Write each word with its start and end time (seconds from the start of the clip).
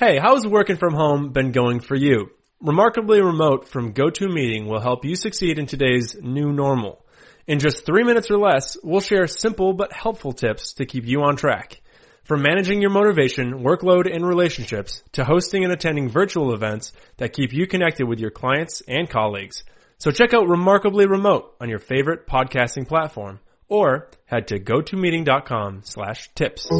Hey, 0.00 0.18
how's 0.18 0.46
working 0.46 0.78
from 0.78 0.94
home 0.94 1.28
been 1.34 1.52
going 1.52 1.80
for 1.80 1.94
you? 1.94 2.30
Remarkably 2.58 3.20
Remote 3.20 3.68
from 3.68 3.92
GoToMeeting 3.92 4.66
will 4.66 4.80
help 4.80 5.04
you 5.04 5.14
succeed 5.14 5.58
in 5.58 5.66
today's 5.66 6.16
new 6.18 6.54
normal. 6.54 7.04
In 7.46 7.58
just 7.58 7.84
three 7.84 8.02
minutes 8.02 8.30
or 8.30 8.38
less, 8.38 8.78
we'll 8.82 9.02
share 9.02 9.26
simple 9.26 9.74
but 9.74 9.92
helpful 9.92 10.32
tips 10.32 10.72
to 10.76 10.86
keep 10.86 11.04
you 11.04 11.20
on 11.20 11.36
track. 11.36 11.82
From 12.24 12.40
managing 12.40 12.80
your 12.80 12.88
motivation, 12.88 13.62
workload, 13.62 14.10
and 14.10 14.26
relationships 14.26 15.02
to 15.12 15.22
hosting 15.22 15.64
and 15.64 15.72
attending 15.74 16.08
virtual 16.08 16.54
events 16.54 16.94
that 17.18 17.34
keep 17.34 17.52
you 17.52 17.66
connected 17.66 18.08
with 18.08 18.20
your 18.20 18.30
clients 18.30 18.82
and 18.88 19.06
colleagues. 19.06 19.64
So 19.98 20.10
check 20.10 20.32
out 20.32 20.48
Remarkably 20.48 21.04
Remote 21.08 21.56
on 21.60 21.68
your 21.68 21.78
favorite 21.78 22.26
podcasting 22.26 22.88
platform 22.88 23.40
or 23.68 24.08
head 24.24 24.48
to 24.48 24.58
gotomeeting.com 24.58 25.82
slash 25.84 26.30
tips. 26.34 26.70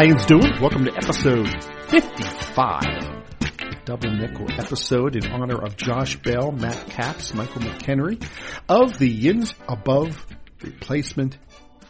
How 0.00 0.06
you 0.06 0.16
doing? 0.26 0.58
Welcome 0.62 0.86
to 0.86 0.94
episode 0.94 1.46
55. 1.88 3.84
Double 3.84 4.10
nickel 4.10 4.50
episode 4.52 5.14
in 5.14 5.30
honor 5.30 5.62
of 5.62 5.76
Josh 5.76 6.16
Bell, 6.16 6.52
Matt 6.52 6.88
Capps, 6.88 7.34
Michael 7.34 7.60
McKenry 7.60 8.26
of 8.66 8.98
the 8.98 9.06
Yins 9.06 9.52
Above 9.68 10.26
Replacement 10.62 11.36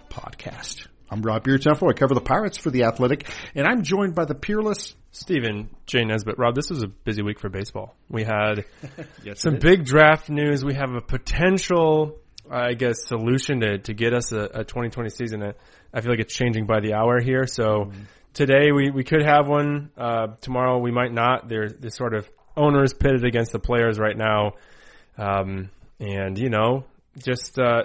podcast. 0.08 0.88
I'm 1.08 1.22
Rob 1.22 1.44
Biertempfel. 1.44 1.88
I 1.88 1.92
cover 1.92 2.14
the 2.14 2.20
Pirates 2.20 2.58
for 2.58 2.70
The 2.70 2.82
Athletic, 2.82 3.28
and 3.54 3.64
I'm 3.64 3.84
joined 3.84 4.16
by 4.16 4.24
the 4.24 4.34
peerless 4.34 4.96
Stephen 5.12 5.70
J. 5.86 6.04
Nesbitt. 6.04 6.36
Rob, 6.36 6.56
this 6.56 6.68
was 6.68 6.82
a 6.82 6.88
busy 6.88 7.22
week 7.22 7.38
for 7.38 7.48
baseball. 7.48 7.94
We 8.08 8.24
had 8.24 8.64
yes, 9.22 9.40
some 9.40 9.60
big 9.60 9.84
draft 9.84 10.28
news. 10.28 10.64
We 10.64 10.74
have 10.74 10.90
a 10.90 11.00
potential, 11.00 12.18
I 12.50 12.72
guess, 12.74 13.06
solution 13.06 13.60
to, 13.60 13.78
to 13.78 13.94
get 13.94 14.14
us 14.14 14.32
a, 14.32 14.40
a 14.52 14.64
2020 14.64 15.10
season. 15.10 15.54
I 15.92 16.00
feel 16.00 16.10
like 16.10 16.20
it's 16.20 16.34
changing 16.34 16.66
by 16.66 16.80
the 16.80 16.94
hour 16.94 17.20
here. 17.20 17.46
So 17.46 17.86
mm-hmm. 17.86 18.02
today 18.34 18.72
we, 18.72 18.90
we 18.90 19.04
could 19.04 19.22
have 19.24 19.48
one. 19.48 19.90
Uh, 19.96 20.28
tomorrow 20.40 20.78
we 20.78 20.90
might 20.90 21.12
not. 21.12 21.48
There's 21.48 21.74
this 21.74 21.96
sort 21.96 22.14
of 22.14 22.28
owners 22.56 22.92
pitted 22.92 23.24
against 23.24 23.52
the 23.52 23.58
players 23.58 23.98
right 23.98 24.16
now. 24.16 24.52
Um, 25.18 25.70
and 25.98 26.38
you 26.38 26.48
know, 26.48 26.84
just, 27.18 27.58
uh, 27.58 27.84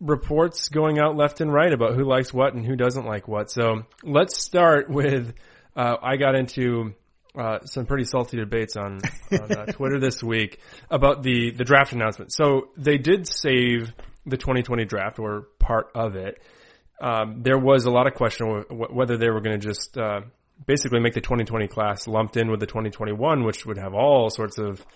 reports 0.00 0.68
going 0.68 0.98
out 0.98 1.16
left 1.16 1.40
and 1.40 1.52
right 1.52 1.72
about 1.72 1.94
who 1.94 2.04
likes 2.04 2.34
what 2.34 2.54
and 2.54 2.66
who 2.66 2.76
doesn't 2.76 3.06
like 3.06 3.28
what. 3.28 3.50
So 3.50 3.84
let's 4.02 4.36
start 4.36 4.90
with, 4.90 5.32
uh, 5.76 5.96
I 6.02 6.16
got 6.16 6.34
into, 6.34 6.94
uh, 7.38 7.60
some 7.64 7.86
pretty 7.86 8.04
salty 8.04 8.36
debates 8.36 8.76
on, 8.76 9.00
on 9.32 9.52
uh, 9.52 9.66
Twitter 9.72 9.98
this 9.98 10.22
week 10.22 10.58
about 10.90 11.22
the, 11.22 11.52
the 11.52 11.64
draft 11.64 11.92
announcement. 11.92 12.32
So 12.32 12.68
they 12.76 12.98
did 12.98 13.26
save 13.26 13.92
the 14.26 14.36
2020 14.36 14.84
draft 14.84 15.18
or 15.18 15.46
part 15.58 15.90
of 15.94 16.16
it 16.16 16.42
um, 17.02 17.42
there 17.42 17.58
was 17.58 17.84
a 17.84 17.90
lot 17.90 18.06
of 18.06 18.14
question 18.14 18.64
whether 18.70 19.16
they 19.16 19.28
were 19.28 19.40
going 19.40 19.58
to 19.58 19.66
just 19.66 19.98
uh, 19.98 20.20
basically 20.66 21.00
make 21.00 21.14
the 21.14 21.20
2020 21.20 21.66
class 21.66 22.06
lumped 22.06 22.36
in 22.36 22.48
with 22.48 22.60
the 22.60 22.66
2021, 22.66 23.44
which 23.44 23.66
would 23.66 23.76
have 23.76 23.92
all 23.92 24.30
sorts 24.30 24.56
of 24.56 24.86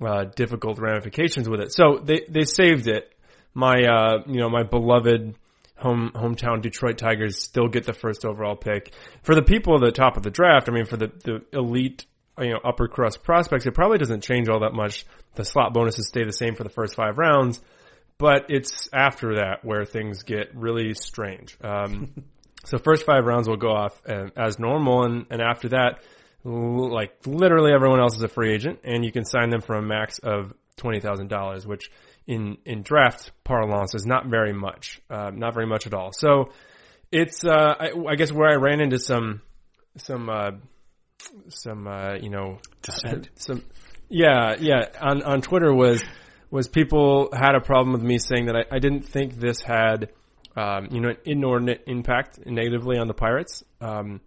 uh, 0.00 0.24
difficult 0.36 0.78
ramifications 0.78 1.48
with 1.48 1.60
it. 1.60 1.72
So 1.72 2.00
they 2.02 2.22
they 2.30 2.44
saved 2.44 2.86
it. 2.86 3.12
My 3.54 3.82
uh, 3.82 4.22
you 4.26 4.38
know 4.38 4.48
my 4.48 4.62
beloved 4.62 5.34
home 5.76 6.12
hometown 6.14 6.62
Detroit 6.62 6.96
Tigers 6.96 7.42
still 7.42 7.66
get 7.66 7.84
the 7.84 7.92
first 7.92 8.24
overall 8.24 8.54
pick. 8.54 8.92
For 9.22 9.34
the 9.34 9.42
people 9.42 9.74
at 9.74 9.80
the 9.80 9.90
top 9.90 10.16
of 10.16 10.22
the 10.22 10.30
draft, 10.30 10.68
I 10.68 10.72
mean 10.72 10.84
for 10.84 10.96
the 10.96 11.10
the 11.24 11.58
elite 11.58 12.06
you 12.38 12.50
know 12.50 12.60
upper 12.64 12.86
crust 12.86 13.24
prospects, 13.24 13.66
it 13.66 13.74
probably 13.74 13.98
doesn't 13.98 14.22
change 14.22 14.48
all 14.48 14.60
that 14.60 14.74
much. 14.74 15.04
The 15.34 15.44
slot 15.44 15.74
bonuses 15.74 16.06
stay 16.06 16.22
the 16.22 16.32
same 16.32 16.54
for 16.54 16.62
the 16.62 16.70
first 16.70 16.94
five 16.94 17.18
rounds 17.18 17.60
but 18.18 18.46
it's 18.48 18.88
after 18.92 19.36
that 19.36 19.64
where 19.64 19.84
things 19.84 20.22
get 20.24 20.54
really 20.54 20.94
strange. 20.94 21.56
Um, 21.62 22.24
so 22.64 22.78
first 22.78 23.06
five 23.06 23.24
rounds 23.24 23.48
will 23.48 23.56
go 23.56 23.70
off 23.70 24.00
as 24.06 24.58
normal, 24.58 25.04
and, 25.04 25.26
and 25.30 25.40
after 25.40 25.70
that, 25.70 26.00
like 26.44 27.12
literally 27.26 27.72
everyone 27.72 28.00
else 28.00 28.16
is 28.16 28.22
a 28.22 28.28
free 28.28 28.52
agent, 28.52 28.80
and 28.84 29.04
you 29.04 29.12
can 29.12 29.24
sign 29.24 29.50
them 29.50 29.60
for 29.60 29.76
a 29.76 29.82
max 29.82 30.18
of 30.18 30.52
twenty 30.76 31.00
thousand 31.00 31.28
dollars, 31.28 31.66
which 31.66 31.90
in 32.26 32.58
in 32.64 32.82
draft 32.82 33.32
parlance 33.44 33.94
is 33.94 34.06
not 34.06 34.26
very 34.26 34.52
much, 34.52 35.00
uh, 35.10 35.30
not 35.34 35.54
very 35.54 35.66
much 35.66 35.86
at 35.86 35.94
all. 35.94 36.12
So 36.12 36.50
it's 37.10 37.44
uh, 37.44 37.74
I, 37.78 37.90
I, 38.08 38.14
guess 38.16 38.32
where 38.32 38.50
I 38.50 38.56
ran 38.56 38.80
into 38.80 38.98
some 38.98 39.42
some 39.96 40.28
uh, 40.28 40.50
some 41.48 41.86
uh, 41.86 42.14
you 42.14 42.30
know 42.30 42.58
dissent. 42.82 43.30
some 43.34 43.62
yeah 44.08 44.56
yeah 44.58 44.86
on 45.00 45.22
on 45.22 45.40
Twitter 45.40 45.74
was 45.74 46.02
was 46.50 46.68
people 46.68 47.30
had 47.32 47.54
a 47.54 47.60
problem 47.60 47.92
with 47.92 48.02
me 48.02 48.18
saying 48.18 48.46
that 48.46 48.56
I, 48.56 48.76
I 48.76 48.78
didn't 48.78 49.02
think 49.02 49.34
this 49.34 49.60
had, 49.60 50.10
um, 50.56 50.88
you 50.90 51.00
know, 51.00 51.10
an 51.10 51.18
inordinate 51.24 51.84
impact 51.86 52.46
negatively 52.46 52.98
on 52.98 53.06
the 53.06 53.14
Pirates. 53.14 53.64
Um, 53.80 54.20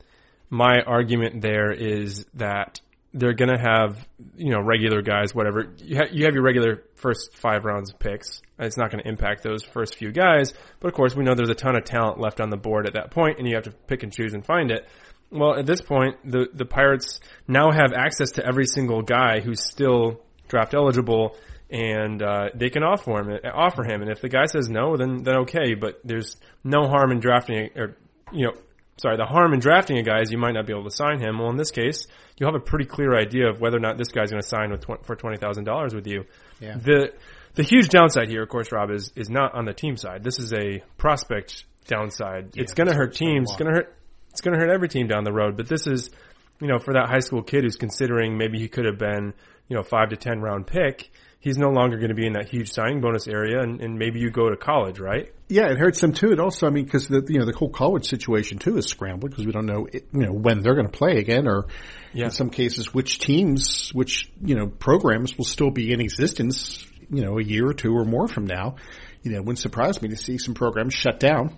my 0.49 0.81
argument 0.81 1.41
there 1.41 1.71
is 1.71 2.25
that 2.35 2.81
they're 3.13 3.33
going 3.33 3.51
to 3.51 3.59
have, 3.59 4.05
you 4.37 4.51
know, 4.51 4.61
regular 4.61 5.01
guys, 5.01 5.35
whatever. 5.35 5.73
You, 5.79 5.97
ha- 5.97 6.09
you 6.11 6.25
have 6.25 6.33
your 6.33 6.43
regular 6.43 6.83
first 6.95 7.35
five 7.35 7.65
rounds 7.65 7.91
of 7.91 7.99
picks. 7.99 8.41
It's 8.57 8.77
not 8.77 8.91
going 8.91 9.03
to 9.03 9.09
impact 9.09 9.43
those 9.43 9.63
first 9.63 9.95
few 9.95 10.11
guys. 10.11 10.53
But 10.79 10.89
of 10.89 10.93
course, 10.93 11.15
we 11.15 11.23
know 11.23 11.33
there's 11.35 11.49
a 11.49 11.55
ton 11.55 11.75
of 11.75 11.83
talent 11.83 12.19
left 12.19 12.39
on 12.39 12.49
the 12.49 12.57
board 12.57 12.87
at 12.87 12.93
that 12.93 13.11
point, 13.11 13.39
and 13.39 13.47
you 13.47 13.55
have 13.55 13.65
to 13.65 13.71
pick 13.71 14.03
and 14.03 14.13
choose 14.13 14.33
and 14.33 14.45
find 14.45 14.71
it. 14.71 14.87
Well, 15.29 15.57
at 15.57 15.65
this 15.65 15.81
point, 15.81 16.17
the, 16.29 16.47
the 16.53 16.65
Pirates 16.65 17.19
now 17.47 17.71
have 17.71 17.91
access 17.93 18.31
to 18.33 18.45
every 18.45 18.65
single 18.65 19.01
guy 19.01 19.39
who's 19.39 19.63
still 19.63 20.21
draft 20.47 20.73
eligible 20.73 21.35
and 21.71 22.21
uh, 22.21 22.49
they 22.53 22.69
can 22.69 22.83
offer 22.83 23.17
him 23.17 23.39
offer 23.53 23.83
him. 23.83 24.01
And 24.01 24.11
if 24.11 24.21
the 24.21 24.29
guy 24.29 24.45
says 24.45 24.69
no, 24.69 24.97
then 24.97 25.23
then 25.23 25.37
okay. 25.43 25.73
But 25.73 26.01
there's 26.03 26.37
no 26.63 26.87
harm 26.87 27.11
in 27.11 27.19
drafting 27.19 27.69
or 27.75 27.97
you 28.31 28.47
know. 28.47 28.53
Sorry, 28.97 29.17
the 29.17 29.25
harm 29.25 29.53
in 29.53 29.59
drafting 29.59 29.97
a 29.97 30.03
guy 30.03 30.21
is 30.21 30.31
you 30.31 30.37
might 30.37 30.51
not 30.51 30.67
be 30.67 30.73
able 30.73 30.83
to 30.83 30.91
sign 30.91 31.19
him. 31.19 31.39
Well, 31.39 31.49
in 31.49 31.57
this 31.57 31.71
case, 31.71 32.05
you 32.37 32.45
have 32.45 32.53
a 32.53 32.59
pretty 32.59 32.85
clear 32.85 33.17
idea 33.17 33.49
of 33.49 33.59
whether 33.59 33.77
or 33.77 33.79
not 33.79 33.97
this 33.97 34.09
guy's 34.09 34.29
going 34.29 34.43
to 34.43 34.47
sign 34.47 34.69
with 34.69 34.81
tw- 34.81 35.03
for 35.03 35.15
twenty 35.15 35.37
thousand 35.37 35.63
dollars 35.63 35.95
with 35.95 36.05
you. 36.05 36.25
Yeah. 36.59 36.77
The 36.77 37.13
the 37.55 37.63
huge 37.63 37.89
downside 37.89 38.29
here, 38.29 38.43
of 38.43 38.49
course, 38.49 38.71
Rob, 38.71 38.91
is 38.91 39.11
is 39.15 39.29
not 39.29 39.55
on 39.55 39.65
the 39.65 39.73
team 39.73 39.95
side. 39.97 40.23
This 40.23 40.39
is 40.39 40.53
a 40.53 40.83
prospect 40.97 41.65
downside. 41.87 42.51
Yeah, 42.53 42.63
it's 42.63 42.73
going 42.73 42.89
to 42.89 42.93
hurt 42.93 43.15
teams. 43.15 43.49
It's 43.49 43.57
going 43.57 43.71
to 43.71 43.77
hurt. 43.79 43.95
It's 44.29 44.41
going 44.41 44.53
to 44.53 44.59
hurt 44.59 44.69
every 44.69 44.87
team 44.87 45.07
down 45.07 45.23
the 45.23 45.33
road. 45.33 45.57
But 45.57 45.67
this 45.67 45.87
is, 45.87 46.11
you 46.59 46.67
know, 46.67 46.77
for 46.77 46.93
that 46.93 47.09
high 47.09 47.19
school 47.19 47.41
kid 47.41 47.63
who's 47.63 47.77
considering 47.77 48.37
maybe 48.37 48.59
he 48.59 48.67
could 48.67 48.85
have 48.85 48.99
been, 48.99 49.33
you 49.67 49.75
know, 49.75 49.83
five 49.83 50.09
to 50.09 50.15
ten 50.15 50.41
round 50.41 50.67
pick 50.67 51.09
he's 51.41 51.57
no 51.57 51.69
longer 51.69 51.97
going 51.97 52.09
to 52.09 52.15
be 52.15 52.25
in 52.25 52.33
that 52.33 52.47
huge 52.47 52.71
signing 52.71 53.01
bonus 53.01 53.27
area, 53.27 53.59
and, 53.59 53.81
and 53.81 53.99
maybe 53.99 54.19
you 54.19 54.29
go 54.29 54.49
to 54.49 54.55
college, 54.55 54.99
right? 54.99 55.33
Yeah, 55.49 55.69
it 55.69 55.77
hurts 55.77 55.99
them 55.99 56.13
too. 56.13 56.31
It 56.31 56.39
also, 56.39 56.67
I 56.67 56.69
mean, 56.69 56.85
because 56.85 57.09
the 57.09 57.25
you 57.27 57.39
know 57.39 57.45
the 57.45 57.57
whole 57.57 57.69
college 57.69 58.05
situation 58.07 58.59
too 58.59 58.77
is 58.77 58.85
scrambled 58.85 59.31
because 59.31 59.45
we 59.45 59.51
don't 59.51 59.65
know 59.65 59.87
you 59.91 60.01
know 60.13 60.31
when 60.31 60.61
they're 60.61 60.75
going 60.75 60.87
to 60.87 60.97
play 60.97 61.17
again, 61.17 61.47
or 61.47 61.65
yeah. 62.13 62.25
in 62.25 62.31
some 62.31 62.49
cases 62.49 62.93
which 62.93 63.19
teams, 63.19 63.89
which 63.93 64.31
you 64.41 64.55
know 64.55 64.67
programs 64.67 65.37
will 65.37 65.45
still 65.45 65.71
be 65.71 65.91
in 65.91 65.99
existence, 65.99 66.85
you 67.09 67.21
know, 67.21 67.37
a 67.37 67.43
year 67.43 67.67
or 67.67 67.73
two 67.73 67.93
or 67.93 68.05
more 68.05 68.29
from 68.29 68.45
now. 68.45 68.75
You 69.23 69.31
know, 69.31 69.37
it 69.37 69.41
wouldn't 69.41 69.59
surprise 69.59 70.01
me 70.01 70.09
to 70.09 70.15
see 70.15 70.37
some 70.37 70.53
programs 70.53 70.93
shut 70.93 71.19
down 71.19 71.57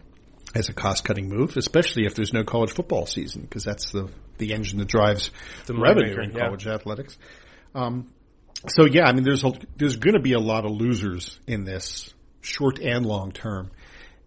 as 0.55 0.69
a 0.69 0.73
cost 0.73 1.03
cutting 1.03 1.29
move, 1.29 1.55
especially 1.55 2.05
if 2.05 2.15
there's 2.15 2.33
no 2.33 2.43
college 2.43 2.71
football 2.71 3.05
season, 3.05 3.43
because 3.43 3.63
that's 3.63 3.91
the 3.91 4.09
the 4.39 4.53
engine 4.53 4.79
that 4.79 4.87
drives 4.87 5.29
the 5.67 5.75
revenue 5.75 6.19
in 6.21 6.31
yeah. 6.31 6.39
college 6.39 6.65
athletics. 6.65 7.17
Um, 7.75 8.09
so 8.67 8.85
yeah, 8.85 9.05
I 9.05 9.13
mean, 9.13 9.23
there's 9.23 9.43
a, 9.43 9.51
there's 9.77 9.97
going 9.97 10.15
to 10.15 10.21
be 10.21 10.33
a 10.33 10.39
lot 10.39 10.65
of 10.65 10.71
losers 10.71 11.39
in 11.47 11.63
this, 11.63 12.13
short 12.41 12.79
and 12.79 13.05
long 13.05 13.31
term, 13.31 13.71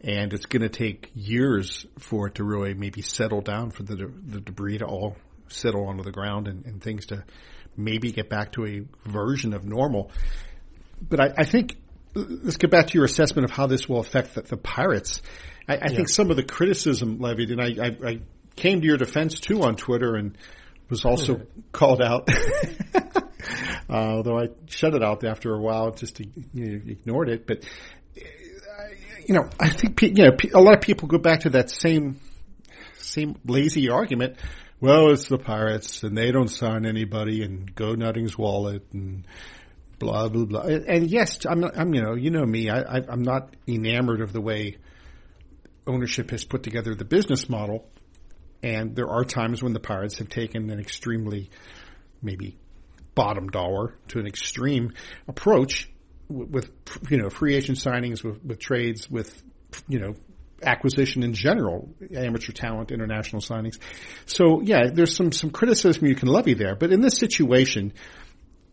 and 0.01 0.33
it's 0.33 0.47
going 0.47 0.63
to 0.63 0.69
take 0.69 1.11
years 1.15 1.87
for 1.99 2.29
it 2.29 2.37
to 2.37 2.45
really 2.45 2.75
maybe 2.75 3.03
settle 3.03 3.41
down 3.41 3.71
for 3.71 3.83
the 3.83 3.97
the 3.97 4.41
debris 4.41 4.79
to 4.79 4.87
all 4.87 5.17
settle 5.49 5.87
onto 5.87 6.03
the 6.03 6.13
ground 6.13 6.49
and, 6.49 6.67
and 6.67 6.83
things 6.83 7.07
to 7.07 7.25
maybe 7.77 8.11
get 8.11 8.29
back 8.29 8.53
to 8.53 8.67
a 8.67 9.09
version 9.09 9.53
of 9.55 9.65
normal. 9.65 10.11
But 11.01 11.21
I, 11.21 11.35
I 11.39 11.45
think 11.45 11.77
let's 12.15 12.57
get 12.57 12.71
back 12.71 12.89
to 12.89 12.95
your 12.95 13.05
assessment 13.05 13.45
of 13.45 13.51
how 13.51 13.67
this 13.67 13.89
will 13.89 14.01
affect 14.01 14.35
the, 14.35 14.43
the 14.43 14.57
Pirates. 14.57 15.23
I, 15.69 15.75
I 15.75 15.79
yeah. 15.83 15.89
think 15.89 16.09
some 16.09 16.31
of 16.31 16.37
the 16.37 16.43
criticism 16.43 17.19
levied, 17.19 17.51
and 17.51 17.61
I, 17.61 17.87
I, 17.87 18.11
I, 18.11 18.21
came 18.55 18.81
to 18.81 18.87
your 18.87 18.97
defense 18.97 19.39
too 19.39 19.63
on 19.63 19.77
Twitter 19.77 20.15
and 20.17 20.39
was 20.89 21.05
also 21.05 21.43
called 21.73 22.01
out 22.01 22.27
uh, 23.91 23.93
although 23.93 24.39
I 24.39 24.49
shut 24.67 24.95
it 24.95 25.03
out 25.03 25.25
after 25.25 25.55
a 25.55 25.61
while, 25.61 25.93
just 25.93 26.17
to, 26.17 26.25
you 26.55 26.67
know, 26.67 26.81
ignored 26.87 27.29
it. 27.29 27.47
But 27.47 27.65
you 29.27 29.35
know, 29.35 29.49
I 29.59 29.69
think 29.71 30.01
you 30.03 30.13
know 30.13 30.37
a 30.55 30.61
lot 30.61 30.75
of 30.75 30.81
people 30.81 31.09
go 31.09 31.19
back 31.19 31.41
to 31.41 31.51
that 31.51 31.71
same 31.71 32.21
same 32.99 33.37
lazy 33.45 33.91
argument. 33.91 34.37
Well, 34.81 35.11
it's 35.11 35.29
the 35.29 35.39
Pirates, 35.39 36.03
and 36.03 36.17
they 36.17 36.31
don't 36.31 36.49
sign 36.49 36.85
anybody, 36.87 37.43
and 37.43 37.75
go 37.75 37.95
Nutting's 37.95 38.37
wallet, 38.37 38.85
and 38.93 39.27
blah 39.99 40.29
blah 40.29 40.45
blah. 40.45 40.61
And 40.63 41.11
yes, 41.11 41.45
I'm 41.47 41.61
not, 41.61 41.79
I'm 41.79 41.93
you 41.95 42.03
know 42.03 42.15
you 42.15 42.31
know 42.31 42.45
me. 42.45 42.71
I, 42.71 43.03
I'm 43.09 43.23
not 43.23 43.55
enamored 43.67 44.21
of 44.21 44.33
the 44.33 44.41
way 44.41 44.77
ownership 45.87 46.31
has 46.31 46.45
put 46.45 46.63
together 46.63 46.95
the 46.95 47.05
business 47.05 47.49
model. 47.49 47.89
And 48.63 48.97
there 48.97 49.09
are 49.09 49.25
times 49.25 49.63
when 49.63 49.73
the 49.73 49.81
Pirates 49.81 50.19
have 50.19 50.29
taken 50.29 50.71
an 50.71 50.81
extremely, 50.81 51.51
maybe 52.23 52.59
bottom 53.17 53.49
dollar 53.49 53.97
to 54.09 54.21
an 54.21 54.27
extreme 54.29 54.93
approach 55.27 55.91
with, 56.29 56.71
you 57.11 57.17
know 57.17 57.29
free 57.29 57.57
agent 57.57 57.79
signings, 57.79 58.23
with, 58.23 58.45
with 58.45 58.61
trades, 58.61 59.11
with 59.11 59.43
you 59.89 59.99
know 59.99 60.15
acquisition 60.63 61.23
in 61.23 61.35
general, 61.35 61.89
amateur 62.15 62.53
talent, 62.53 62.93
international 62.93 63.43
signings. 63.43 63.79
So 64.27 64.61
yeah, 64.61 64.91
there's 64.93 65.17
some 65.17 65.33
some 65.33 65.51
criticism 65.51 66.07
you 66.07 66.15
can 66.15 66.29
levy 66.29 66.55
there, 66.55 66.77
but 66.77 66.93
in 66.93 67.01
this 67.01 67.19
situation, 67.19 67.93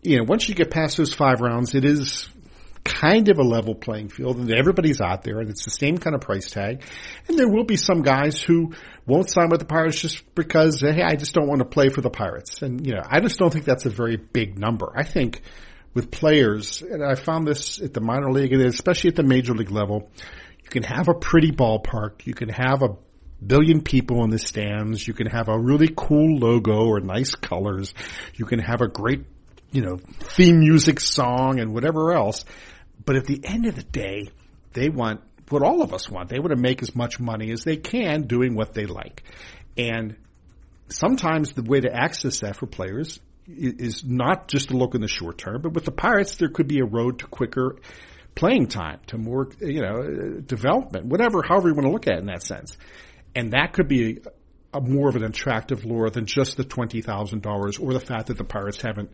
you 0.03 0.17
know, 0.17 0.25
once 0.27 0.47
you 0.47 0.55
get 0.55 0.69
past 0.69 0.97
those 0.97 1.13
five 1.13 1.41
rounds, 1.41 1.73
it 1.73 1.85
is 1.85 2.29
kind 2.83 3.29
of 3.29 3.37
a 3.37 3.43
level 3.43 3.75
playing 3.75 4.09
field 4.09 4.37
and 4.37 4.51
everybody's 4.51 4.99
out 4.99 5.23
there 5.23 5.39
and 5.39 5.49
it's 5.49 5.63
the 5.63 5.71
same 5.71 5.97
kind 5.97 6.15
of 6.15 6.21
price 6.21 6.49
tag. 6.49 6.83
And 7.27 7.37
there 7.37 7.47
will 7.47 7.63
be 7.63 7.77
some 7.77 8.01
guys 8.01 8.41
who 8.41 8.73
won't 9.05 9.29
sign 9.29 9.49
with 9.49 9.59
the 9.59 9.65
Pirates 9.65 10.01
just 10.01 10.35
because, 10.35 10.81
hey, 10.81 11.01
I 11.01 11.15
just 11.15 11.33
don't 11.33 11.47
want 11.47 11.59
to 11.59 11.65
play 11.65 11.89
for 11.89 12.01
the 12.01 12.09
Pirates. 12.09 12.61
And, 12.61 12.85
you 12.85 12.93
know, 12.93 13.01
I 13.05 13.19
just 13.19 13.39
don't 13.39 13.51
think 13.51 13.65
that's 13.65 13.85
a 13.85 13.89
very 13.89 14.17
big 14.17 14.59
number. 14.59 14.91
I 14.95 15.03
think 15.03 15.41
with 15.93 16.11
players, 16.11 16.81
and 16.81 17.03
I 17.03 17.15
found 17.15 17.47
this 17.47 17.81
at 17.81 17.93
the 17.93 18.01
minor 18.01 18.31
league 18.31 18.51
and 18.51 18.61
especially 18.63 19.09
at 19.09 19.15
the 19.15 19.23
major 19.23 19.53
league 19.53 19.71
level, 19.71 20.09
you 20.63 20.69
can 20.69 20.83
have 20.83 21.07
a 21.07 21.13
pretty 21.13 21.51
ballpark. 21.51 22.25
You 22.25 22.33
can 22.33 22.49
have 22.49 22.81
a 22.81 22.95
billion 23.45 23.81
people 23.81 24.23
in 24.23 24.29
the 24.29 24.39
stands. 24.39 25.07
You 25.07 25.13
can 25.13 25.27
have 25.27 25.49
a 25.49 25.59
really 25.59 25.93
cool 25.95 26.37
logo 26.37 26.85
or 26.85 26.99
nice 26.99 27.35
colors. 27.35 27.93
You 28.35 28.45
can 28.45 28.59
have 28.59 28.81
a 28.81 28.87
great, 28.87 29.25
you 29.71 29.81
know, 29.81 29.97
theme 30.19 30.59
music 30.59 30.99
song 30.99 31.59
and 31.59 31.73
whatever 31.73 32.13
else. 32.13 32.45
But 33.05 33.15
at 33.15 33.25
the 33.25 33.41
end 33.43 33.65
of 33.65 33.75
the 33.75 33.83
day, 33.83 34.29
they 34.73 34.89
want 34.89 35.21
what 35.49 35.61
all 35.61 35.81
of 35.81 35.93
us 35.93 36.09
want. 36.09 36.29
They 36.29 36.39
want 36.39 36.51
to 36.51 36.61
make 36.61 36.81
as 36.81 36.95
much 36.95 37.19
money 37.19 37.51
as 37.51 37.63
they 37.63 37.77
can 37.77 38.23
doing 38.23 38.55
what 38.55 38.73
they 38.73 38.85
like. 38.85 39.23
And 39.77 40.15
sometimes 40.89 41.53
the 41.53 41.63
way 41.63 41.81
to 41.81 41.93
access 41.93 42.39
that 42.39 42.55
for 42.55 42.65
players 42.65 43.19
is 43.47 44.03
not 44.05 44.47
just 44.47 44.69
to 44.69 44.77
look 44.77 44.95
in 44.95 45.01
the 45.01 45.07
short 45.07 45.37
term, 45.37 45.61
but 45.61 45.73
with 45.73 45.85
the 45.85 45.91
Pirates, 45.91 46.37
there 46.37 46.49
could 46.49 46.67
be 46.67 46.79
a 46.79 46.85
road 46.85 47.19
to 47.19 47.27
quicker 47.27 47.77
playing 48.35 48.67
time, 48.67 48.99
to 49.07 49.17
more, 49.17 49.49
you 49.59 49.81
know, 49.81 50.39
development, 50.39 51.05
whatever, 51.05 51.43
however 51.43 51.69
you 51.69 51.75
want 51.75 51.85
to 51.85 51.91
look 51.91 52.07
at 52.07 52.13
it 52.13 52.19
in 52.19 52.27
that 52.27 52.41
sense. 52.41 52.77
And 53.35 53.51
that 53.51 53.73
could 53.73 53.87
be 53.87 54.21
a, 54.73 54.77
a 54.77 54.81
more 54.81 55.09
of 55.09 55.15
an 55.15 55.23
attractive 55.23 55.85
lure 55.85 56.09
than 56.09 56.25
just 56.25 56.57
the 56.57 56.63
$20,000 56.63 57.83
or 57.83 57.93
the 57.93 57.99
fact 57.99 58.27
that 58.27 58.37
the 58.37 58.43
Pirates 58.43 58.81
haven't 58.81 59.11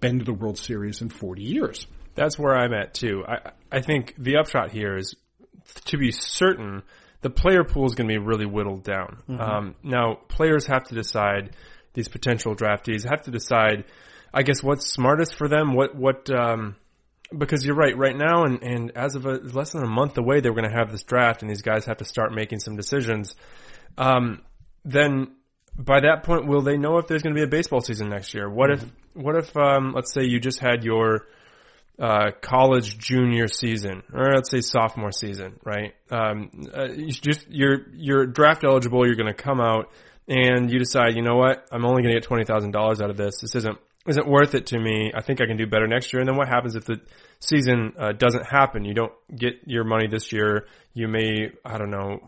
been 0.00 0.18
to 0.18 0.24
the 0.24 0.34
World 0.34 0.58
Series 0.58 1.00
in 1.00 1.10
40 1.10 1.42
years. 1.42 1.86
That's 2.16 2.38
where 2.38 2.56
I'm 2.56 2.72
at 2.74 2.94
too. 2.94 3.24
I, 3.26 3.52
I 3.70 3.80
think 3.80 4.14
the 4.18 4.38
upshot 4.38 4.72
here 4.72 4.96
is 4.96 5.14
to 5.86 5.98
be 5.98 6.10
certain 6.10 6.82
the 7.22 7.30
player 7.30 7.64
pool 7.64 7.86
is 7.86 7.94
going 7.94 8.08
to 8.08 8.12
be 8.12 8.18
really 8.18 8.46
whittled 8.46 8.84
down. 8.84 9.22
Mm-hmm. 9.28 9.40
Um, 9.40 9.74
now, 9.82 10.14
players 10.28 10.66
have 10.66 10.84
to 10.84 10.94
decide, 10.94 11.56
these 11.94 12.08
potential 12.08 12.54
draftees 12.54 13.08
have 13.08 13.22
to 13.22 13.30
decide, 13.30 13.84
I 14.32 14.42
guess, 14.42 14.62
what's 14.62 14.86
smartest 14.92 15.34
for 15.34 15.48
them, 15.48 15.74
what, 15.74 15.96
what, 15.96 16.30
um, 16.30 16.76
because 17.36 17.64
you're 17.64 17.74
right, 17.74 17.96
right 17.96 18.16
now, 18.16 18.44
and, 18.44 18.62
and 18.62 18.92
as 18.96 19.16
of 19.16 19.26
a, 19.26 19.38
less 19.38 19.72
than 19.72 19.82
a 19.82 19.88
month 19.88 20.16
away, 20.18 20.40
they're 20.40 20.52
going 20.52 20.70
to 20.70 20.76
have 20.76 20.92
this 20.92 21.02
draft, 21.02 21.42
and 21.42 21.50
these 21.50 21.62
guys 21.62 21.86
have 21.86 21.96
to 21.96 22.04
start 22.04 22.32
making 22.32 22.60
some 22.60 22.76
decisions. 22.76 23.34
Um, 23.98 24.42
then 24.84 25.32
by 25.76 26.00
that 26.00 26.22
point, 26.22 26.46
will 26.46 26.62
they 26.62 26.76
know 26.76 26.98
if 26.98 27.08
there's 27.08 27.22
going 27.22 27.34
to 27.34 27.38
be 27.38 27.44
a 27.44 27.48
baseball 27.48 27.80
season 27.80 28.08
next 28.08 28.34
year? 28.34 28.48
What 28.48 28.70
mm-hmm. 28.70 28.86
if, 28.86 29.24
what 29.24 29.36
if, 29.36 29.56
um, 29.56 29.92
let's 29.94 30.12
say 30.12 30.22
you 30.22 30.38
just 30.38 30.60
had 30.60 30.84
your 30.84 31.26
uh, 31.98 32.30
college 32.40 32.98
junior 32.98 33.48
season, 33.48 34.02
or 34.12 34.34
let's 34.34 34.50
say 34.50 34.60
sophomore 34.60 35.12
season, 35.12 35.58
right? 35.64 35.94
Um, 36.10 36.50
uh, 36.76 36.88
you 36.92 37.10
just 37.10 37.46
you're 37.50 37.86
you're 37.94 38.26
draft 38.26 38.64
eligible. 38.64 39.06
You're 39.06 39.16
going 39.16 39.34
to 39.34 39.42
come 39.42 39.60
out, 39.60 39.90
and 40.28 40.70
you 40.70 40.78
decide, 40.78 41.16
you 41.16 41.22
know 41.22 41.36
what? 41.36 41.66
I'm 41.72 41.84
only 41.84 42.02
going 42.02 42.14
to 42.14 42.20
get 42.20 42.26
twenty 42.26 42.44
thousand 42.44 42.72
dollars 42.72 43.00
out 43.00 43.10
of 43.10 43.16
this. 43.16 43.40
This 43.40 43.54
isn't 43.54 43.78
isn't 44.06 44.28
worth 44.28 44.54
it 44.54 44.66
to 44.66 44.78
me. 44.78 45.12
I 45.14 45.22
think 45.22 45.40
I 45.40 45.46
can 45.46 45.56
do 45.56 45.66
better 45.66 45.86
next 45.86 46.12
year. 46.12 46.20
And 46.20 46.28
then 46.28 46.36
what 46.36 46.48
happens 46.48 46.76
if 46.76 46.84
the 46.84 47.00
season 47.40 47.92
uh, 47.98 48.12
doesn't 48.12 48.46
happen? 48.46 48.84
You 48.84 48.94
don't 48.94 49.12
get 49.34 49.54
your 49.66 49.84
money 49.84 50.06
this 50.06 50.32
year. 50.32 50.66
You 50.94 51.08
may, 51.08 51.50
I 51.64 51.78
don't 51.78 51.90
know. 51.90 52.20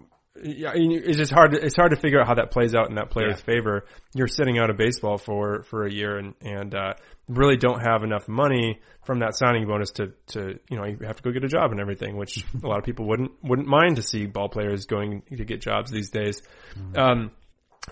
It's 0.42 1.18
just 1.18 1.32
hard. 1.32 1.52
To, 1.52 1.64
it's 1.64 1.76
hard 1.76 1.90
to 1.90 1.96
figure 1.96 2.20
out 2.20 2.26
how 2.26 2.34
that 2.34 2.50
plays 2.50 2.74
out 2.74 2.88
in 2.88 2.96
that 2.96 3.10
player's 3.10 3.38
yeah. 3.38 3.54
favor. 3.54 3.84
You're 4.14 4.28
sitting 4.28 4.58
out 4.58 4.70
of 4.70 4.76
baseball 4.76 5.18
for 5.18 5.62
for 5.64 5.86
a 5.86 5.92
year, 5.92 6.18
and 6.18 6.34
and 6.40 6.74
uh, 6.74 6.94
really 7.28 7.56
don't 7.56 7.80
have 7.80 8.02
enough 8.02 8.26
money 8.26 8.80
from 9.04 9.20
that 9.20 9.36
signing 9.36 9.66
bonus 9.66 9.90
to, 9.92 10.12
to, 10.28 10.58
you 10.68 10.76
know, 10.76 10.84
you 10.84 10.98
have 11.06 11.16
to 11.16 11.22
go 11.22 11.30
get 11.30 11.44
a 11.44 11.48
job 11.48 11.70
and 11.70 11.80
everything, 11.80 12.16
which 12.16 12.44
a 12.62 12.66
lot 12.66 12.78
of 12.78 12.84
people 12.84 13.06
wouldn't, 13.06 13.32
wouldn't 13.42 13.68
mind 13.68 13.96
to 13.96 14.02
see 14.02 14.26
ball 14.26 14.48
players 14.48 14.86
going 14.86 15.22
to 15.36 15.44
get 15.44 15.60
jobs 15.60 15.90
these 15.90 16.10
days. 16.10 16.42
Mm-hmm. 16.76 16.98
Um, 16.98 17.30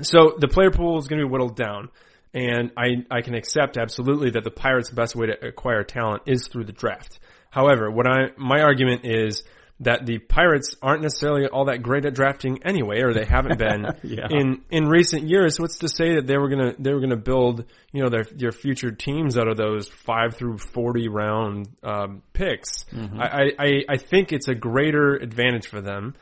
so 0.03 0.37
the 0.39 0.49
player 0.49 0.71
pool 0.71 0.99
is 0.99 1.09
going 1.09 1.21
to 1.21 1.27
be 1.27 1.31
whittled 1.31 1.57
down. 1.57 1.91
And 2.35 2.71
I, 2.77 3.07
I 3.11 3.23
can 3.23 3.35
accept 3.35 3.79
absolutely 3.79 4.31
that 4.31 4.45
the 4.45 4.51
Pirates' 4.51 4.91
best 4.91 5.17
way 5.17 5.29
to 5.29 5.47
acquire 5.47 5.85
talent 5.85 6.25
is 6.27 6.49
through 6.49 6.65
the 6.65 6.73
draft. 6.73 7.19
However, 7.51 7.91
what 7.91 8.07
I, 8.07 8.33
my 8.37 8.61
argument 8.61 9.03
is 9.05 9.43
that 9.81 10.07
the 10.07 10.19
Pirates 10.19 10.75
aren't 10.81 11.03
necessarily 11.03 11.47
all 11.47 11.67
that 11.67 11.83
great 11.83 12.07
at 12.07 12.15
drafting 12.15 12.63
anyway, 12.65 13.03
or 13.03 13.13
they 13.13 13.25
haven't 13.25 13.59
been 13.59 13.87
yeah. 14.03 14.27
in 14.31 14.63
in 14.71 14.89
recent 14.89 15.29
years. 15.29 15.61
What's 15.61 15.79
to 15.79 15.89
say 15.89 16.15
that 16.15 16.27
they 16.27 16.39
were 16.39 16.49
gonna 16.49 16.75
they 16.79 16.93
were 16.93 17.01
gonna 17.01 17.17
build 17.17 17.65
you 17.93 18.03
know 18.03 18.09
their 18.09 18.25
their 18.25 18.53
future 18.53 18.91
teams 18.91 19.37
out 19.37 19.49
of 19.49 19.57
those 19.57 19.89
five 19.89 20.35
through 20.35 20.59
forty 20.59 21.09
round 21.09 21.69
um, 21.83 22.23
picks? 22.33 22.85
Mm-hmm. 22.85 23.21
I, 23.21 23.53
I 23.59 23.85
I 23.89 23.97
think 23.99 24.33
it's 24.33 24.49
a 24.49 24.55
greater 24.55 25.15
advantage 25.15 25.67
for 25.67 25.81
them 25.81 26.15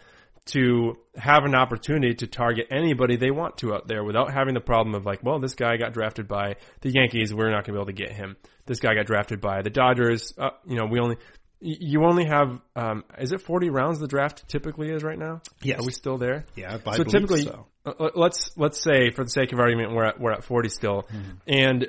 to 0.47 0.99
have 1.17 1.45
an 1.45 1.55
opportunity 1.55 2.15
to 2.15 2.27
target 2.27 2.67
anybody 2.71 3.17
they 3.17 3.31
want 3.31 3.57
to 3.59 3.73
out 3.75 3.89
there 3.89 4.05
without 4.05 4.33
having 4.33 4.53
the 4.53 4.61
problem 4.61 4.95
of 4.95 5.07
like, 5.07 5.23
well, 5.23 5.39
this 5.39 5.55
guy 5.55 5.77
got 5.77 5.95
drafted 5.95 6.29
by 6.29 6.57
the 6.83 6.91
Yankees, 6.91 7.33
we're 7.33 7.51
not 7.51 7.65
going 7.65 7.65
to 7.65 7.73
be 7.73 7.79
able 7.79 7.87
to 7.87 7.93
get 7.93 8.13
him. 8.13 8.37
This 8.67 8.79
guy 8.79 8.95
got 8.95 9.07
drafted 9.07 9.41
by 9.41 9.63
the 9.63 9.71
Dodgers, 9.71 10.35
uh, 10.37 10.51
you 10.67 10.77
know, 10.77 10.85
we 10.85 11.01
only 11.01 11.17
you 11.65 12.05
only 12.05 12.27
have 12.27 12.61
um, 12.77 13.05
is 13.19 13.33
it 13.33 13.41
40 13.41 13.71
rounds 13.71 13.99
the 13.99 14.07
draft 14.07 14.47
typically 14.49 14.91
is 14.91 15.03
right 15.03 15.19
now 15.19 15.41
yes 15.63 15.81
are 15.81 15.85
we 15.85 15.93
still 15.93 16.19
there 16.19 16.45
yeah 16.55 16.77
I 16.87 16.97
so 16.97 17.05
typically 17.05 17.43
so. 17.43 17.67
Uh, 17.87 18.11
let's 18.15 18.51
let's 18.57 18.83
say 18.83 19.11
for 19.11 19.25
the 19.25 19.31
sake 19.31 19.53
of 19.53 19.59
argument 19.59 19.95
we're 19.95 20.05
at 20.05 20.21
we're 20.21 20.33
at 20.33 20.45
40 20.45 20.69
still 20.69 21.03
mm-hmm. 21.03 21.31
and 21.47 21.89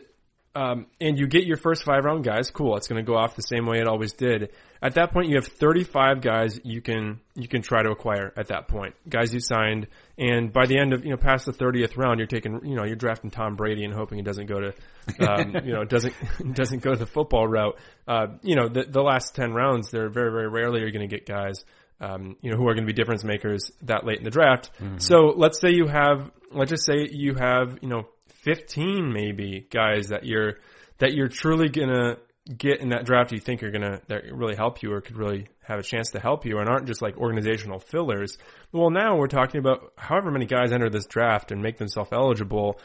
um, 0.56 0.88
and 1.00 1.20
you 1.20 1.28
get 1.28 1.46
your 1.46 1.58
first 1.58 1.84
five 1.84 2.04
round 2.04 2.24
guys 2.24 2.50
cool 2.52 2.76
it's 2.78 2.88
going 2.88 3.04
to 3.04 3.10
go 3.10 3.18
off 3.18 3.36
the 3.36 3.42
same 3.42 3.66
way 3.66 3.80
it 3.80 3.88
always 3.88 4.14
did 4.14 4.52
at 4.86 4.94
that 4.94 5.14
point, 5.14 5.30
you 5.30 5.36
have 5.38 5.48
35 5.48 6.22
guys 6.22 6.60
you 6.64 6.80
can 6.80 7.20
you 7.34 7.48
can 7.48 7.64
try 7.64 7.82
to 7.82 7.90
acquire 7.90 8.32
at 8.38 8.50
that 8.50 8.68
point. 8.68 8.94
Guys 9.10 9.34
you 9.34 9.40
signed, 9.40 9.88
and 10.16 10.54
by 10.54 10.68
the 10.68 10.78
end 10.78 10.94
of 10.94 11.04
you 11.04 11.10
know 11.10 11.18
past 11.18 11.48
the 11.48 11.54
30th 11.54 11.98
round, 11.98 12.20
you're 12.20 12.28
taking 12.28 12.60
you 12.64 12.76
know 12.76 12.84
you're 12.84 12.96
drafting 12.96 13.32
Tom 13.32 13.56
Brady 13.56 13.84
and 13.84 13.92
hoping 13.92 14.20
he 14.20 14.24
doesn't 14.24 14.46
go 14.46 14.60
to 14.60 15.28
um, 15.28 15.56
you 15.66 15.74
know 15.74 15.86
doesn't 15.86 16.14
doesn't 16.54 16.84
go 16.84 16.94
the 16.94 17.08
football 17.08 17.48
route. 17.48 17.80
Uh, 18.08 18.28
you 18.44 18.56
know 18.56 18.68
the 18.68 18.84
the 18.84 19.02
last 19.02 19.34
10 19.34 19.54
rounds, 19.54 19.90
they're 19.90 20.10
very 20.10 20.32
very 20.32 20.48
rarely 20.48 20.82
you're 20.82 20.92
going 20.92 21.10
to 21.10 21.16
get 21.16 21.26
guys. 21.26 21.66
Um, 22.00 22.36
you 22.42 22.52
know, 22.52 22.58
who 22.58 22.68
are 22.68 22.74
going 22.74 22.86
to 22.86 22.94
be 22.94 22.94
difference 22.94 23.24
makers 23.24 23.72
that 23.84 24.06
late 24.06 24.18
in 24.18 24.26
the 24.26 24.30
draft. 24.30 24.70
Mm-hmm. 24.80 24.98
So 24.98 25.34
let's 25.34 25.62
say 25.62 25.70
you 25.72 25.88
have, 25.88 26.30
let's 26.52 26.70
just 26.70 26.86
say 26.86 27.08
you 27.10 27.36
have, 27.36 27.80
you 27.82 27.88
know, 27.88 28.10
15 28.46 29.12
maybe 29.12 29.68
guys 29.70 30.08
that 30.08 30.26
you're, 30.26 30.56
that 31.00 31.14
you're 31.14 31.28
truly 31.28 31.68
to 31.90 32.18
get 32.58 32.80
in 32.80 32.90
that 32.90 33.06
draft 33.06 33.32
you 33.32 33.40
think 33.40 33.64
are 33.64 33.72
gonna 33.72 34.00
that 34.08 34.24
really 34.32 34.56
help 34.56 34.84
you 34.84 34.92
or 34.92 35.02
could 35.02 35.18
really 35.18 35.48
have 35.64 35.80
a 35.80 35.84
chance 35.84 36.12
to 36.12 36.20
help 36.20 36.46
you 36.46 36.60
and 36.60 36.70
aren't 36.70 36.86
just 36.86 37.02
like 37.02 37.18
organizational 37.18 37.80
fillers. 37.80 38.38
Well, 38.72 38.92
now 38.92 39.18
we're 39.18 39.28
talking 39.28 39.60
about 39.60 39.94
however 39.98 40.30
many 40.30 40.46
guys 40.46 40.72
enter 40.72 40.90
this 40.90 41.08
draft 41.08 41.52
and 41.52 41.62
make 41.62 41.78
themselves 41.78 42.12
eligible. 42.12 42.80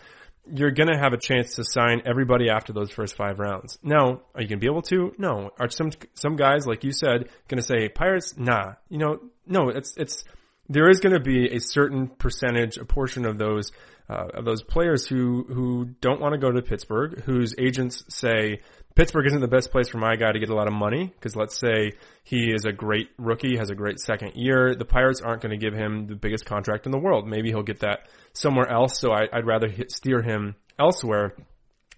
You're 0.51 0.71
gonna 0.71 0.99
have 0.99 1.13
a 1.13 1.19
chance 1.19 1.57
to 1.57 1.65
sign 1.65 2.03
everybody 2.07 2.49
after 2.49 2.73
those 2.73 2.91
first 2.91 3.17
five 3.17 3.39
rounds. 3.39 3.79
Now, 3.83 4.23
are 4.35 4.41
you 4.41 4.49
gonna 4.49 4.61
be 4.61 4.67
able 4.67 4.83
to? 4.83 5.15
No. 5.19 5.51
Are 5.61 5.69
some 5.69 5.91
some 6.15 6.37
guys 6.37 6.67
like 6.67 6.83
you 6.83 6.93
said 6.93 7.29
gonna 7.49 7.63
say 7.63 7.91
Pirates? 7.91 8.39
Nah. 8.39 8.75
You 8.89 8.99
know, 8.99 9.21
no. 9.47 9.69
It's 9.69 9.95
it's 9.99 10.25
there 10.71 10.89
is 10.89 11.01
to 11.01 11.21
be 11.21 11.55
a 11.55 11.61
certain 11.61 12.09
percentage, 12.09 12.79
a 12.79 12.87
portion 12.87 13.27
of 13.27 13.37
those 13.37 13.73
uh, 14.11 14.27
of 14.35 14.45
those 14.45 14.63
players 14.63 15.07
who 15.07 15.45
who 15.45 15.85
don't 16.01 16.21
want 16.21 16.33
to 16.33 16.39
go 16.39 16.51
to 16.51 16.63
Pittsburgh, 16.63 17.23
whose 17.23 17.55
agents 17.59 18.03
say 18.09 18.61
Pittsburgh 18.97 19.27
isn't 19.27 19.41
the 19.41 19.49
best 19.49 19.71
place 19.71 19.89
for 19.89 19.99
my 19.99 20.17
guy 20.17 20.33
to 20.33 20.39
get 20.39 20.51
a 20.51 20.55
lot 20.55 20.67
of 20.67 20.73
money 20.73 21.07
because 21.07 21.37
let's 21.37 21.57
say 21.57 21.93
he 22.25 22.51
is 22.53 22.65
a 22.65 22.73
great 22.73 23.09
rookie, 23.19 23.57
has 23.57 23.71
a 23.71 23.75
great 23.75 24.01
second 24.01 24.33
year. 24.35 24.75
The 24.75 24.85
Pirates 24.85 25.21
aren't 25.21 25.43
going 25.43 25.59
to 25.59 25.65
give 25.65 25.75
him 25.75 26.09
the 26.09 26.17
biggest 26.17 26.45
contract 26.45 26.87
in 26.87 26.93
the 26.93 26.99
world. 26.99 27.29
Maybe 27.29 27.51
he'll 27.51 27.63
get 27.63 27.81
that 27.81 28.09
somewhere 28.33 28.69
else. 28.69 28.99
So 28.99 29.13
I, 29.13 29.29
would 29.33 29.47
rather 29.47 29.69
steer 29.89 30.23
him 30.23 30.57
elsewhere. 30.79 31.37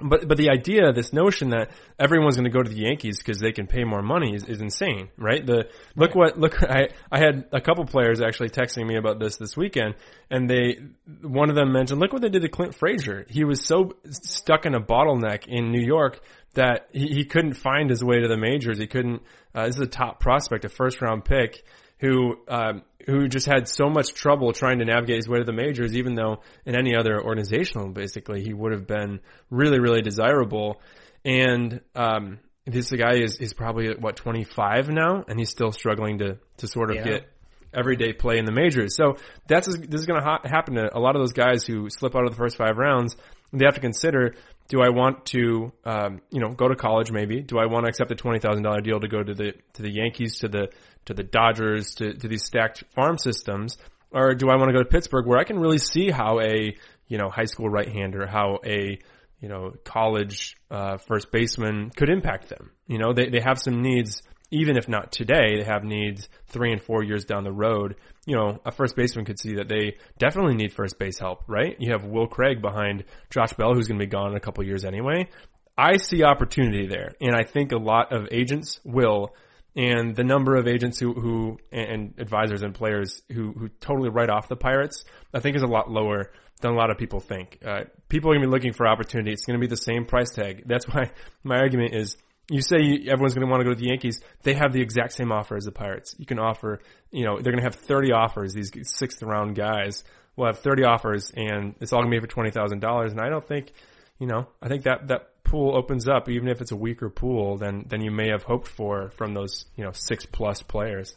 But 0.00 0.26
but 0.26 0.36
the 0.36 0.50
idea, 0.50 0.92
this 0.92 1.12
notion 1.12 1.50
that 1.50 1.70
everyone's 1.98 2.36
going 2.36 2.44
to 2.44 2.50
go 2.50 2.62
to 2.62 2.68
the 2.68 2.80
Yankees 2.80 3.18
because 3.18 3.38
they 3.38 3.52
can 3.52 3.66
pay 3.66 3.84
more 3.84 4.02
money 4.02 4.34
is, 4.34 4.44
is 4.44 4.60
insane, 4.60 5.10
right? 5.16 5.44
The 5.44 5.68
look 5.94 6.14
what 6.14 6.38
look 6.38 6.62
I 6.68 6.88
I 7.10 7.18
had 7.18 7.46
a 7.52 7.60
couple 7.60 7.84
players 7.84 8.20
actually 8.20 8.50
texting 8.50 8.86
me 8.86 8.96
about 8.96 9.20
this 9.20 9.36
this 9.36 9.56
weekend, 9.56 9.94
and 10.30 10.48
they 10.48 10.78
one 11.22 11.50
of 11.50 11.56
them 11.56 11.72
mentioned 11.72 12.00
look 12.00 12.12
what 12.12 12.22
they 12.22 12.30
did 12.30 12.42
to 12.42 12.48
Clint 12.48 12.74
Frazier. 12.74 13.26
He 13.28 13.44
was 13.44 13.64
so 13.64 13.92
stuck 14.10 14.66
in 14.66 14.74
a 14.74 14.80
bottleneck 14.80 15.46
in 15.46 15.70
New 15.70 15.84
York 15.84 16.20
that 16.54 16.88
he, 16.92 17.08
he 17.08 17.24
couldn't 17.24 17.54
find 17.54 17.88
his 17.88 18.02
way 18.02 18.20
to 18.20 18.28
the 18.28 18.36
majors. 18.36 18.78
He 18.78 18.86
couldn't. 18.86 19.22
Uh, 19.54 19.66
this 19.66 19.76
is 19.76 19.82
a 19.82 19.86
top 19.86 20.20
prospect, 20.20 20.64
a 20.64 20.68
first 20.68 21.00
round 21.00 21.24
pick 21.24 21.64
who 22.02 22.36
um, 22.48 22.82
who 23.06 23.28
just 23.28 23.46
had 23.46 23.68
so 23.68 23.88
much 23.88 24.12
trouble 24.12 24.52
trying 24.52 24.80
to 24.80 24.84
navigate 24.84 25.16
his 25.16 25.28
way 25.28 25.38
to 25.38 25.44
the 25.44 25.52
majors, 25.52 25.96
even 25.96 26.14
though 26.14 26.40
in 26.66 26.74
any 26.74 26.96
other 26.96 27.22
organizational, 27.22 27.88
basically, 27.90 28.42
he 28.42 28.52
would 28.52 28.72
have 28.72 28.86
been 28.86 29.20
really, 29.50 29.78
really 29.78 30.02
desirable. 30.02 30.80
And 31.24 31.80
um, 31.94 32.40
this 32.66 32.90
guy 32.90 33.14
is 33.14 33.36
is 33.36 33.54
probably 33.54 33.94
what 33.94 34.16
25 34.16 34.88
now, 34.88 35.24
and 35.28 35.38
he's 35.38 35.50
still 35.50 35.70
struggling 35.70 36.18
to 36.18 36.38
to 36.58 36.66
sort 36.66 36.90
of 36.90 36.96
yeah. 36.96 37.04
get 37.04 37.28
everyday 37.72 38.12
play 38.12 38.38
in 38.38 38.46
the 38.46 38.52
majors. 38.52 38.96
So 38.96 39.16
that's 39.46 39.68
this 39.68 40.00
is 40.00 40.06
going 40.06 40.20
to 40.20 40.26
ha- 40.26 40.42
happen 40.44 40.74
to 40.74 40.96
a 40.96 40.98
lot 40.98 41.14
of 41.14 41.22
those 41.22 41.32
guys 41.32 41.64
who 41.64 41.88
slip 41.88 42.16
out 42.16 42.24
of 42.24 42.30
the 42.30 42.36
first 42.36 42.56
five 42.56 42.76
rounds. 42.76 43.16
They 43.52 43.64
have 43.64 43.74
to 43.74 43.80
consider: 43.80 44.34
Do 44.68 44.80
I 44.80 44.88
want 44.88 45.26
to, 45.26 45.72
um, 45.84 46.20
you 46.30 46.40
know, 46.40 46.48
go 46.48 46.66
to 46.66 46.74
college? 46.74 47.12
Maybe. 47.12 47.42
Do 47.42 47.58
I 47.58 47.66
want 47.66 47.84
to 47.84 47.88
accept 47.88 48.10
a 48.10 48.16
twenty 48.16 48.40
thousand 48.40 48.64
dollar 48.64 48.80
deal 48.80 48.98
to 48.98 49.08
go 49.08 49.22
to 49.22 49.34
the 49.34 49.52
to 49.74 49.82
the 49.82 49.90
Yankees, 49.90 50.38
to 50.38 50.48
the 50.48 50.68
to 51.06 51.14
the 51.14 51.22
Dodgers, 51.22 51.94
to 51.96 52.14
to 52.14 52.28
these 52.28 52.44
stacked 52.44 52.84
farm 52.94 53.18
systems, 53.18 53.78
or 54.10 54.34
do 54.34 54.48
I 54.48 54.56
want 54.56 54.68
to 54.68 54.72
go 54.72 54.82
to 54.82 54.88
Pittsburgh, 54.88 55.26
where 55.26 55.38
I 55.38 55.44
can 55.44 55.58
really 55.58 55.78
see 55.78 56.10
how 56.10 56.40
a 56.40 56.76
you 57.08 57.18
know 57.18 57.28
high 57.28 57.44
school 57.44 57.68
right 57.68 57.88
hander, 57.88 58.26
how 58.26 58.58
a 58.64 58.98
you 59.40 59.48
know 59.48 59.72
college 59.84 60.56
uh, 60.70 60.98
first 60.98 61.32
baseman 61.32 61.90
could 61.90 62.08
impact 62.08 62.48
them. 62.48 62.70
You 62.86 62.98
know, 62.98 63.12
they 63.12 63.28
they 63.28 63.40
have 63.40 63.58
some 63.58 63.82
needs 63.82 64.22
even 64.52 64.76
if 64.76 64.86
not 64.86 65.10
today, 65.10 65.56
they 65.56 65.64
have 65.64 65.82
needs 65.82 66.28
three 66.48 66.72
and 66.72 66.82
four 66.82 67.02
years 67.02 67.24
down 67.24 67.42
the 67.42 67.50
road. 67.50 67.96
You 68.26 68.36
know, 68.36 68.60
a 68.66 68.70
first 68.70 68.94
baseman 68.94 69.24
could 69.24 69.40
see 69.40 69.54
that 69.54 69.68
they 69.68 69.96
definitely 70.18 70.54
need 70.54 70.74
first 70.74 70.98
base 70.98 71.18
help, 71.18 71.44
right? 71.48 71.74
You 71.80 71.92
have 71.92 72.04
Will 72.04 72.26
Craig 72.26 72.60
behind 72.60 73.04
Josh 73.30 73.54
Bell, 73.54 73.72
who's 73.72 73.88
going 73.88 73.98
to 73.98 74.06
be 74.06 74.10
gone 74.10 74.30
in 74.30 74.36
a 74.36 74.40
couple 74.40 74.62
years 74.64 74.84
anyway. 74.84 75.28
I 75.76 75.96
see 75.96 76.22
opportunity 76.22 76.86
there, 76.86 77.14
and 77.18 77.34
I 77.34 77.44
think 77.44 77.72
a 77.72 77.78
lot 77.78 78.12
of 78.12 78.28
agents 78.30 78.78
will. 78.84 79.34
And 79.74 80.14
the 80.14 80.24
number 80.24 80.56
of 80.56 80.68
agents 80.68 80.98
who, 80.98 81.14
who 81.14 81.58
and 81.70 82.14
advisors 82.18 82.62
and 82.62 82.74
players 82.74 83.22
who, 83.32 83.52
who 83.52 83.68
totally 83.80 84.10
write 84.10 84.28
off 84.28 84.48
the 84.48 84.56
Pirates, 84.56 85.04
I 85.32 85.40
think 85.40 85.56
is 85.56 85.62
a 85.62 85.66
lot 85.66 85.90
lower 85.90 86.30
than 86.60 86.72
a 86.72 86.74
lot 86.74 86.90
of 86.90 86.98
people 86.98 87.20
think. 87.20 87.58
Uh, 87.64 87.84
people 88.08 88.30
are 88.30 88.34
going 88.34 88.42
to 88.42 88.48
be 88.48 88.52
looking 88.52 88.72
for 88.72 88.86
opportunity. 88.86 89.32
It's 89.32 89.44
going 89.44 89.58
to 89.58 89.60
be 89.60 89.68
the 89.68 89.76
same 89.76 90.04
price 90.04 90.30
tag. 90.30 90.64
That's 90.66 90.86
why 90.86 91.10
my 91.42 91.56
argument 91.56 91.94
is 91.94 92.16
you 92.50 92.60
say 92.60 92.76
everyone's 93.08 93.34
going 93.34 93.46
to 93.46 93.50
want 93.50 93.60
to 93.60 93.64
go 93.64 93.72
to 93.72 93.80
the 93.80 93.88
Yankees. 93.88 94.20
They 94.42 94.54
have 94.54 94.72
the 94.72 94.82
exact 94.82 95.12
same 95.12 95.32
offer 95.32 95.56
as 95.56 95.64
the 95.64 95.72
Pirates. 95.72 96.14
You 96.18 96.26
can 96.26 96.38
offer, 96.38 96.80
you 97.10 97.24
know, 97.24 97.36
they're 97.36 97.52
going 97.52 97.62
to 97.62 97.70
have 97.70 97.76
30 97.76 98.12
offers. 98.12 98.52
These 98.52 98.70
sixth 98.82 99.22
round 99.22 99.54
guys 99.54 100.04
will 100.36 100.46
have 100.46 100.58
30 100.58 100.84
offers 100.84 101.30
and 101.34 101.74
it's 101.80 101.92
all 101.92 102.00
going 102.02 102.12
to 102.12 102.20
be 102.20 102.26
for 102.26 102.32
$20,000. 102.32 103.10
And 103.10 103.20
I 103.20 103.28
don't 103.28 103.46
think, 103.46 103.72
you 104.18 104.26
know, 104.26 104.48
I 104.60 104.68
think 104.68 104.84
that, 104.84 105.08
that 105.08 105.31
pool 105.52 105.76
opens 105.76 106.08
up, 106.08 106.30
even 106.30 106.48
if 106.48 106.62
it's 106.62 106.72
a 106.72 106.76
weaker 106.76 107.10
pool 107.10 107.58
than, 107.58 107.84
than 107.86 108.00
you 108.00 108.10
may 108.10 108.30
have 108.30 108.42
hoped 108.42 108.68
for 108.68 109.10
from 109.10 109.34
those, 109.34 109.66
you 109.76 109.84
know, 109.84 109.92
six 109.92 110.24
plus 110.24 110.62
players. 110.62 111.14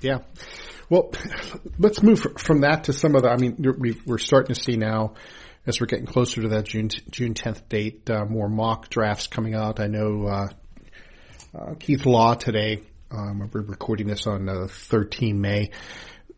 Yeah. 0.00 0.18
Well, 0.88 1.12
let's 1.78 2.02
move 2.02 2.26
from 2.36 2.62
that 2.62 2.84
to 2.84 2.92
some 2.92 3.14
of 3.14 3.22
the, 3.22 3.28
I 3.28 3.36
mean, 3.36 3.56
we're 4.04 4.18
starting 4.18 4.56
to 4.56 4.60
see 4.60 4.76
now, 4.76 5.14
as 5.68 5.80
we're 5.80 5.86
getting 5.86 6.06
closer 6.06 6.42
to 6.42 6.48
that 6.48 6.64
June 6.64 6.88
June 7.10 7.34
10th 7.34 7.68
date, 7.68 8.10
uh, 8.10 8.24
more 8.24 8.48
mock 8.48 8.88
drafts 8.88 9.28
coming 9.28 9.54
out. 9.54 9.78
I 9.78 9.86
know 9.86 10.26
uh, 10.26 10.48
uh, 11.56 11.74
Keith 11.78 12.06
Law 12.06 12.34
today. 12.34 12.82
Um, 13.12 13.50
we're 13.52 13.60
recording 13.60 14.08
this 14.08 14.26
on 14.26 14.48
uh, 14.48 14.66
13 14.68 15.40
May. 15.40 15.70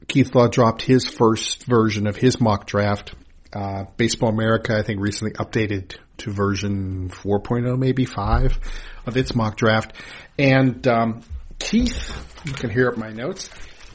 Keith 0.06 0.34
Law 0.34 0.48
dropped 0.48 0.82
his 0.82 1.06
first 1.06 1.64
version 1.64 2.06
of 2.06 2.16
his 2.16 2.42
mock 2.42 2.66
draft. 2.66 3.14
Uh, 3.54 3.84
Baseball 3.96 4.28
America, 4.28 4.76
I 4.76 4.82
think, 4.82 5.00
recently 5.00 5.32
updated 5.32 5.96
to 6.18 6.30
version 6.30 7.08
4.0, 7.08 7.78
maybe 7.78 8.04
5 8.04 8.58
of 9.06 9.16
its 9.16 9.34
mock 9.34 9.56
draft. 9.56 9.94
And 10.38 10.86
um, 10.86 11.22
Keith, 11.58 12.12
you 12.44 12.52
can 12.52 12.70
hear 12.70 12.88
up 12.88 12.96
my 12.96 13.10
notes. 13.10 13.50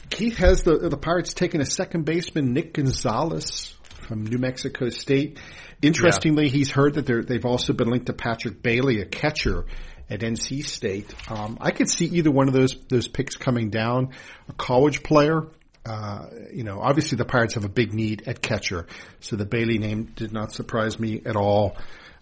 Keith 0.10 0.38
has 0.38 0.64
the 0.64 0.78
the 0.78 0.98
Pirates 0.98 1.34
taking 1.34 1.62
a 1.62 1.66
second 1.66 2.06
baseman, 2.06 2.54
Nick 2.54 2.74
Gonzalez, 2.74 3.76
from 4.08 4.26
New 4.26 4.38
Mexico 4.38 4.90
State. 4.90 5.40
Interestingly, 5.82 6.46
yeah. 6.46 6.52
he's 6.52 6.72
heard 6.72 6.96
that 6.96 7.28
they've 7.28 7.46
also 7.46 7.74
been 7.74 7.90
linked 7.90 8.08
to 8.08 8.14
Patrick 8.14 8.64
Bailey, 8.64 9.02
a 9.02 9.06
catcher 9.06 9.66
at 10.10 10.22
NC 10.22 10.66
State. 10.66 11.14
Um, 11.30 11.58
I 11.60 11.72
could 11.72 11.90
see 11.90 12.06
either 12.06 12.32
one 12.32 12.48
of 12.48 12.54
those 12.54 12.76
those 12.90 13.08
picks 13.08 13.36
coming 13.36 13.70
down. 13.70 14.14
A 14.48 14.54
college 14.54 15.04
player, 15.04 15.48
uh, 15.86 16.28
you 16.54 16.64
know, 16.64 16.80
obviously 16.80 17.18
the 17.18 17.26
Pirates 17.26 17.56
have 17.56 17.66
a 17.66 17.70
big 17.70 17.94
need 17.94 18.24
at 18.28 18.42
catcher, 18.42 18.88
so 19.20 19.36
the 19.36 19.46
Bailey 19.46 19.78
name 19.78 20.06
did 20.16 20.32
not 20.32 20.52
surprise 20.52 21.00
me 21.00 21.22
at 21.26 21.36
all. 21.36 21.78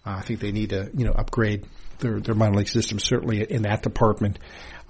Uh, 0.06 0.18
I 0.18 0.20
think 0.20 0.40
they 0.40 0.52
need 0.52 0.70
to, 0.70 0.90
you 0.94 1.04
know, 1.04 1.12
upgrade 1.12 1.66
their 1.98 2.20
their 2.20 2.34
minor 2.34 2.58
league 2.58 2.68
system 2.68 2.98
certainly 2.98 3.42
in 3.42 3.62
that 3.62 3.82
department. 3.82 4.38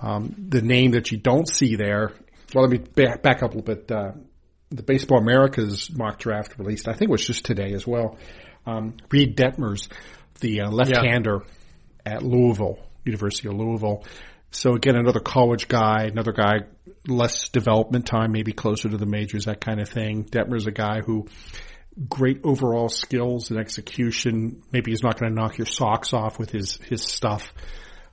Um, 0.00 0.34
the 0.48 0.60
name 0.60 0.92
that 0.92 1.10
you 1.10 1.18
don't 1.18 1.48
see 1.48 1.76
there. 1.76 2.12
Well, 2.54 2.64
let 2.64 2.70
me 2.70 2.78
back, 2.78 3.22
back 3.22 3.42
up 3.42 3.54
a 3.54 3.56
little 3.56 3.62
bit. 3.62 3.90
Uh, 3.90 4.12
the 4.70 4.82
Baseball 4.82 5.18
America's 5.18 5.90
mock 5.96 6.18
draft 6.18 6.58
released, 6.58 6.88
I 6.88 6.92
think 6.92 7.08
it 7.08 7.12
was 7.12 7.26
just 7.26 7.44
today 7.44 7.72
as 7.72 7.86
well. 7.86 8.18
Um, 8.66 8.96
Reid 9.10 9.36
Detmers, 9.36 9.88
the 10.40 10.62
uh, 10.62 10.70
left-hander 10.70 11.42
yeah. 12.04 12.14
at 12.14 12.22
Louisville, 12.22 12.78
University 13.04 13.48
of 13.48 13.54
Louisville. 13.54 14.04
So 14.50 14.74
again, 14.74 14.96
another 14.96 15.20
college 15.20 15.68
guy, 15.68 16.04
another 16.04 16.32
guy, 16.32 16.62
less 17.06 17.48
development 17.48 18.06
time, 18.06 18.32
maybe 18.32 18.52
closer 18.52 18.88
to 18.88 18.96
the 18.96 19.06
majors, 19.06 19.44
that 19.44 19.60
kind 19.60 19.80
of 19.80 19.88
thing. 19.88 20.24
Detmer's 20.24 20.66
a 20.66 20.72
guy 20.72 21.00
who 21.00 21.28
great 22.08 22.40
overall 22.44 22.88
skills 22.88 23.50
and 23.50 23.58
execution. 23.58 24.62
Maybe 24.72 24.90
he's 24.90 25.02
not 25.02 25.18
going 25.18 25.34
to 25.34 25.40
knock 25.40 25.58
your 25.58 25.66
socks 25.66 26.12
off 26.12 26.38
with 26.38 26.50
his, 26.50 26.76
his 26.76 27.02
stuff. 27.02 27.52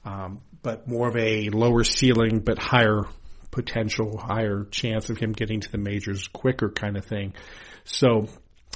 Um, 0.06 0.42
but 0.62 0.88
more 0.88 1.10
of 1.10 1.18
a 1.18 1.50
lower 1.50 1.84
ceiling, 1.84 2.40
but 2.40 2.58
higher 2.58 3.02
potential, 3.52 4.18
higher 4.18 4.66
chance 4.72 5.10
of 5.10 5.18
him 5.18 5.34
getting 5.34 5.60
to 5.62 5.72
the 5.72 5.78
majors 5.78 6.28
quicker 6.28 6.70
kind 6.70 6.98
of 6.98 7.06
thing. 7.06 7.34
So 7.84 8.28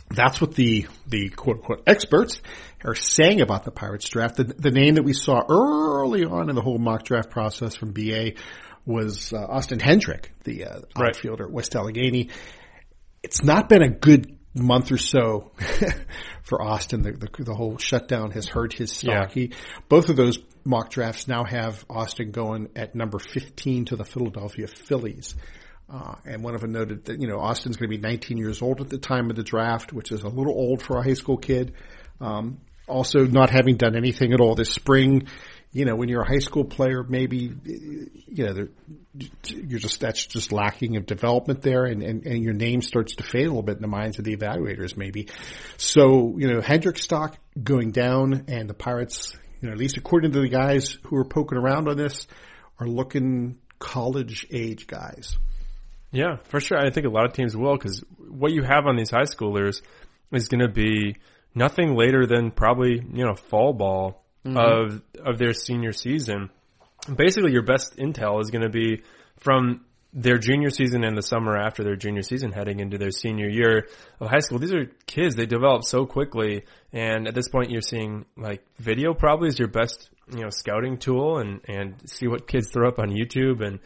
that's 0.10 0.40
what 0.40 0.56
the, 0.56 0.88
the 1.08 1.30
quote 1.30 1.58
unquote 1.58 1.84
experts 1.88 2.42
are 2.84 2.96
saying 2.96 3.42
about 3.42 3.64
the 3.64 3.72
Pirates 3.72 4.08
draft. 4.10 4.36
The, 4.36 4.44
the 4.44 4.72
name 4.72 4.96
that 4.96 5.04
we 5.04 5.14
saw 5.14 5.42
early 5.50 6.26
on 6.26 6.50
in 6.50 6.56
the 6.56 6.62
whole 6.62 6.78
mock 6.78 7.04
draft 7.04 7.30
process 7.30 7.76
from 7.76 7.92
BA 7.92 8.34
was 8.86 9.34
uh, 9.34 9.38
Austin 9.38 9.80
Hendrick, 9.80 10.32
the 10.44 10.66
uh, 10.66 10.80
right. 10.98 11.10
outfielder 11.10 11.46
at 11.46 11.52
West 11.52 11.76
Allegheny. 11.76 12.30
It's 13.24 13.44
not 13.44 13.68
been 13.68 13.82
a 13.82 13.90
good 13.90 14.37
month 14.58 14.92
or 14.92 14.98
so 14.98 15.52
for 16.44 16.62
Austin. 16.62 17.02
The, 17.02 17.12
the, 17.12 17.44
the, 17.44 17.56
whole 17.56 17.78
shutdown 17.78 18.32
has 18.32 18.48
hurt 18.48 18.74
his 18.74 18.92
stock. 18.92 19.36
Yeah. 19.36 19.48
He, 19.48 19.52
both 19.90 20.10
of 20.10 20.16
those 20.16 20.40
mock 20.64 20.90
drafts 20.90 21.28
now 21.28 21.44
have 21.44 21.86
Austin 21.90 22.32
going 22.32 22.70
at 22.76 22.96
number 22.96 23.20
15 23.20 23.86
to 23.86 23.96
the 23.96 24.06
Philadelphia 24.06 24.68
Phillies. 24.68 25.36
Uh, 25.90 26.16
and 26.26 26.44
one 26.44 26.54
of 26.54 26.62
them 26.62 26.74
noted 26.74 27.06
that, 27.06 27.22
you 27.22 27.28
know, 27.28 27.40
Austin's 27.40 27.78
going 27.78 27.90
to 27.90 27.98
be 27.98 28.02
19 28.02 28.38
years 28.38 28.62
old 28.62 28.82
at 28.82 28.90
the 28.90 28.98
time 28.98 29.30
of 29.30 29.36
the 29.36 29.44
draft, 29.44 29.94
which 29.94 30.12
is 30.12 30.24
a 30.24 30.28
little 30.28 30.54
old 30.54 30.82
for 30.82 30.98
a 30.98 31.04
high 31.04 31.14
school 31.14 31.38
kid. 31.38 31.74
Um, 32.20 32.60
also 32.88 33.26
not 33.26 33.50
having 33.50 33.78
done 33.78 33.96
anything 33.96 34.34
at 34.34 34.42
all 34.42 34.56
this 34.56 34.72
spring, 34.72 35.28
you 35.72 35.86
know, 35.86 35.96
when 35.96 36.10
you're 36.10 36.22
a 36.22 36.28
high 36.28 36.40
school 36.40 36.64
player, 36.64 37.04
maybe, 37.04 37.52
you 37.66 38.46
know, 38.46 38.68
you're 39.48 39.80
just, 39.80 40.00
that's 40.00 40.26
just 40.26 40.52
lacking 40.52 40.96
of 40.96 41.06
development 41.06 41.62
there 41.62 41.86
and, 41.86 42.02
and, 42.02 42.26
and 42.26 42.44
your 42.44 42.54
name 42.54 42.82
starts 42.82 43.16
to 43.16 43.24
fade 43.24 43.46
a 43.46 43.50
little 43.50 43.64
bit 43.64 43.76
in 43.76 43.82
the 43.82 43.88
minds 43.88 44.18
of 44.18 44.26
the 44.26 44.36
evaluators 44.36 44.96
maybe. 44.96 45.28
So, 45.78 46.36
you 46.38 46.52
know, 46.52 46.62
Hendrick 46.62 46.98
stock 46.98 47.38
going 47.62 47.92
down 47.92 48.46
and 48.48 48.70
the 48.70 48.74
Pirates, 48.74 49.36
you 49.62 49.68
know, 49.68 49.74
at 49.74 49.80
least 49.80 49.98
according 49.98 50.32
to 50.32 50.42
the 50.42 50.50
guys 50.50 50.98
who 51.04 51.18
are 51.18 51.26
poking 51.26 51.58
around 51.58 51.90
on 51.90 51.98
this, 51.98 52.28
are 52.80 52.88
looking 52.88 53.58
college 53.80 54.48
age 54.52 54.88
guys. 54.88 55.38
Yeah, 56.12 56.38
for 56.46 56.60
sure. 56.60 56.78
I 56.78 56.90
think 56.90 57.06
a 57.06 57.10
lot 57.10 57.26
of 57.26 57.34
teams 57.34 57.56
will 57.56 57.76
because 57.76 58.04
what 58.18 58.52
you 58.52 58.64
have 58.64 58.86
on 58.86 58.96
these 58.96 59.10
high 59.10 59.24
schoolers 59.24 59.82
is 60.32 60.48
going 60.48 60.62
to 60.62 60.70
be 60.70 61.18
nothing 61.54 61.96
later 61.96 62.26
than 62.26 62.52
probably 62.52 62.94
you 62.94 63.26
know 63.26 63.36
fall 63.36 63.74
ball 63.74 64.24
mm-hmm. 64.46 64.58
of 64.58 65.02
of 65.26 65.38
their 65.38 65.54
senior 65.54 65.92
season. 65.92 66.50
Basically, 67.14 67.52
your 67.52 67.64
best 67.64 67.98
intel 67.98 68.42
is 68.42 68.50
going 68.50 68.64
to 68.64 68.70
be 68.70 69.02
from 69.40 69.82
their 70.14 70.40
junior 70.40 70.72
season 70.72 71.04
and 71.04 71.16
the 71.16 71.22
summer 71.22 71.56
after 71.56 71.84
their 71.84 71.96
junior 71.96 72.24
season 72.24 72.52
heading 72.52 72.80
into 72.80 72.98
their 72.98 73.12
senior 73.12 73.48
year 73.48 73.88
of 74.20 74.30
high 74.30 74.40
school. 74.40 74.58
These 74.58 74.74
are 74.74 74.86
kids, 75.06 75.36
they 75.36 75.46
develop 75.46 75.84
so 75.84 76.08
quickly. 76.08 76.64
And 76.92 77.28
at 77.28 77.36
this 77.36 77.50
point, 77.50 77.70
you're 77.70 77.82
seeing 77.82 78.26
like 78.36 78.66
video 78.80 79.14
probably 79.14 79.50
is 79.50 79.60
your 79.60 79.68
best, 79.68 80.10
you 80.34 80.42
know, 80.42 80.50
scouting 80.50 80.98
tool 80.98 81.38
and, 81.38 81.62
and 81.68 81.96
see 82.10 82.28
what 82.28 82.48
kids 82.48 82.72
throw 82.72 82.88
up 82.88 82.98
on 82.98 83.10
YouTube. 83.10 83.64
And, 83.64 83.80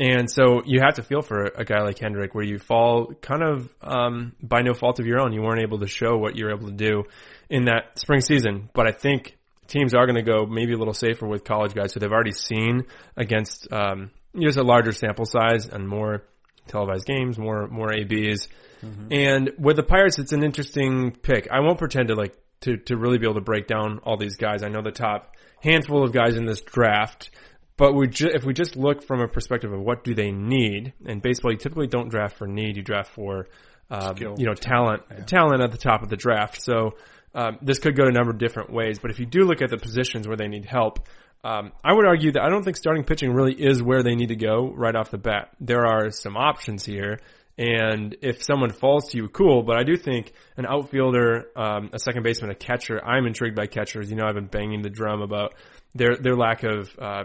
and 0.00 0.28
so 0.28 0.62
you 0.64 0.80
have 0.80 0.94
to 0.94 1.04
feel 1.04 1.22
for 1.22 1.44
a 1.44 1.64
guy 1.64 1.82
like 1.82 2.00
Hendrick 2.00 2.34
where 2.34 2.44
you 2.44 2.58
fall 2.58 3.12
kind 3.20 3.44
of, 3.44 3.72
um, 3.80 4.32
by 4.42 4.62
no 4.62 4.74
fault 4.74 4.98
of 4.98 5.06
your 5.06 5.20
own. 5.20 5.32
You 5.32 5.42
weren't 5.42 5.62
able 5.62 5.78
to 5.78 5.86
show 5.86 6.16
what 6.16 6.34
you're 6.34 6.50
able 6.50 6.66
to 6.66 6.74
do 6.74 7.04
in 7.48 7.66
that 7.66 8.00
spring 8.00 8.20
season. 8.20 8.68
But 8.72 8.88
I 8.88 8.92
think 8.92 9.37
teams 9.68 9.94
are 9.94 10.06
going 10.06 10.16
to 10.16 10.22
go 10.22 10.46
maybe 10.46 10.72
a 10.72 10.76
little 10.76 10.94
safer 10.94 11.26
with 11.26 11.44
college 11.44 11.74
guys 11.74 11.92
who 11.92 12.00
they've 12.00 12.10
already 12.10 12.32
seen 12.32 12.86
against, 13.16 13.70
um, 13.72 14.10
just 14.38 14.58
a 14.58 14.64
larger 14.64 14.92
sample 14.92 15.24
size 15.24 15.66
and 15.66 15.86
more 15.86 16.24
televised 16.66 17.06
games, 17.06 17.38
more 17.38 17.68
more 17.68 17.92
ABs. 17.92 18.48
Mm-hmm. 18.82 19.12
And 19.12 19.50
with 19.58 19.76
the 19.76 19.82
Pirates, 19.82 20.18
it's 20.18 20.32
an 20.32 20.42
interesting 20.42 21.12
pick. 21.12 21.48
I 21.50 21.60
won't 21.60 21.78
pretend 21.78 22.08
to 22.08 22.14
like 22.14 22.36
to 22.62 22.76
to 22.76 22.96
really 22.96 23.18
be 23.18 23.26
able 23.26 23.34
to 23.34 23.40
break 23.40 23.66
down 23.66 24.00
all 24.04 24.16
these 24.16 24.36
guys. 24.36 24.62
I 24.62 24.68
know 24.68 24.82
the 24.82 24.90
top 24.90 25.36
handful 25.60 26.04
of 26.04 26.12
guys 26.12 26.36
in 26.36 26.46
this 26.46 26.60
draft, 26.60 27.30
but 27.76 27.94
we 27.94 28.08
ju- 28.08 28.30
if 28.32 28.44
we 28.44 28.52
just 28.52 28.76
look 28.76 29.02
from 29.02 29.20
a 29.20 29.28
perspective 29.28 29.72
of 29.72 29.80
what 29.80 30.04
do 30.04 30.14
they 30.14 30.30
need, 30.30 30.92
and 31.04 31.20
baseball, 31.20 31.52
you 31.52 31.58
typically 31.58 31.88
don't 31.88 32.08
draft 32.08 32.36
for 32.36 32.46
need, 32.46 32.76
you 32.76 32.82
draft 32.82 33.10
for 33.12 33.48
um, 33.90 34.16
you 34.18 34.46
know 34.46 34.54
talent 34.54 35.02
yeah. 35.10 35.24
talent 35.24 35.62
at 35.62 35.72
the 35.72 35.78
top 35.78 36.02
of 36.02 36.08
the 36.08 36.16
draft. 36.16 36.62
So 36.62 36.94
um, 37.38 37.58
this 37.62 37.78
could 37.78 37.96
go 37.96 38.08
a 38.08 38.10
number 38.10 38.32
of 38.32 38.38
different 38.38 38.72
ways. 38.72 38.98
But 38.98 39.12
if 39.12 39.20
you 39.20 39.26
do 39.26 39.44
look 39.44 39.62
at 39.62 39.70
the 39.70 39.78
positions 39.78 40.26
where 40.26 40.36
they 40.36 40.48
need 40.48 40.64
help, 40.64 41.08
um, 41.44 41.70
I 41.84 41.94
would 41.94 42.04
argue 42.04 42.32
that 42.32 42.42
I 42.42 42.48
don't 42.48 42.64
think 42.64 42.76
starting 42.76 43.04
pitching 43.04 43.32
really 43.32 43.54
is 43.54 43.80
where 43.80 44.02
they 44.02 44.16
need 44.16 44.30
to 44.30 44.36
go 44.36 44.72
right 44.74 44.94
off 44.94 45.12
the 45.12 45.18
bat. 45.18 45.50
There 45.60 45.86
are 45.86 46.10
some 46.10 46.36
options 46.36 46.84
here. 46.84 47.20
And 47.56 48.16
if 48.22 48.42
someone 48.42 48.70
falls 48.70 49.10
to 49.10 49.18
you, 49.18 49.28
cool. 49.28 49.62
But 49.62 49.76
I 49.76 49.84
do 49.84 49.96
think 49.96 50.32
an 50.56 50.66
outfielder, 50.66 51.46
um, 51.54 51.90
a 51.92 52.00
second 52.00 52.24
baseman, 52.24 52.50
a 52.50 52.56
catcher. 52.56 53.04
I'm 53.04 53.24
intrigued 53.24 53.54
by 53.54 53.66
catchers. 53.66 54.10
You 54.10 54.16
know, 54.16 54.26
I've 54.26 54.34
been 54.34 54.46
banging 54.46 54.82
the 54.82 54.90
drum 54.90 55.22
about 55.22 55.54
their 55.94 56.16
their 56.16 56.34
lack 56.34 56.64
of 56.64 56.90
uh, 57.00 57.24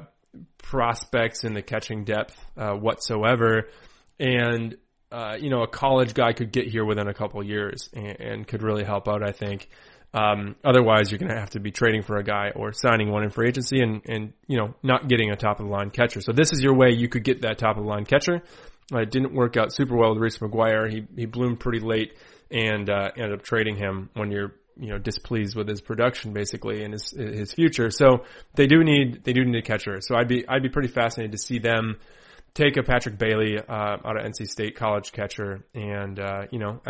prospects 0.60 1.44
in 1.44 1.54
the 1.54 1.64
catching 1.64 2.04
depth 2.04 2.36
uh, 2.56 2.74
whatsoever. 2.74 3.70
And 4.20 4.78
uh, 5.12 5.38
you 5.40 5.50
know, 5.50 5.62
a 5.62 5.68
college 5.68 6.14
guy 6.16 6.34
could 6.34 6.52
get 6.52 6.68
here 6.68 6.86
within 6.86 7.08
a 7.08 7.14
couple 7.14 7.44
years 7.44 7.90
and, 7.94 8.20
and 8.20 8.48
could 8.48 8.62
really 8.62 8.84
help 8.84 9.08
out. 9.08 9.24
I 9.24 9.32
think. 9.32 9.70
Um, 10.14 10.56
otherwise, 10.64 11.12
you're 11.12 11.18
going 11.18 11.34
to 11.34 11.40
have 11.40 11.50
to 11.52 11.60
be 11.60 11.72
trading 11.72 12.04
for 12.04 12.18
a 12.18 12.24
guy 12.24 12.52
or 12.56 12.72
signing 12.72 13.10
one 13.10 13.24
in 13.24 13.32
free 13.32 13.48
agency 13.48 13.82
and, 13.82 14.02
and, 14.06 14.34
you 14.48 14.58
know, 14.58 14.76
not 14.84 15.08
getting 15.08 15.32
a 15.32 15.36
top 15.36 15.60
of 15.60 15.66
the 15.66 15.72
line 15.72 15.90
catcher. 15.90 16.22
So 16.22 16.32
this 16.32 16.54
is 16.54 16.62
your 16.62 16.76
way 16.76 16.92
you 16.92 17.10
could 17.10 17.24
get 17.24 17.42
that 17.42 17.58
top 17.58 17.78
of 17.78 17.84
the 17.84 17.90
line 17.90 18.06
catcher. 18.06 18.44
Uh, 18.94 19.00
it 19.00 19.10
didn't 19.10 19.34
work 19.34 19.58
out 19.58 19.74
super 19.74 19.96
well 19.96 20.12
with 20.12 20.20
Reese 20.20 20.38
McGuire. 20.38 20.92
He, 20.92 21.08
he 21.16 21.26
bloomed 21.26 21.60
pretty 21.60 21.80
late 21.80 22.14
and, 22.52 22.90
uh, 22.90 23.10
ended 23.18 23.34
up 23.34 23.42
trading 23.44 23.76
him 23.76 24.12
when 24.14 24.30
you're, 24.30 24.54
you 24.78 24.90
know, 24.90 25.00
displeased 25.00 25.56
with 25.56 25.68
his 25.68 25.82
production 25.82 26.32
basically 26.32 26.84
and 26.84 26.94
his, 26.94 27.10
his 27.12 27.52
future. 27.52 27.90
So 27.90 28.26
they 28.54 28.68
do 28.68 28.84
need, 28.84 29.24
they 29.24 29.34
do 29.34 29.44
need 29.44 29.58
a 29.58 29.62
catcher. 29.64 30.00
So 30.02 30.16
I'd 30.16 30.28
be, 30.28 30.48
I'd 30.48 30.62
be 30.62 30.70
pretty 30.70 30.90
fascinated 30.90 31.32
to 31.32 31.40
see 31.40 31.58
them, 31.58 31.98
take 32.54 32.78
a 32.78 32.84
Patrick 32.84 33.18
Bailey 33.18 33.58
uh, 33.58 33.74
out 33.74 34.18
of 34.18 34.26
NC 34.26 34.48
State 34.48 34.76
college 34.76 35.12
catcher, 35.12 35.66
and 35.74 36.20
uh, 36.20 36.44
you 36.52 36.60
know 36.60 36.82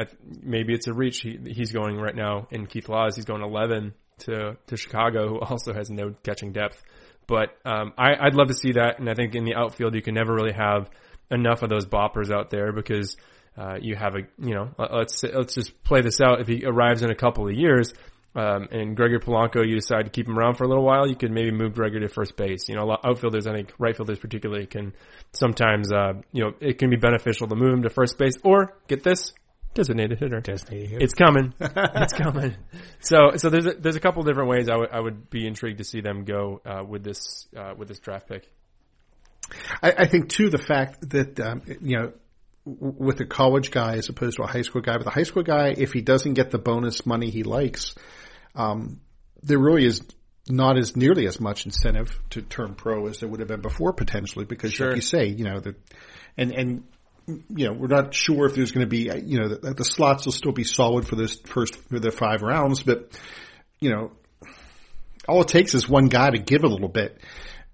maybe 0.41 0.73
it's 0.73 0.87
a 0.87 0.93
reach. 0.93 1.21
He, 1.21 1.39
he's 1.45 1.71
going 1.71 1.97
right 1.97 2.15
now 2.15 2.47
in 2.51 2.67
Keith 2.67 2.89
Laws. 2.89 3.15
He's 3.15 3.25
going 3.25 3.41
11 3.41 3.93
to 4.19 4.57
to 4.67 4.77
Chicago, 4.77 5.29
who 5.29 5.39
also 5.39 5.73
has 5.73 5.89
no 5.89 6.13
catching 6.23 6.51
depth. 6.51 6.81
But 7.27 7.55
um, 7.65 7.93
I, 7.97 8.15
I'd 8.19 8.35
love 8.35 8.47
to 8.47 8.53
see 8.53 8.73
that, 8.73 8.99
and 8.99 9.09
I 9.09 9.13
think 9.13 9.33
in 9.35 9.45
the 9.45 9.55
outfield 9.55 9.95
you 9.95 10.01
can 10.01 10.13
never 10.13 10.33
really 10.33 10.53
have 10.53 10.89
enough 11.31 11.63
of 11.63 11.69
those 11.69 11.85
boppers 11.85 12.31
out 12.31 12.49
there 12.49 12.73
because 12.73 13.15
uh, 13.57 13.75
you 13.79 13.95
have 13.95 14.15
a 14.15 14.21
you 14.39 14.53
know 14.53 14.69
let's 14.77 15.23
let's 15.23 15.53
just 15.53 15.83
play 15.83 16.01
this 16.01 16.19
out. 16.21 16.41
If 16.41 16.47
he 16.47 16.65
arrives 16.65 17.01
in 17.01 17.11
a 17.11 17.15
couple 17.15 17.47
of 17.47 17.53
years, 17.53 17.93
um, 18.35 18.67
and 18.71 18.95
Gregory 18.95 19.19
Polanco, 19.19 19.67
you 19.67 19.75
decide 19.75 20.05
to 20.05 20.09
keep 20.09 20.27
him 20.27 20.37
around 20.37 20.55
for 20.55 20.63
a 20.63 20.67
little 20.67 20.83
while, 20.83 21.07
you 21.07 21.15
could 21.15 21.31
maybe 21.31 21.51
move 21.51 21.75
Gregory 21.75 22.01
to 22.01 22.09
first 22.09 22.35
base. 22.35 22.67
You 22.67 22.75
know, 22.75 22.83
a 22.83 22.85
lot 22.85 22.99
of 23.03 23.11
outfielders, 23.11 23.45
I 23.45 23.53
think 23.53 23.73
right 23.77 23.95
fielders 23.95 24.19
particularly 24.19 24.65
can 24.65 24.93
sometimes, 25.33 25.91
uh, 25.91 26.13
you 26.31 26.43
know, 26.43 26.53
it 26.59 26.79
can 26.79 26.89
be 26.89 26.95
beneficial 26.95 27.47
to 27.47 27.55
move 27.55 27.73
him 27.73 27.83
to 27.83 27.89
first 27.89 28.17
base 28.17 28.35
or 28.43 28.75
get 28.87 29.03
this 29.03 29.33
designated 29.75 30.19
hitter. 30.19 30.39
Designated 30.39 30.89
hitter. 30.89 31.03
It's 31.03 31.13
coming. 31.13 31.53
it's 31.59 32.13
coming. 32.13 32.55
So, 32.99 33.35
so 33.35 33.49
there's 33.49 33.67
a, 33.67 33.73
there's 33.73 33.95
a 33.95 33.99
couple 33.99 34.23
different 34.23 34.49
ways 34.49 34.67
I 34.69 34.77
would 34.77 34.89
I 34.91 34.99
would 34.99 35.29
be 35.29 35.45
intrigued 35.45 35.77
to 35.77 35.83
see 35.83 36.01
them 36.01 36.23
go 36.23 36.61
uh, 36.65 36.83
with 36.83 37.03
this 37.03 37.47
uh, 37.55 37.73
with 37.77 37.87
this 37.87 37.99
draft 37.99 38.27
pick. 38.27 38.49
I, 39.81 39.93
I 39.99 40.07
think 40.07 40.29
too 40.29 40.49
the 40.49 40.57
fact 40.57 41.09
that 41.09 41.39
um, 41.39 41.61
you 41.81 41.99
know 41.99 42.13
with 42.65 43.19
a 43.19 43.25
college 43.25 43.71
guy 43.71 43.95
as 43.95 44.09
opposed 44.09 44.37
to 44.37 44.43
a 44.43 44.47
high 44.47 44.61
school 44.61 44.81
guy. 44.81 44.97
With 44.97 45.07
a 45.07 45.11
high 45.11 45.23
school 45.23 45.43
guy, 45.43 45.73
if 45.77 45.91
he 45.91 46.01
doesn't 46.01 46.33
get 46.33 46.51
the 46.51 46.59
bonus 46.59 47.05
money 47.05 47.29
he 47.29 47.43
likes, 47.43 47.95
um, 48.55 49.01
there 49.41 49.59
really 49.59 49.85
is 49.85 50.01
not 50.49 50.77
as 50.77 50.95
nearly 50.95 51.25
as 51.27 51.39
much 51.39 51.65
incentive 51.65 52.19
to 52.31 52.41
turn 52.41 52.75
pro 52.75 53.07
as 53.07 53.19
there 53.19 53.29
would 53.29 53.39
have 53.39 53.47
been 53.47 53.61
before 53.61 53.93
potentially 53.93 54.45
because 54.45 54.73
sure. 54.73 54.87
like 54.87 54.95
you 54.97 55.01
say, 55.01 55.27
you 55.27 55.45
know, 55.45 55.59
the, 55.59 55.75
and, 56.37 56.51
and, 56.51 56.83
you 57.27 57.67
know, 57.67 57.73
we're 57.73 57.87
not 57.87 58.13
sure 58.13 58.45
if 58.45 58.55
there's 58.55 58.71
going 58.71 58.85
to 58.85 58.89
be, 58.89 59.09
you 59.25 59.39
know, 59.39 59.47
the, 59.47 59.73
the 59.73 59.85
slots 59.85 60.25
will 60.25 60.33
still 60.33 60.51
be 60.51 60.65
solid 60.65 61.07
for 61.07 61.15
this 61.15 61.39
first, 61.45 61.75
for 61.89 61.99
the 61.99 62.11
five 62.11 62.41
rounds, 62.41 62.83
but, 62.83 63.17
you 63.79 63.89
know, 63.89 64.11
all 65.27 65.41
it 65.41 65.47
takes 65.47 65.73
is 65.73 65.87
one 65.87 66.07
guy 66.07 66.29
to 66.29 66.37
give 66.37 66.63
a 66.63 66.67
little 66.67 66.89
bit 66.89 67.21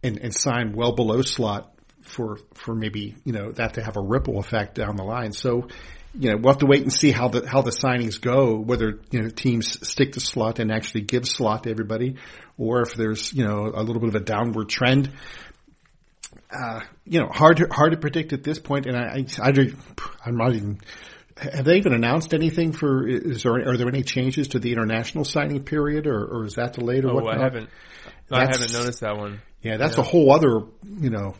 and, 0.04 0.20
and 0.20 0.34
sign 0.34 0.74
well 0.74 0.92
below 0.92 1.24
slot 1.24 1.74
for, 2.10 2.39
for 2.54 2.76
maybe, 2.76 3.15
you 3.24 3.34
know, 3.34 3.52
that 3.52 3.76
to 3.76 3.84
have 3.84 3.98
a 3.98 4.02
ripple 4.02 4.39
effect 4.39 4.76
down 4.76 4.95
the 4.95 5.04
line. 5.04 5.32
So, 5.32 5.67
you 6.13 6.32
know, 6.32 6.38
we'll 6.38 6.54
have 6.54 6.60
to 6.60 6.65
wait 6.65 6.82
and 6.82 6.91
see 6.91 7.12
how 7.12 7.28
the 7.28 7.48
how 7.48 7.62
the 7.62 7.72
signings 7.72 8.19
go. 8.19 8.58
Whether 8.58 9.00
you 9.12 9.22
know 9.22 9.30
teams 9.30 9.88
stick 9.88 10.13
to 10.13 10.19
slot 10.19 10.60
and 10.60 10.72
actually 10.72 11.02
give 11.02 11.28
slot 11.28 11.63
to 11.63 11.69
everybody, 11.69 12.15
or 12.58 12.82
if 12.82 12.95
there's 12.95 13.32
you 13.32 13.45
know 13.45 13.72
a 13.74 13.84
little 13.84 14.00
bit 14.00 14.10
of 14.10 14.15
a 14.15 14.19
downward 14.19 14.69
trend. 14.69 15.12
Uh, 16.52 16.82
you 17.06 17.19
know, 17.19 17.28
hard 17.28 17.58
to, 17.58 17.67
hard 17.69 17.91
to 17.91 17.98
predict 17.98 18.34
at 18.34 18.43
this 18.43 18.58
point. 18.58 18.88
And 18.88 18.98
I, 18.98 19.24
I, 19.39 19.54
I'm 20.26 20.36
not 20.36 20.56
even. 20.56 20.80
Have 21.38 21.63
they 21.63 21.78
even 21.78 21.93
announced 21.93 22.34
anything 22.34 22.72
for? 22.72 23.08
Is 23.08 23.43
there 23.43 23.54
are 23.54 23.78
there 23.78 23.88
any 23.88 24.02
changes 24.02 24.50
to 24.50 24.60
the 24.60 24.72
international 24.72 25.26
signing 25.26 25.63
period, 25.63 26.08
or, 26.08 26.26
or 26.26 26.45
is 26.45 26.56
that 26.56 26.74
delayed? 26.74 27.06
Or 27.06 27.12
oh, 27.12 27.24
what? 27.24 27.38
I 27.38 27.43
haven't. 27.43 27.69
I 28.32 28.41
haven't 28.41 28.74
noticed 28.74 29.02
that 29.02 29.15
one. 29.15 29.41
Yeah, 29.62 29.78
that's 29.78 29.98
yeah. 29.98 30.04
a 30.04 30.06
whole 30.06 30.34
other 30.34 30.65
you 30.84 31.12
know 31.12 31.36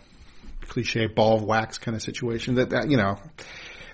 cliche 0.70 1.08
ball 1.08 1.36
of 1.36 1.44
wax 1.44 1.78
kind 1.78 1.96
of 1.96 2.02
situation. 2.02 2.56
That, 2.56 2.70
that 2.70 2.90
you 2.90 2.98
know 2.98 3.18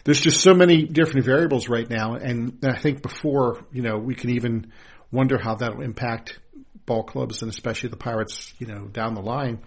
there's 0.06 0.22
just 0.22 0.42
so 0.42 0.54
many 0.54 0.84
different 0.84 1.26
variables 1.26 1.68
right 1.68 1.90
now. 1.90 2.14
And 2.14 2.60
I 2.64 2.78
think 2.78 3.02
before, 3.02 3.66
you 3.72 3.82
know, 3.82 3.98
we 3.98 4.14
can 4.14 4.30
even 4.30 4.72
wonder 5.12 5.38
how 5.38 5.56
that 5.56 5.76
will 5.76 5.84
impact 5.84 6.40
ball 6.86 7.04
clubs 7.04 7.42
and 7.42 7.50
especially 7.50 7.90
the 7.90 7.98
Pirates, 7.98 8.54
you 8.60 8.68
know, 8.68 8.86
down 8.86 9.16
the 9.16 9.22
line. 9.22 9.64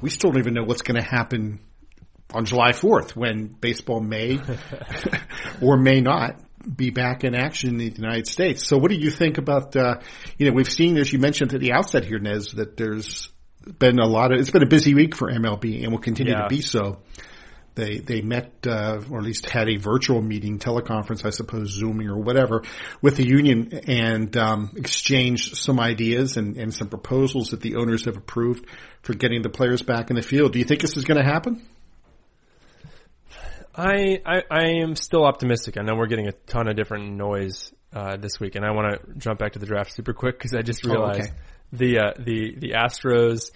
We 0.00 0.08
still 0.08 0.30
don't 0.30 0.40
even 0.40 0.54
know 0.54 0.64
what's 0.64 0.80
going 0.80 1.00
to 1.00 1.06
happen 1.06 1.60
on 2.32 2.46
July 2.46 2.70
4th 2.70 3.14
when 3.14 3.48
baseball 3.48 4.00
may 4.00 4.40
or 5.62 5.76
may 5.76 6.00
not 6.00 6.40
be 6.76 6.88
back 6.88 7.22
in 7.22 7.34
action 7.34 7.68
in 7.68 7.76
the 7.76 7.90
United 7.90 8.26
States. 8.26 8.66
So 8.66 8.78
what 8.78 8.90
do 8.90 8.96
you 8.96 9.10
think 9.10 9.36
about, 9.36 9.76
uh, 9.76 9.96
you 10.38 10.46
know, 10.46 10.52
we've 10.54 10.70
seen, 10.70 10.96
as 10.96 11.12
you 11.12 11.18
mentioned 11.18 11.52
at 11.52 11.60
the 11.60 11.72
outset 11.72 12.06
here, 12.06 12.18
Nez, 12.18 12.52
that 12.52 12.78
there's 12.78 13.28
been 13.78 13.98
a 13.98 14.06
lot 14.06 14.32
of, 14.32 14.40
it's 14.40 14.50
been 14.50 14.62
a 14.62 14.68
busy 14.68 14.94
week 14.94 15.16
for 15.16 15.30
MLB 15.30 15.82
and 15.82 15.92
will 15.92 16.00
continue 16.00 16.32
yeah. 16.32 16.42
to 16.42 16.48
be 16.48 16.60
so. 16.60 16.98
They 17.74 17.98
they 17.98 18.22
met 18.22 18.52
uh, 18.66 19.00
or 19.10 19.18
at 19.18 19.24
least 19.24 19.50
had 19.50 19.68
a 19.68 19.76
virtual 19.76 20.22
meeting, 20.22 20.60
teleconference, 20.60 21.24
I 21.24 21.30
suppose, 21.30 21.70
zooming 21.70 22.08
or 22.08 22.18
whatever, 22.18 22.62
with 23.02 23.16
the 23.16 23.26
union 23.26 23.80
and 23.88 24.36
um, 24.36 24.70
exchanged 24.76 25.56
some 25.56 25.80
ideas 25.80 26.36
and, 26.36 26.56
and 26.56 26.72
some 26.72 26.88
proposals 26.88 27.50
that 27.50 27.60
the 27.60 27.74
owners 27.74 28.04
have 28.04 28.16
approved 28.16 28.66
for 29.02 29.14
getting 29.14 29.42
the 29.42 29.48
players 29.48 29.82
back 29.82 30.10
in 30.10 30.16
the 30.16 30.22
field. 30.22 30.52
Do 30.52 30.60
you 30.60 30.64
think 30.64 30.82
this 30.82 30.96
is 30.96 31.04
going 31.04 31.18
to 31.18 31.24
happen? 31.24 31.66
I, 33.74 34.20
I, 34.24 34.42
I 34.48 34.64
am 34.82 34.94
still 34.94 35.24
optimistic. 35.24 35.76
I 35.76 35.82
know 35.82 35.96
we're 35.96 36.06
getting 36.06 36.28
a 36.28 36.32
ton 36.32 36.68
of 36.68 36.76
different 36.76 37.16
noise 37.16 37.72
uh, 37.92 38.16
this 38.16 38.38
week, 38.38 38.54
and 38.54 38.64
I 38.64 38.70
want 38.70 38.92
to 38.92 39.18
jump 39.18 39.40
back 39.40 39.54
to 39.54 39.58
the 39.58 39.66
draft 39.66 39.92
super 39.92 40.12
quick 40.12 40.38
because 40.38 40.54
I 40.54 40.62
just 40.62 40.84
realized 40.84 41.22
oh, 41.22 41.24
okay. 41.24 41.32
The 41.76 41.98
uh, 41.98 42.12
the 42.18 42.54
the 42.56 42.70
Astros 42.70 43.50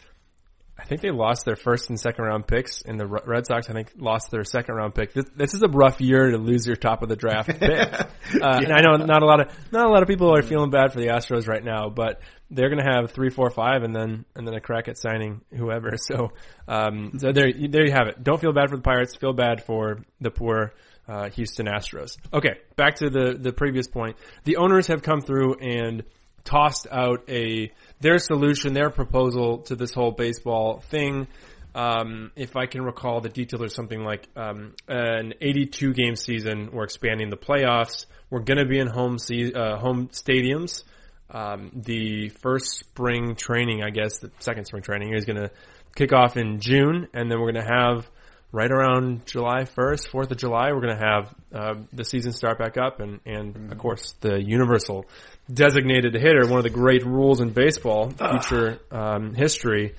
I 0.79 0.85
think 0.85 1.01
they 1.01 1.11
lost 1.11 1.45
their 1.45 1.57
first 1.57 1.91
and 1.91 1.99
second 1.99 2.25
round 2.25 2.47
picks, 2.47 2.83
and 2.83 3.01
the 3.01 3.07
Red 3.07 3.47
Sox 3.47 3.69
I 3.69 3.73
think 3.73 3.93
lost 3.97 4.31
their 4.31 4.45
second 4.45 4.77
round 4.77 4.95
pick. 4.95 5.13
This, 5.13 5.25
this 5.35 5.55
is 5.55 5.63
a 5.63 5.69
rough 5.69 6.01
year 6.01 6.31
to 6.31 6.39
lose 6.39 6.67
your 6.67 6.77
top 6.77 7.03
of 7.03 7.09
the 7.09 7.17
draft 7.17 7.49
pick. 7.61 7.61
uh, 7.61 8.09
yeah. 8.33 8.59
And 8.59 8.73
I 8.73 8.81
know 8.81 9.05
not 9.05 9.23
a 9.23 9.27
lot 9.27 9.41
of 9.41 9.73
not 9.73 9.87
a 9.87 9.89
lot 9.89 10.03
of 10.03 10.09
people 10.09 10.33
are 10.33 10.43
feeling 10.43 10.71
bad 10.71 10.93
for 10.93 11.01
the 11.01 11.09
Astros 11.09 11.49
right 11.49 11.65
now, 11.65 11.91
but 11.91 12.21
they're 12.51 12.71
going 12.71 12.83
to 12.83 12.91
have 12.91 13.11
three, 13.11 13.29
four, 13.29 13.51
five, 13.51 13.83
and 13.83 13.95
then 13.95 14.25
and 14.37 14.47
then 14.47 14.55
a 14.55 14.61
crack 14.61 14.87
at 14.87 14.97
signing 14.97 15.41
whoever. 15.51 15.97
So, 15.97 16.31
um, 16.69 17.19
so 17.19 17.33
there 17.33 17.53
there 17.53 17.85
you 17.85 17.93
have 17.93 18.07
it. 18.07 18.23
Don't 18.23 18.41
feel 18.41 18.53
bad 18.53 18.71
for 18.71 18.77
the 18.77 18.83
Pirates. 18.83 19.17
Feel 19.17 19.33
bad 19.33 19.65
for 19.65 19.99
the 20.21 20.31
poor. 20.31 20.75
Uh, 21.09 21.31
Houston 21.31 21.65
Astros. 21.65 22.19
Okay, 22.35 22.59
back 22.77 22.97
to 22.97 23.09
the 23.09 23.35
the 23.39 23.51
previous 23.51 23.89
point. 23.89 24.17
The 24.45 24.59
owners 24.59 24.89
have 24.89 25.03
come 25.03 25.23
through 25.23 25.55
and 25.55 26.05
tossed 26.45 26.87
out 26.91 27.29
a 27.29 27.73
their 28.01 28.19
solution, 28.19 28.73
their 28.73 28.91
proposal 28.91 29.59
to 29.63 29.77
this 29.77 29.93
whole 29.93 30.13
baseball 30.13 30.81
thing. 30.91 31.27
Um, 31.75 32.33
if 32.35 32.57
I 32.57 32.67
can 32.67 32.83
recall 32.83 33.21
the 33.21 33.29
detail, 33.29 33.59
there's 33.59 33.75
something 33.75 34.03
like 34.03 34.29
um, 34.37 34.75
an 34.89 35.35
82 35.41 35.93
game 35.93 36.17
season. 36.17 36.71
We're 36.73 36.85
expanding 36.85 37.31
the 37.31 37.37
playoffs. 37.37 38.07
We're 38.31 38.41
going 38.41 38.59
to 38.59 38.67
be 38.67 38.79
in 38.79 38.89
home 38.89 39.19
se- 39.19 39.53
uh, 39.53 39.77
home 39.77 40.09
stadiums. 40.09 40.83
Um, 41.31 41.71
the 41.75 42.31
first 42.31 42.79
spring 42.79 43.35
training, 43.37 43.83
I 43.83 43.91
guess, 43.91 44.19
the 44.19 44.31
second 44.39 44.65
spring 44.65 44.83
training 44.83 45.15
is 45.15 45.25
going 45.25 45.37
to 45.37 45.51
kick 45.95 46.13
off 46.13 46.37
in 46.37 46.61
June, 46.61 47.09
and 47.13 47.31
then 47.31 47.39
we're 47.39 47.53
going 47.53 47.67
to 47.67 47.73
have 47.73 48.09
right 48.51 48.71
around 48.71 49.27
July 49.27 49.65
1st, 49.65 50.11
4th 50.11 50.31
of 50.31 50.37
July, 50.37 50.73
we're 50.73 50.81
going 50.81 50.97
to 50.97 51.05
have 51.05 51.35
uh, 51.53 51.75
the 51.93 52.05
season 52.05 52.33
start 52.33 52.59
back 52.59 52.77
up, 52.77 53.01
and 53.01 53.21
and 53.27 53.55
mm-hmm. 53.55 53.73
of 53.73 53.79
course 53.79 54.15
the 54.21 54.43
universal 54.43 55.07
designated 55.53 56.15
hitter, 56.15 56.47
one 56.47 56.59
of 56.59 56.65
the 56.65 56.71
great 56.71 57.05
rules 57.05 57.41
in 57.41 57.51
baseball, 57.51 58.11
future 58.11 58.81
um, 58.91 59.35
history, 59.35 59.95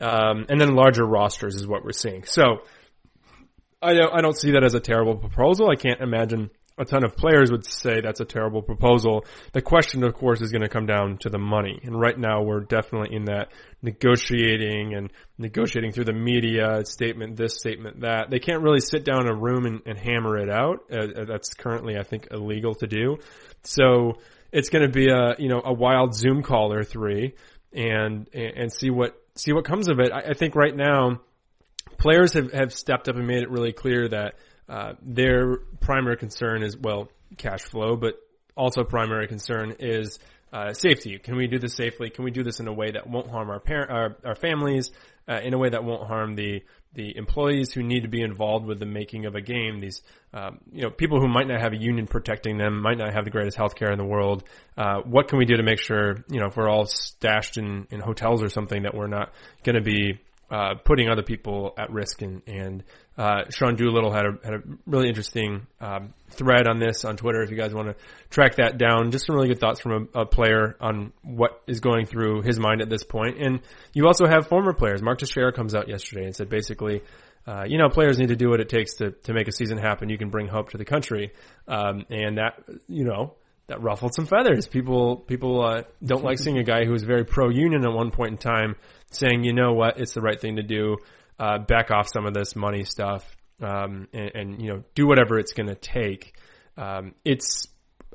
um, 0.00 0.46
and 0.48 0.60
then 0.60 0.74
larger 0.74 1.04
rosters 1.04 1.54
is 1.54 1.66
what 1.66 1.84
we're 1.84 1.92
seeing. 1.92 2.24
So 2.24 2.62
I 3.80 3.94
don't 3.94 4.12
I 4.12 4.20
don't 4.20 4.36
see 4.36 4.52
that 4.52 4.64
as 4.64 4.74
a 4.74 4.80
terrible 4.80 5.16
proposal. 5.16 5.70
I 5.70 5.76
can't 5.76 6.00
imagine 6.00 6.50
a 6.78 6.84
ton 6.84 7.04
of 7.04 7.16
players 7.16 7.50
would 7.50 7.64
say 7.64 8.00
that's 8.00 8.20
a 8.20 8.24
terrible 8.24 8.60
proposal. 8.60 9.24
The 9.52 9.62
question, 9.62 10.04
of 10.04 10.14
course, 10.14 10.42
is 10.42 10.52
going 10.52 10.62
to 10.62 10.68
come 10.68 10.86
down 10.86 11.18
to 11.18 11.30
the 11.30 11.38
money. 11.38 11.80
And 11.82 11.98
right 11.98 12.18
now 12.18 12.42
we're 12.42 12.60
definitely 12.60 13.16
in 13.16 13.24
that 13.24 13.50
negotiating 13.80 14.94
and 14.94 15.10
negotiating 15.38 15.92
through 15.92 16.04
the 16.04 16.12
media 16.12 16.84
statement, 16.84 17.36
this 17.36 17.56
statement, 17.56 18.00
that. 18.00 18.28
They 18.30 18.40
can't 18.40 18.62
really 18.62 18.80
sit 18.80 19.04
down 19.04 19.22
in 19.22 19.28
a 19.28 19.34
room 19.34 19.64
and, 19.64 19.80
and 19.86 19.98
hammer 19.98 20.36
it 20.36 20.50
out. 20.50 20.84
Uh, 20.92 21.22
uh 21.22 21.24
that's 21.24 21.54
currently, 21.54 21.96
I 21.96 22.02
think, 22.02 22.28
illegal 22.30 22.74
to 22.76 22.86
do. 22.86 23.18
So 23.62 24.18
it's 24.52 24.68
going 24.68 24.84
to 24.84 24.92
be 24.92 25.08
a, 25.08 25.34
you 25.38 25.48
know, 25.48 25.62
a 25.64 25.72
wild 25.72 26.14
Zoom 26.14 26.42
call 26.42 26.72
or 26.72 26.84
three 26.84 27.34
and, 27.72 28.28
and 28.34 28.70
see 28.70 28.90
what, 28.90 29.20
see 29.34 29.52
what 29.52 29.64
comes 29.64 29.88
of 29.88 29.98
it. 29.98 30.12
I, 30.12 30.30
I 30.30 30.34
think 30.34 30.54
right 30.54 30.76
now 30.76 31.20
players 31.96 32.34
have, 32.34 32.52
have 32.52 32.72
stepped 32.74 33.08
up 33.08 33.16
and 33.16 33.26
made 33.26 33.42
it 33.42 33.50
really 33.50 33.72
clear 33.72 34.08
that 34.08 34.34
uh, 34.68 34.94
their 35.02 35.56
primary 35.80 36.16
concern 36.16 36.62
is 36.62 36.76
well 36.76 37.08
cash 37.36 37.62
flow, 37.62 37.96
but 37.96 38.14
also 38.56 38.84
primary 38.84 39.28
concern 39.28 39.76
is 39.78 40.18
uh, 40.52 40.72
safety. 40.72 41.18
Can 41.18 41.36
we 41.36 41.46
do 41.46 41.58
this 41.58 41.74
safely? 41.74 42.10
Can 42.10 42.24
we 42.24 42.30
do 42.30 42.42
this 42.42 42.60
in 42.60 42.68
a 42.68 42.72
way 42.72 42.90
that 42.92 43.08
won't 43.08 43.28
harm 43.30 43.50
our 43.50 43.60
parent, 43.60 43.90
our, 43.90 44.16
our 44.24 44.34
families, 44.34 44.90
uh, 45.28 45.40
in 45.42 45.54
a 45.54 45.58
way 45.58 45.68
that 45.68 45.84
won't 45.84 46.06
harm 46.06 46.34
the 46.34 46.62
the 46.94 47.14
employees 47.14 47.74
who 47.74 47.82
need 47.82 48.04
to 48.04 48.08
be 48.08 48.22
involved 48.22 48.64
with 48.64 48.78
the 48.78 48.86
making 48.86 49.26
of 49.26 49.34
a 49.34 49.40
game? 49.40 49.80
These, 49.80 50.02
um, 50.32 50.60
you 50.72 50.82
know, 50.82 50.90
people 50.90 51.20
who 51.20 51.28
might 51.28 51.46
not 51.46 51.60
have 51.60 51.74
a 51.74 51.76
union 51.76 52.06
protecting 52.06 52.56
them, 52.56 52.80
might 52.80 52.96
not 52.96 53.12
have 53.12 53.24
the 53.24 53.30
greatest 53.30 53.58
healthcare 53.58 53.92
in 53.92 53.98
the 53.98 54.04
world. 54.04 54.44
Uh, 54.78 55.00
what 55.04 55.28
can 55.28 55.38
we 55.38 55.44
do 55.44 55.58
to 55.58 55.62
make 55.62 55.78
sure, 55.78 56.24
you 56.30 56.40
know, 56.40 56.46
if 56.46 56.56
we're 56.56 56.70
all 56.70 56.86
stashed 56.86 57.58
in 57.58 57.86
in 57.90 58.00
hotels 58.00 58.42
or 58.42 58.48
something, 58.48 58.84
that 58.84 58.94
we're 58.94 59.08
not 59.08 59.32
going 59.62 59.76
to 59.76 59.82
be 59.82 60.18
uh, 60.50 60.74
putting 60.84 61.10
other 61.10 61.22
people 61.22 61.74
at 61.76 61.90
risk. 61.90 62.22
And, 62.22 62.42
and 62.46 62.84
uh, 63.18 63.44
Sean 63.50 63.76
Doolittle 63.76 64.12
had 64.12 64.26
a, 64.26 64.38
had 64.44 64.54
a 64.54 64.62
really 64.86 65.08
interesting 65.08 65.66
um, 65.80 66.12
thread 66.30 66.68
on 66.68 66.78
this 66.78 67.04
on 67.04 67.16
Twitter. 67.16 67.42
If 67.42 67.50
you 67.50 67.56
guys 67.56 67.72
want 67.72 67.88
to 67.88 67.96
track 68.28 68.56
that 68.56 68.76
down, 68.76 69.10
just 69.10 69.26
some 69.26 69.36
really 69.36 69.48
good 69.48 69.58
thoughts 69.58 69.80
from 69.80 70.08
a, 70.14 70.20
a, 70.20 70.26
player 70.26 70.76
on 70.80 71.12
what 71.22 71.62
is 71.66 71.80
going 71.80 72.06
through 72.06 72.42
his 72.42 72.58
mind 72.58 72.82
at 72.82 72.90
this 72.90 73.04
point. 73.04 73.38
And 73.40 73.60
you 73.94 74.06
also 74.06 74.26
have 74.26 74.48
former 74.48 74.74
players. 74.74 75.02
Mark 75.02 75.18
Teixeira 75.18 75.52
comes 75.52 75.74
out 75.74 75.88
yesterday 75.88 76.24
and 76.24 76.34
said 76.34 76.48
basically. 76.48 77.02
Uh, 77.48 77.62
you 77.64 77.78
know, 77.78 77.88
players 77.88 78.18
need 78.18 78.30
to 78.30 78.34
do 78.34 78.50
what 78.50 78.58
it 78.58 78.68
takes 78.68 78.94
to, 78.94 79.12
to 79.12 79.32
make 79.32 79.46
a 79.46 79.52
season 79.52 79.78
happen. 79.78 80.08
You 80.08 80.18
can 80.18 80.30
bring 80.30 80.48
hope 80.48 80.70
to 80.70 80.78
the 80.78 80.84
country. 80.84 81.30
Um, 81.68 82.04
and 82.10 82.38
that, 82.38 82.64
you 82.88 83.04
know, 83.04 83.34
that 83.68 83.80
ruffled 83.82 84.14
some 84.14 84.26
feathers. 84.26 84.66
People 84.66 85.16
people 85.16 85.64
uh, 85.64 85.82
don't 86.04 86.24
like 86.24 86.38
seeing 86.38 86.58
a 86.58 86.64
guy 86.64 86.84
who 86.84 86.92
was 86.92 87.04
very 87.04 87.24
pro 87.24 87.48
union 87.48 87.84
at 87.84 87.92
one 87.92 88.10
point 88.10 88.32
in 88.32 88.38
time 88.38 88.76
saying, 89.10 89.44
you 89.44 89.52
know 89.52 89.72
what, 89.72 89.98
it's 89.98 90.12
the 90.12 90.20
right 90.20 90.40
thing 90.40 90.56
to 90.56 90.62
do. 90.62 90.96
Uh, 91.38 91.58
back 91.58 91.90
off 91.90 92.08
some 92.10 92.24
of 92.24 92.32
this 92.32 92.56
money 92.56 92.84
stuff, 92.84 93.36
um, 93.60 94.08
and, 94.12 94.30
and, 94.34 94.62
you 94.62 94.72
know 94.72 94.82
do 94.94 95.06
whatever 95.06 95.38
it's 95.38 95.52
going 95.52 95.68
to 95.68 95.74
take. 95.74 96.34
Um, 96.78 97.14
it's 97.24 97.66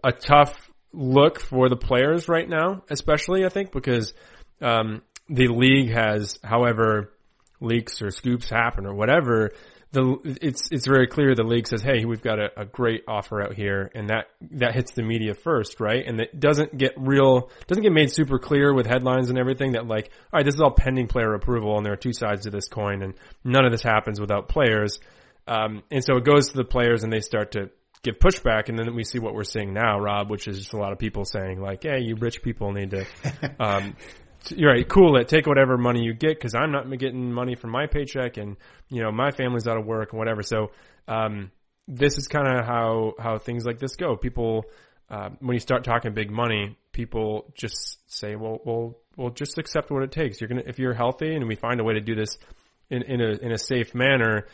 a 0.04 0.12
tough 0.12 0.72
look 0.92 1.40
for 1.40 1.70
the 1.70 1.76
players 1.76 2.28
right 2.28 2.50
now, 2.50 2.84
especially 2.90 3.46
I 3.46 3.50
think 3.50 3.72
because 3.72 4.14
um, 4.62 5.02
the 5.30 5.48
league 5.48 5.92
has, 5.92 6.40
however, 6.44 7.14
leaks 7.60 8.02
or 8.02 8.10
scoops 8.10 8.50
happen 8.50 8.86
or 8.86 8.94
whatever, 8.94 9.52
the 9.92 10.38
it's 10.42 10.70
it's 10.72 10.88
very 10.88 11.08
clear 11.08 11.36
the 11.36 11.44
league 11.44 11.68
says, 11.68 11.82
hey, 11.82 12.06
we've 12.06 12.22
got 12.22 12.40
a, 12.40 12.62
a, 12.62 12.66
great 12.66 13.04
offer 13.08 13.42
out 13.42 13.54
here, 13.54 13.92
and 13.94 14.10
that 14.10 14.28
that 14.52 14.74
hits 14.74 14.94
the 14.94 15.04
media 15.04 15.34
first, 15.34 15.82
right? 15.82 16.06
And 16.06 16.20
it 16.22 16.40
doesn't 16.40 16.78
get 16.78 16.94
real, 16.98 17.50
doesn't 17.68 17.84
get 17.84 17.92
made 17.92 18.10
super 18.12 18.40
clear 18.40 18.74
with 18.74 18.88
headlines 18.88 19.30
and 19.30 19.38
everything 19.38 19.74
that 19.74 19.88
like, 19.88 20.10
all 20.32 20.38
right, 20.38 20.46
this 20.46 20.56
is 20.56 20.62
all 20.62 20.72
pending 20.72 21.08
player 21.08 21.34
approval, 21.34 21.76
and 21.76 21.86
there 21.86 21.92
are 21.92 21.98
two 21.98 22.14
sides 22.14 22.44
to 22.44 22.50
this 22.50 22.70
coin, 22.70 23.02
and 23.02 23.16
none 23.44 23.66
of 23.66 23.72
this 23.72 23.84
happens 23.84 24.20
without 24.20 24.48
players. 24.48 25.00
Um, 25.46 25.84
and 25.92 26.04
so 26.04 26.16
it 26.16 26.24
goes 26.24 26.50
to 26.50 26.56
the 26.56 26.64
players, 26.64 27.04
and 27.04 27.12
they 27.12 27.20
start 27.20 27.52
to 27.54 27.70
give 28.04 28.18
pushback, 28.18 28.70
and 28.70 28.80
then 28.80 28.96
we 28.96 29.04
see 29.04 29.20
what 29.20 29.34
we're 29.34 29.44
seeing 29.44 29.74
now, 29.74 30.00
Rob, 30.00 30.30
which 30.30 30.48
is 30.48 30.58
just 30.58 30.74
a 30.74 30.78
lot 30.78 30.94
of 30.94 31.00
people 31.00 31.26
saying 31.26 31.60
like, 31.60 31.84
"Hey, 31.84 32.00
you 32.00 32.16
rich 32.16 32.42
people 32.42 32.72
need 32.72 32.92
to 32.92 33.06
um, 33.60 33.96
you're 34.50 34.72
right. 34.72 34.88
Cool 34.88 35.18
it. 35.18 35.28
Take 35.28 35.48
whatever 35.48 35.78
money 35.78 36.04
you 36.04 36.14
get 36.14 36.38
because 36.38 36.56
I'm 36.56 36.72
not 36.72 36.90
getting 36.98 37.32
money 37.32 37.56
from 37.56 37.72
my 37.72 37.88
paycheck, 37.88 38.38
and 38.38 38.58
you 38.90 39.02
know 39.02 39.12
my 39.12 39.32
family's 39.32 39.68
out 39.68 39.78
of 39.78 39.86
work 39.86 40.12
and 40.12 40.20
whatever. 40.20 40.42
So 40.44 40.72
um, 41.08 41.52
this 41.88 42.18
is 42.18 42.28
kind 42.28 42.48
of 42.48 42.66
how 42.66 43.14
how 43.20 43.38
things 43.38 43.66
like 43.66 43.80
this 43.80 43.96
go. 43.96 44.16
People 44.16 44.66
uh, 45.10 45.30
when 45.40 45.54
you 45.54 45.60
start 45.60 45.84
talking 45.84 46.14
big 46.14 46.32
money, 46.32 46.78
people 46.92 47.52
just 47.54 48.00
say, 48.08 48.36
well, 48.36 48.60
well, 48.66 48.98
well, 49.18 49.30
just 49.30 49.58
accept 49.58 49.92
what 49.92 50.04
it 50.04 50.12
takes. 50.12 50.40
You're 50.40 50.48
gonna 50.48 50.64
if 50.66 50.80
you're 50.80 50.94
healthy, 50.94 51.36
and 51.36 51.48
we 51.48 51.56
find 51.56 51.80
a 51.80 51.84
way 51.84 51.94
to 51.94 52.02
do 52.02 52.16
this 52.16 52.38
in 52.90 53.04
in 53.04 53.22
a 53.22 53.32
in 53.34 53.52
a 53.52 53.58
safe 53.58 53.94
manner. 53.94 54.48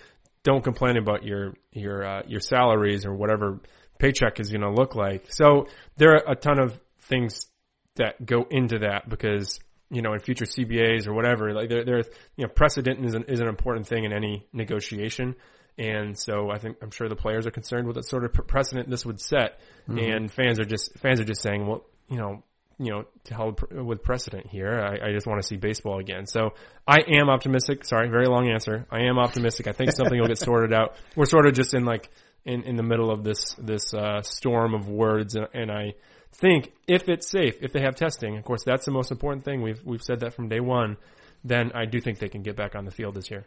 Don't 0.43 0.63
complain 0.63 0.97
about 0.97 1.23
your 1.23 1.54
your 1.71 2.06
uh, 2.06 2.21
your 2.28 2.39
salaries 2.39 3.06
or 3.06 3.13
whatever 3.13 3.60
paycheck 4.00 4.39
is 4.39 4.50
going 4.50 4.62
to 4.62 4.71
look 4.71 4.95
like. 4.95 5.26
So 5.30 5.67
there 5.97 6.12
are 6.12 6.32
a 6.32 6.36
ton 6.36 6.60
of 6.60 6.80
things 7.02 7.47
that 7.95 8.23
go 8.26 8.45
into 8.50 8.80
that 8.80 9.10
because 9.10 9.60
you 9.89 10.02
know, 10.02 10.13
in 10.13 10.19
future 10.19 10.45
CBAs 10.45 11.08
or 11.08 11.13
whatever. 11.13 11.54
Like 11.54 11.69
there, 11.69 11.86
there, 11.86 11.97
you 12.36 12.45
know, 12.45 12.47
precedent 12.47 13.06
is 13.06 13.13
an, 13.13 13.26
is 13.28 13.39
an 13.39 13.47
important 13.47 13.88
thing 13.88 14.04
in 14.04 14.13
any 14.13 14.45
negotiation. 14.54 15.36
And 15.78 16.17
so 16.17 16.50
I 16.50 16.58
think 16.58 16.78
I'm 16.82 16.91
sure 16.91 17.08
the 17.08 17.15
players 17.15 17.45
are 17.45 17.52
concerned 17.52 17.88
with 17.88 17.95
what 17.95 18.06
sort 18.06 18.26
of 18.26 18.34
precedent 18.47 18.89
this 18.89 19.06
would 19.06 19.21
set, 19.21 19.60
mm-hmm. 19.88 20.00
and 20.00 20.32
fans 20.32 20.60
are 20.60 20.65
just 20.65 20.97
fans 20.97 21.19
are 21.19 21.23
just 21.23 21.41
saying, 21.41 21.67
well, 21.67 21.86
you 22.10 22.17
know, 22.17 22.43
you 22.80 22.91
know, 22.91 23.06
to 23.26 23.34
hell 23.36 23.56
with 23.71 24.04
precedent 24.04 24.47
here. 24.47 24.80
I, 24.80 25.10
I 25.10 25.13
just 25.13 25.28
want 25.28 25.41
to 25.41 25.47
see 25.47 25.56
baseball 25.56 26.00
again. 26.00 26.26
So 26.26 26.54
I 26.88 27.00
am 27.19 27.30
optimistic. 27.30 27.86
Sorry, 27.86 28.10
very 28.10 28.28
long 28.28 28.50
answer. 28.50 28.88
I 28.91 29.04
am 29.04 29.19
optimistic. 29.19 29.67
I 29.67 29.71
think 29.71 29.91
something 29.91 30.19
will 30.19 30.28
get 30.28 30.38
sorted 30.39 30.73
out. 30.73 30.95
We're 31.15 31.26
sort 31.26 31.47
of 31.47 31.54
just 31.54 31.76
in 31.76 31.86
like 31.86 32.10
in, 32.43 32.63
in 32.63 32.76
the 32.76 32.84
middle 32.84 33.12
of 33.12 33.23
this 33.23 33.56
this 33.60 33.93
uh, 33.93 34.21
storm 34.21 34.73
of 34.73 34.89
words, 34.89 35.36
and, 35.36 35.47
and 35.54 35.71
I 35.71 35.93
think 36.38 36.71
if 36.88 37.10
it's 37.10 37.30
safe, 37.30 37.56
if 37.62 37.73
they 37.73 37.82
have 37.82 37.95
testing, 37.95 38.38
of 38.38 38.43
course, 38.43 38.63
that's 38.63 38.86
the 38.86 38.91
most 38.91 39.12
important 39.12 39.43
thing. 39.43 39.62
We've 39.62 39.84
we've 39.84 40.04
said 40.04 40.21
that 40.21 40.34
from 40.34 40.50
day 40.50 40.60
one. 40.60 40.97
Then 41.43 41.71
I 41.73 41.86
do 41.86 42.00
think 42.00 42.19
they 42.19 42.30
can 42.30 42.41
get 42.41 42.56
back 42.56 42.76
on 42.76 42.86
the 42.86 42.91
field 42.91 43.15
this 43.15 43.30
year. 43.30 43.45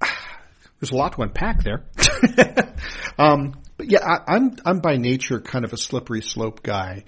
There's 0.80 0.92
a 0.92 0.96
lot 0.96 1.14
to 1.14 1.22
unpack 1.22 1.62
there. 1.62 1.84
um, 3.18 3.54
but 3.76 3.90
yeah, 3.90 4.00
I, 4.04 4.36
am 4.36 4.50
I'm, 4.50 4.56
I'm 4.64 4.80
by 4.80 4.96
nature 4.96 5.40
kind 5.40 5.64
of 5.64 5.72
a 5.72 5.76
slippery 5.76 6.22
slope 6.22 6.62
guy. 6.62 7.04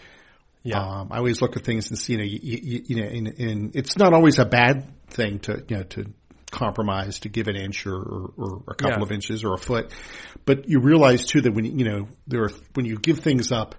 Yeah. 0.63 0.79
Um, 0.79 1.09
I 1.11 1.19
always 1.19 1.43
look 1.43 1.57
at 1.57 1.65
things 1.65 1.91
and 1.91 1.99
see, 1.99 2.13
you 2.13 2.19
know, 2.19 2.25
you, 2.25 2.39
you, 2.43 2.83
you 2.87 2.97
know, 2.97 3.09
in, 3.09 3.27
in, 3.27 3.71
it's 3.75 3.99
not 3.99 4.13
always 4.13 4.39
a 4.39 4.45
bad 4.45 4.87
thing 5.09 5.41
to, 5.41 5.65
you 5.69 5.77
know, 5.77 5.83
to 5.83 6.07
compromise 6.51 7.21
to 7.21 7.29
give 7.29 7.49
an 7.49 7.57
inch 7.57 7.87
or, 7.87 7.97
or, 7.97 8.33
or 8.37 8.63
a 8.69 8.75
couple 8.75 8.99
yeah. 8.99 9.03
of 9.03 9.11
inches 9.11 9.45
or 9.45 9.55
a 9.55 9.59
foot. 9.59 9.93
But 10.45 10.69
you 10.69 10.81
realize 10.81 11.27
too 11.27 11.41
that 11.41 11.53
when, 11.53 11.65
you 11.65 11.85
know, 11.85 12.09
there 12.29 12.45
are, 12.45 12.51
when 12.75 12.87
you 12.87 12.97
give 12.97 13.21
things 13.21 13.51
up, 13.51 13.75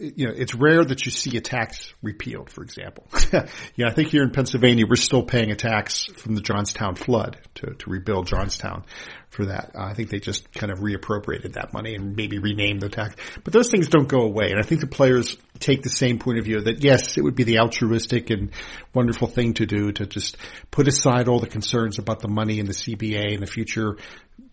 you 0.00 0.26
know, 0.26 0.34
it's 0.36 0.54
rare 0.54 0.84
that 0.84 1.04
you 1.04 1.12
see 1.12 1.36
a 1.36 1.40
tax 1.40 1.92
repealed, 2.02 2.50
for 2.50 2.62
example. 2.62 3.06
you 3.32 3.84
know, 3.84 3.90
I 3.90 3.94
think 3.94 4.08
here 4.08 4.22
in 4.22 4.30
Pennsylvania, 4.30 4.86
we're 4.88 4.96
still 4.96 5.22
paying 5.22 5.50
a 5.50 5.56
tax 5.56 6.06
from 6.16 6.34
the 6.34 6.40
Johnstown 6.40 6.94
flood 6.94 7.38
to, 7.56 7.74
to 7.74 7.90
rebuild 7.90 8.26
Johnstown 8.26 8.84
for 9.30 9.46
that. 9.46 9.72
Uh, 9.74 9.84
I 9.84 9.94
think 9.94 10.10
they 10.10 10.20
just 10.20 10.50
kind 10.52 10.72
of 10.72 10.78
reappropriated 10.78 11.54
that 11.54 11.72
money 11.72 11.94
and 11.94 12.16
maybe 12.16 12.38
renamed 12.38 12.80
the 12.80 12.88
tax. 12.88 13.16
But 13.44 13.52
those 13.52 13.70
things 13.70 13.88
don't 13.88 14.08
go 14.08 14.20
away. 14.20 14.50
And 14.50 14.58
I 14.58 14.62
think 14.62 14.80
the 14.80 14.86
players 14.86 15.36
take 15.58 15.82
the 15.82 15.90
same 15.90 16.18
point 16.18 16.38
of 16.38 16.44
view 16.44 16.60
that 16.60 16.82
yes, 16.82 17.18
it 17.18 17.22
would 17.22 17.34
be 17.34 17.44
the 17.44 17.58
altruistic 17.58 18.30
and 18.30 18.50
wonderful 18.94 19.28
thing 19.28 19.54
to 19.54 19.66
do 19.66 19.92
to 19.92 20.06
just 20.06 20.36
put 20.70 20.88
aside 20.88 21.28
all 21.28 21.40
the 21.40 21.48
concerns 21.48 21.98
about 21.98 22.20
the 22.20 22.28
money 22.28 22.60
and 22.60 22.68
the 22.68 22.74
CBA 22.74 23.34
and 23.34 23.42
the 23.42 23.46
future, 23.46 23.96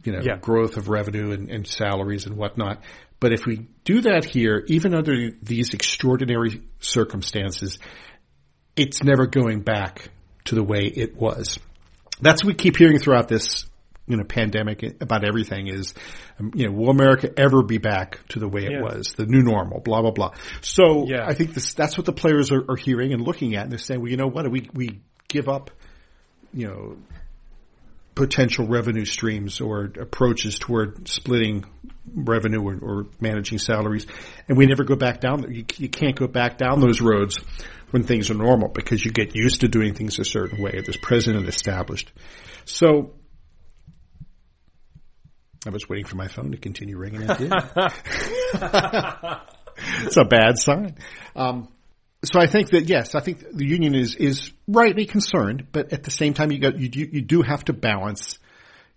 you 0.05 0.13
know, 0.13 0.21
yeah. 0.21 0.37
growth 0.37 0.77
of 0.77 0.87
revenue 0.87 1.31
and, 1.31 1.49
and 1.49 1.67
salaries 1.67 2.25
and 2.25 2.37
whatnot. 2.37 2.81
But 3.19 3.33
if 3.33 3.45
we 3.45 3.67
do 3.83 4.01
that 4.01 4.25
here, 4.25 4.63
even 4.67 4.93
under 4.93 5.31
these 5.41 5.73
extraordinary 5.73 6.61
circumstances, 6.79 7.79
it's 8.75 9.03
never 9.03 9.25
going 9.25 9.61
back 9.61 10.09
to 10.45 10.55
the 10.55 10.63
way 10.63 10.81
it 10.83 11.15
was. 11.15 11.59
That's 12.21 12.43
what 12.43 12.49
we 12.49 12.53
keep 12.55 12.77
hearing 12.77 12.99
throughout 12.99 13.27
this, 13.27 13.65
you 14.07 14.17
know, 14.17 14.23
pandemic 14.23 15.01
about 15.01 15.25
everything 15.25 15.67
is, 15.67 15.93
um, 16.39 16.51
you 16.53 16.67
know, 16.67 16.71
will 16.73 16.89
America 16.89 17.31
ever 17.37 17.63
be 17.63 17.77
back 17.77 18.19
to 18.29 18.39
the 18.39 18.47
way 18.47 18.65
it 18.65 18.73
yeah. 18.73 18.81
was, 18.81 19.13
the 19.17 19.25
new 19.25 19.41
normal, 19.41 19.79
blah, 19.79 20.01
blah, 20.01 20.11
blah. 20.11 20.31
So 20.61 21.05
yeah. 21.07 21.25
I 21.25 21.33
think 21.33 21.53
this, 21.53 21.73
that's 21.73 21.97
what 21.97 22.05
the 22.05 22.13
players 22.13 22.51
are, 22.51 22.63
are 22.69 22.75
hearing 22.75 23.13
and 23.13 23.21
looking 23.21 23.55
at 23.55 23.63
and 23.63 23.71
they're 23.71 23.79
saying, 23.79 24.01
well, 24.01 24.11
you 24.11 24.17
know 24.17 24.27
what, 24.27 24.49
we, 24.51 24.69
we 24.73 24.99
give 25.27 25.49
up, 25.49 25.71
you 26.53 26.67
know, 26.67 26.97
potential 28.15 28.65
revenue 28.67 29.06
streams 29.06 29.62
or 29.62 29.91
approaches 29.99 30.58
toward 30.58 31.08
splitting 31.08 31.65
revenue 32.13 32.62
or, 32.62 32.78
or 32.82 33.06
managing 33.19 33.60
salaries. 33.60 34.08
And 34.47 34.58
we 34.58 34.65
never 34.65 34.84
go 34.86 34.95
back 34.95 35.19
down. 35.19 35.51
You, 35.51 35.65
you 35.78 35.89
can't 35.89 36.15
go 36.15 36.28
back 36.28 36.58
down 36.58 36.80
those 36.80 37.01
roads 37.01 37.39
when 37.91 38.04
things 38.04 38.32
are 38.32 38.36
normal 38.36 38.69
because 38.69 39.04
you 39.04 39.12
get 39.12 39.36
used 39.36 39.62
to 39.62 39.67
doing 39.67 39.93
things 39.93 40.17
a 40.17 40.23
certain 40.23 40.62
way. 40.62 40.71
There's 40.71 40.97
precedent 40.97 41.47
established. 41.47 42.12
So 42.63 43.13
I 45.67 45.71
was 45.71 45.89
waiting 45.89 46.06
for 46.06 46.15
my 46.15 46.28
phone 46.28 46.51
to 46.51 46.58
continue 46.58 46.97
ringing. 46.97 47.23
It 47.23 47.38
did. 47.38 47.51
it's 50.04 50.17
a 50.17 50.25
bad 50.25 50.58
sign. 50.58 50.95
Um, 51.36 51.67
so 52.27 52.39
I 52.39 52.47
think 52.47 52.69
that 52.71 52.88
yes, 52.88 53.15
I 53.15 53.19
think 53.19 53.43
the 53.51 53.65
union 53.65 53.95
is 53.95 54.15
is 54.15 54.51
rightly 54.67 55.05
concerned, 55.05 55.67
but 55.71 55.93
at 55.93 56.03
the 56.03 56.11
same 56.11 56.33
time, 56.33 56.51
you 56.51 56.59
got 56.59 56.79
you 56.79 56.89
do, 56.89 56.99
you 56.99 57.21
do 57.21 57.41
have 57.41 57.65
to 57.65 57.73
balance, 57.73 58.39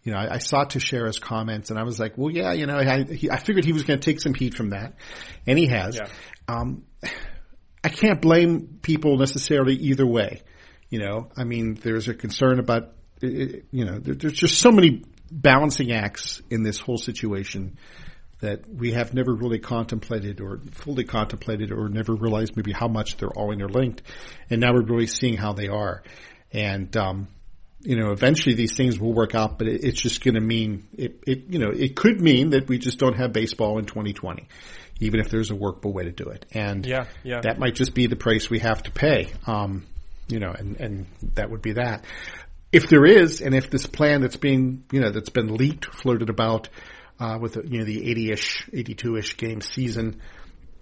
you 0.03 0.13
know, 0.13 0.19
I, 0.19 0.35
I 0.35 0.39
saw 0.39 0.65
Teixeira's 0.65 1.19
comments 1.19 1.71
and 1.71 1.79
I 1.79 1.83
was 1.83 1.99
like, 1.99 2.17
well, 2.17 2.31
yeah, 2.31 2.53
you 2.53 2.67
know, 2.67 2.77
I, 2.77 3.05
he, 3.05 3.31
I 3.31 3.39
figured 3.39 3.65
he 3.65 3.73
was 3.73 3.85
going 3.85 3.99
to 3.99 4.05
take 4.05 4.21
some 4.21 4.35
heat 4.35 4.55
from 4.55 4.71
that, 4.71 4.95
and 5.47 5.59
he 5.59 5.67
has. 5.67 5.97
Yeah. 5.97 6.09
Um, 6.47 6.85
I 7.83 7.89
can't 7.89 8.21
blame 8.21 8.79
people 8.83 9.19
necessarily 9.19 9.75
either 9.75 10.07
way. 10.07 10.43
You 10.89 11.01
know, 11.01 11.29
I 11.37 11.45
mean, 11.45 11.75
there's 11.75 12.09
a 12.09 12.15
concern 12.15 12.59
about, 12.59 12.93
you 13.21 13.63
know, 13.73 13.99
there's 13.99 14.35
just 14.35 14.59
so 14.59 14.71
many 14.71 15.05
balancing 15.31 15.93
acts 15.93 16.41
in 16.51 16.63
this 16.63 16.79
whole 16.79 16.97
situation 16.97 17.77
that 18.41 18.69
we 18.69 18.93
have 18.93 19.15
never 19.15 19.35
really 19.35 19.59
contemplated 19.59 20.41
or 20.41 20.61
fully 20.71 21.05
contemplated 21.05 21.73
or 21.73 21.89
never 21.89 22.15
realized 22.15 22.57
maybe 22.57 22.73
how 22.73 22.89
much 22.89 23.17
they're 23.17 23.31
all 23.31 23.51
interlinked. 23.51 24.03
And 24.49 24.61
now 24.61 24.73
we're 24.73 24.83
really 24.83 25.07
seeing 25.09 25.37
how 25.37 25.53
they 25.53 25.69
are. 25.69 26.03
And, 26.53 26.97
um, 26.97 27.29
you 27.81 27.97
know, 27.97 28.13
eventually 28.13 28.55
these 28.55 28.77
things 28.77 28.99
will 28.99 29.13
work 29.13 29.35
out, 29.35 29.59
but 29.59 29.67
it, 29.67 29.85
it's 29.85 30.01
just 30.01 30.23
going 30.23 30.35
to 30.35 30.41
mean 30.41 30.87
it, 30.97 31.21
it, 31.27 31.45
you 31.49 31.59
know, 31.59 31.71
it 31.71 31.97
could 31.97 32.21
mean 32.21 32.51
that 32.51 32.69
we 32.69 32.79
just 32.79 32.99
don't 32.99 33.17
have 33.17 33.33
baseball 33.33 33.79
in 33.79 33.87
2020, 33.87 34.49
even 35.01 35.21
if 35.21 35.31
there's 35.31 35.51
a 35.51 35.55
workable 35.57 35.93
way 35.93 36.05
to 36.05 36.13
do 36.13 36.29
it. 36.29 36.47
And 36.53 36.87
yeah, 36.87 37.07
yeah. 37.25 37.41
that 37.43 37.59
might 37.59 37.75
just 37.75 37.95
be 37.95 38.07
the 38.07 38.17
price 38.17 38.49
we 38.49 38.61
have 38.61 38.83
to 38.85 38.91
pay. 38.91 39.33
Um, 39.47 39.87
you 40.29 40.39
know, 40.39 40.53
and, 40.53 40.77
and 40.81 41.07
that 41.35 41.51
would 41.51 41.63
be 41.63 41.73
that. 41.73 42.05
If 42.71 42.89
there 42.89 43.07
is, 43.07 43.41
and 43.41 43.55
if 43.55 43.71
this 43.71 43.87
plan 43.87 44.21
that's 44.21 44.37
being, 44.37 44.85
you 44.93 45.01
know, 45.01 45.11
that's 45.11 45.31
been 45.31 45.55
leaked, 45.55 45.87
flirted 45.87 46.29
about, 46.29 46.69
uh, 47.21 47.39
with, 47.41 47.57
you 47.57 47.79
know, 47.79 47.85
the 47.85 48.01
80-ish, 48.01 48.69
82-ish 48.73 49.37
game 49.37 49.61
season, 49.61 50.21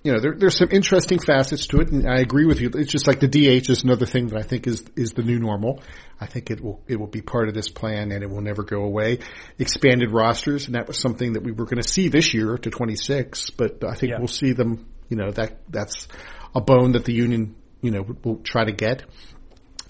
you 0.07 0.13
know, 0.13 0.21
there, 0.21 0.35
there's 0.39 0.57
some 0.57 0.69
interesting 0.71 1.19
facets 1.19 1.67
to 1.67 1.79
it, 1.79 1.91
and 1.91 2.09
I 2.09 2.21
agree 2.21 2.47
with 2.47 2.61
you. 2.61 2.71
It's 2.73 2.93
just 2.93 3.09
like 3.09 3.19
the 3.19 3.27
DH 3.27 3.69
is 3.69 3.83
another 3.83 4.07
thing 4.07 4.29
that 4.29 4.39
I 4.39 4.43
think 4.43 4.69
is 4.69 4.85
is 4.95 5.15
the 5.15 5.25
new 5.25 5.41
normal. 5.41 5.83
I 6.21 6.27
think 6.27 6.53
it 6.53 6.61
will 6.61 6.81
it 6.87 6.95
will 6.95 7.09
be 7.09 7.23
part 7.23 7.49
of 7.49 7.55
this 7.55 7.69
plan, 7.69 8.13
and 8.13 8.23
it 8.23 8.31
will 8.31 8.41
never 8.41 8.63
go 8.63 8.85
away. 8.85 9.19
Expanded 9.59 10.13
rosters, 10.13 10.67
and 10.67 10.77
that 10.77 10.87
was 10.87 10.97
something 10.97 11.33
that 11.33 11.43
we 11.43 11.51
were 11.51 11.65
going 11.65 11.83
to 11.83 11.89
see 11.89 12.07
this 12.07 12.35
year 12.35 12.57
to 12.57 12.71
26, 12.71 13.51
but 13.51 13.83
I 13.83 13.95
think 13.97 14.13
yeah. 14.13 14.19
we'll 14.19 14.29
see 14.29 14.53
them. 14.53 14.87
You 15.09 15.17
know, 15.17 15.33
that 15.33 15.59
that's 15.69 16.07
a 16.55 16.61
bone 16.61 16.93
that 16.93 17.05
the 17.05 17.13
union 17.13 17.57
you 17.83 17.91
know 17.91 18.07
will 18.23 18.37
try 18.45 18.65
to 18.65 18.73
get, 18.73 19.03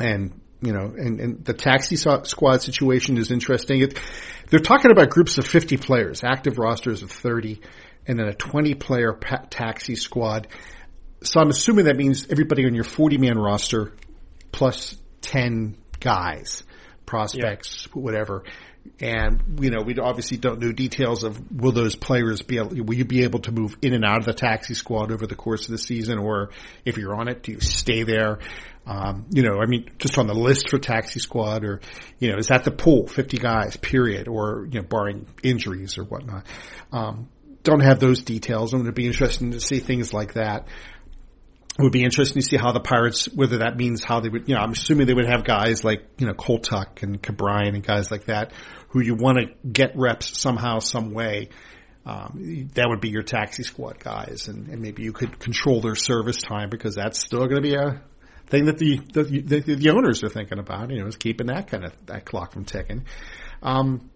and 0.01 0.41
you 0.63 0.73
know, 0.73 0.93
and, 0.97 1.21
and 1.21 1.45
the 1.45 1.53
taxi 1.53 1.97
squad 1.97 2.63
situation 2.63 3.19
is 3.19 3.31
interesting. 3.31 3.83
It, 3.83 4.01
they're 4.49 4.61
talking 4.61 4.91
about 4.91 5.11
groups 5.11 5.39
of 5.39 5.47
50 5.47 5.77
players, 5.77 6.23
active 6.25 6.59
rosters 6.59 7.03
of 7.03 7.11
30 7.11 7.61
and 8.07 8.19
then 8.19 8.29
a 8.29 8.35
20 8.35 8.75
player 8.75 9.13
pa- 9.13 9.45
taxi 9.51 9.97
squad. 9.97 10.49
So 11.23 11.41
I'm 11.41 11.51
assuming 11.51 11.87
that 11.87 11.97
means 11.97 12.29
everybody 12.31 12.65
on 12.67 12.75
your 12.75 12.85
40 12.85 13.19
man 13.19 13.39
roster 13.39 13.95
plus 14.53 14.97
10 15.23 15.77
guys, 15.99 16.63
prospects, 17.05 17.89
yeah. 17.89 18.01
whatever. 18.01 18.45
And, 19.01 19.59
you 19.61 19.71
know, 19.71 19.83
we 19.83 19.99
obviously 19.99 20.37
don't 20.37 20.61
know 20.61 20.71
details 20.71 21.25
of 21.25 21.51
will 21.51 21.73
those 21.73 21.97
players 21.97 22.43
be 22.43 22.59
able, 22.59 22.85
will 22.85 22.95
you 22.95 23.05
be 23.05 23.25
able 23.25 23.41
to 23.41 23.51
move 23.51 23.77
in 23.83 23.93
and 23.93 24.05
out 24.05 24.19
of 24.19 24.27
the 24.27 24.33
taxi 24.33 24.75
squad 24.75 25.11
over 25.11 25.27
the 25.27 25.35
course 25.35 25.65
of 25.65 25.73
the 25.73 25.79
season? 25.79 26.19
Or 26.19 26.51
if 26.85 26.97
you're 26.97 27.15
on 27.15 27.27
it, 27.27 27.43
do 27.43 27.53
you 27.53 27.61
stay 27.61 28.05
there? 28.05 28.39
Um, 28.87 29.27
you 29.31 29.43
know, 29.43 29.59
I 29.61 29.67
mean, 29.67 29.91
just 29.99 30.17
on 30.17 30.29
the 30.29 30.35
list 30.35 30.71
for 30.71 30.79
taxi 30.79 31.19
squad 31.19 31.65
or, 31.65 31.81
you 32.21 32.31
know, 32.31 32.39
is 32.39 32.49
that 32.49 32.63
the 32.65 32.71
pool, 32.71 33.09
50 33.09 33.39
guys, 33.39 33.77
period, 33.77 34.29
or, 34.29 34.69
you 34.71 34.81
know, 34.81 34.87
barring 34.87 35.27
injuries 35.43 35.99
or 35.99 36.05
whatnot. 36.05 36.47
Um, 36.93 37.29
don't 37.65 37.81
have 37.81 37.99
those 37.99 38.23
details. 38.23 38.73
I'm 38.73 38.81
going 38.81 38.87
to 38.87 38.93
be 38.93 39.07
interested 39.07 39.51
to 39.51 39.61
see 39.61 39.81
things 39.81 40.15
like 40.15 40.35
that. 40.35 40.69
It 41.79 41.83
would 41.83 41.93
be 41.93 42.05
interesting 42.05 42.41
to 42.41 42.47
see 42.47 42.57
how 42.57 42.73
the 42.73 42.81
Pirates, 42.81 43.27
whether 43.35 43.59
that 43.59 43.77
means 43.77 44.05
how 44.05 44.21
they 44.21 44.29
would, 44.29 44.49
you 44.49 44.55
know, 44.55 44.61
I'm 44.61 44.71
assuming 44.71 45.09
they 45.09 45.15
would 45.15 45.29
have 45.29 45.45
guys 45.45 45.83
like, 45.85 46.07
you 46.19 46.27
know, 46.27 46.33
Cole 46.33 46.61
Tucker 46.61 47.05
and 47.05 47.21
Ke'Bryan 47.21 47.75
and 47.75 47.83
guys 47.83 48.11
like 48.11 48.27
that 48.27 48.53
who 48.91 49.01
you 49.01 49.15
want 49.15 49.39
to 49.39 49.69
get 49.69 49.93
reps 49.95 50.39
somehow, 50.39 50.79
some 50.79 51.11
way. 51.11 51.51
Um, 52.07 52.71
that 52.75 52.87
would 52.89 53.01
be 53.01 53.11
your 53.11 53.25
taxi 53.25 53.65
squad 53.65 53.99
guys 53.99 54.47
and, 54.47 54.69
and, 54.69 54.81
maybe 54.81 55.03
you 55.03 55.13
could 55.13 55.41
control 55.41 55.81
their 55.81 55.97
service 55.97 56.41
time 56.41 56.71
because 56.71 56.95
that's 56.95 57.19
still 57.19 57.41
going 57.49 57.57
to 57.57 57.61
be 57.61 57.75
a 57.75 58.01
thing 58.47 58.67
that 58.67 58.79
the, 58.79 58.99
the, 59.13 59.23
the, 59.23 59.75
the, 59.75 59.91
owners 59.91 60.23
are 60.23 60.29
thinking 60.29 60.59
about, 60.59 60.91
you 60.91 61.01
know, 61.01 61.07
is 61.07 61.17
keeping 61.17 61.49
that 61.49 61.69
kind 61.69 61.85
of, 61.85 61.93
that 62.07 62.25
clock 62.25 62.53
from 62.53 62.65
ticking. 62.65 63.05
Um, 63.63 64.11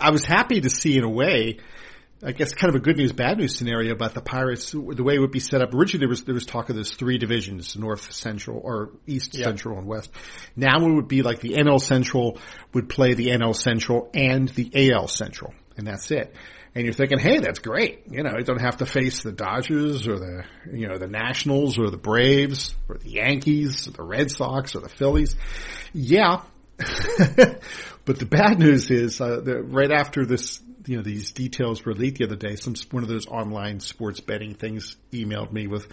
I 0.00 0.10
was 0.10 0.24
happy 0.24 0.60
to 0.60 0.70
see 0.70 0.96
in 0.96 1.04
a 1.04 1.08
way, 1.08 1.58
I 2.22 2.32
guess 2.32 2.52
kind 2.54 2.74
of 2.74 2.80
a 2.80 2.82
good 2.82 2.96
news, 2.96 3.12
bad 3.12 3.38
news 3.38 3.56
scenario 3.56 3.92
about 3.92 4.14
the 4.14 4.20
Pirates. 4.20 4.72
The 4.72 5.02
way 5.02 5.14
it 5.14 5.20
would 5.20 5.30
be 5.30 5.40
set 5.40 5.62
up 5.62 5.72
originally, 5.72 6.00
there 6.00 6.08
was 6.08 6.24
there 6.24 6.34
was 6.34 6.44
talk 6.44 6.68
of 6.68 6.76
those 6.76 6.90
three 6.92 7.18
divisions: 7.18 7.76
North, 7.76 8.12
Central, 8.12 8.60
or 8.62 8.90
East, 9.06 9.36
yeah. 9.36 9.44
Central, 9.44 9.78
and 9.78 9.86
West. 9.86 10.10
Now 10.54 10.84
it 10.84 10.92
would 10.92 11.08
be 11.08 11.22
like 11.22 11.40
the 11.40 11.54
NL 11.54 11.80
Central 11.80 12.38
would 12.74 12.88
play 12.88 13.14
the 13.14 13.28
NL 13.28 13.54
Central 13.54 14.10
and 14.12 14.48
the 14.50 14.92
AL 14.92 15.08
Central, 15.08 15.54
and 15.76 15.86
that's 15.86 16.10
it. 16.10 16.34
And 16.74 16.84
you're 16.84 16.94
thinking, 16.94 17.18
hey, 17.18 17.38
that's 17.38 17.58
great. 17.58 18.02
You 18.10 18.22
know, 18.22 18.36
you 18.38 18.44
don't 18.44 18.60
have 18.60 18.76
to 18.76 18.86
face 18.86 19.22
the 19.22 19.32
Dodgers 19.32 20.06
or 20.06 20.18
the 20.18 20.44
you 20.72 20.86
know 20.86 20.98
the 20.98 21.08
Nationals 21.08 21.78
or 21.78 21.90
the 21.90 21.96
Braves 21.96 22.74
or 22.88 22.96
the 22.96 23.10
Yankees 23.10 23.88
or 23.88 23.90
the 23.90 24.02
Red 24.04 24.30
Sox 24.30 24.76
or 24.76 24.80
the 24.80 24.88
Phillies. 24.88 25.34
Yeah. 25.92 26.42
but 26.78 28.18
the 28.18 28.26
bad 28.26 28.58
news 28.58 28.90
is 28.90 29.20
uh, 29.20 29.42
right 29.64 29.90
after 29.90 30.24
this 30.24 30.60
you 30.86 30.96
know 30.96 31.02
these 31.02 31.32
details 31.32 31.84
were 31.84 31.94
leaked 31.94 32.18
the 32.18 32.24
other 32.24 32.36
day. 32.36 32.56
Some 32.56 32.74
one 32.90 33.02
of 33.02 33.08
those 33.08 33.26
online 33.26 33.80
sports 33.80 34.20
betting 34.20 34.54
things 34.54 34.96
emailed 35.12 35.52
me 35.52 35.66
with 35.66 35.86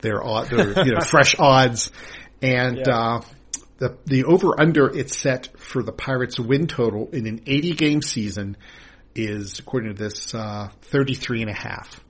their, 0.00 0.20
their 0.48 0.84
you 0.86 0.92
know 0.92 1.00
fresh 1.00 1.36
odds, 1.38 1.90
and 2.40 2.78
yeah. 2.78 2.94
uh, 2.94 3.20
the 3.78 3.98
the 4.06 4.24
over 4.24 4.60
under 4.60 4.86
it's 4.86 5.16
set 5.16 5.48
for 5.58 5.82
the 5.82 5.92
Pirates 5.92 6.38
win 6.38 6.66
total 6.66 7.08
in 7.12 7.26
an 7.26 7.42
80 7.46 7.72
game 7.74 8.02
season 8.02 8.56
is 9.14 9.58
according 9.58 9.94
to 9.94 10.02
this 10.02 10.34
uh, 10.34 10.68
33 10.82 11.42
and 11.42 11.50
a 11.50 11.54
half. 11.54 12.00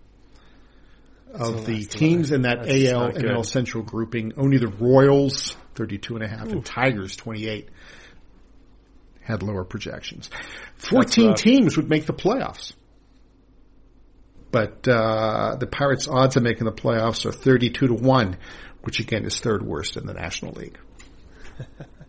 Of 1.33 1.65
the 1.65 1.85
teams 1.85 2.33
in 2.33 2.43
that 2.43 2.65
That's 2.65 2.93
AL 2.93 3.05
and 3.05 3.25
NL 3.25 3.47
Central 3.47 3.85
grouping, 3.85 4.33
only 4.37 4.59
the 4.59 4.67
Royals 4.67 5.57
32 5.77 6.17
and 6.17 6.25
a 6.25 6.29
half 6.29 6.49
Ooh. 6.49 6.51
and 6.51 6.67
Tigers 6.67 7.15
28 7.15 7.69
had 9.23 9.45
lower 9.45 9.65
projections. 9.65 10.29
14 10.79 11.35
teams 11.35 11.77
would 11.77 11.89
make 11.89 12.07
the 12.07 12.13
playoffs. 12.13 12.73
But 14.51 14.89
uh, 14.89 15.57
the 15.61 15.69
Pirates' 15.69 16.09
odds 16.09 16.37
of 16.37 16.43
making 16.43 16.65
the 16.65 16.73
playoffs 16.73 17.25
are 17.25 17.33
32 17.33 17.87
to 17.87 17.95
1, 17.95 18.37
which 18.83 18.99
again 18.99 19.25
is 19.25 19.39
third 19.39 19.63
worst 19.63 19.97
in 19.97 20.07
the 20.07 20.15
National 20.15 20.53
League. 20.53 20.79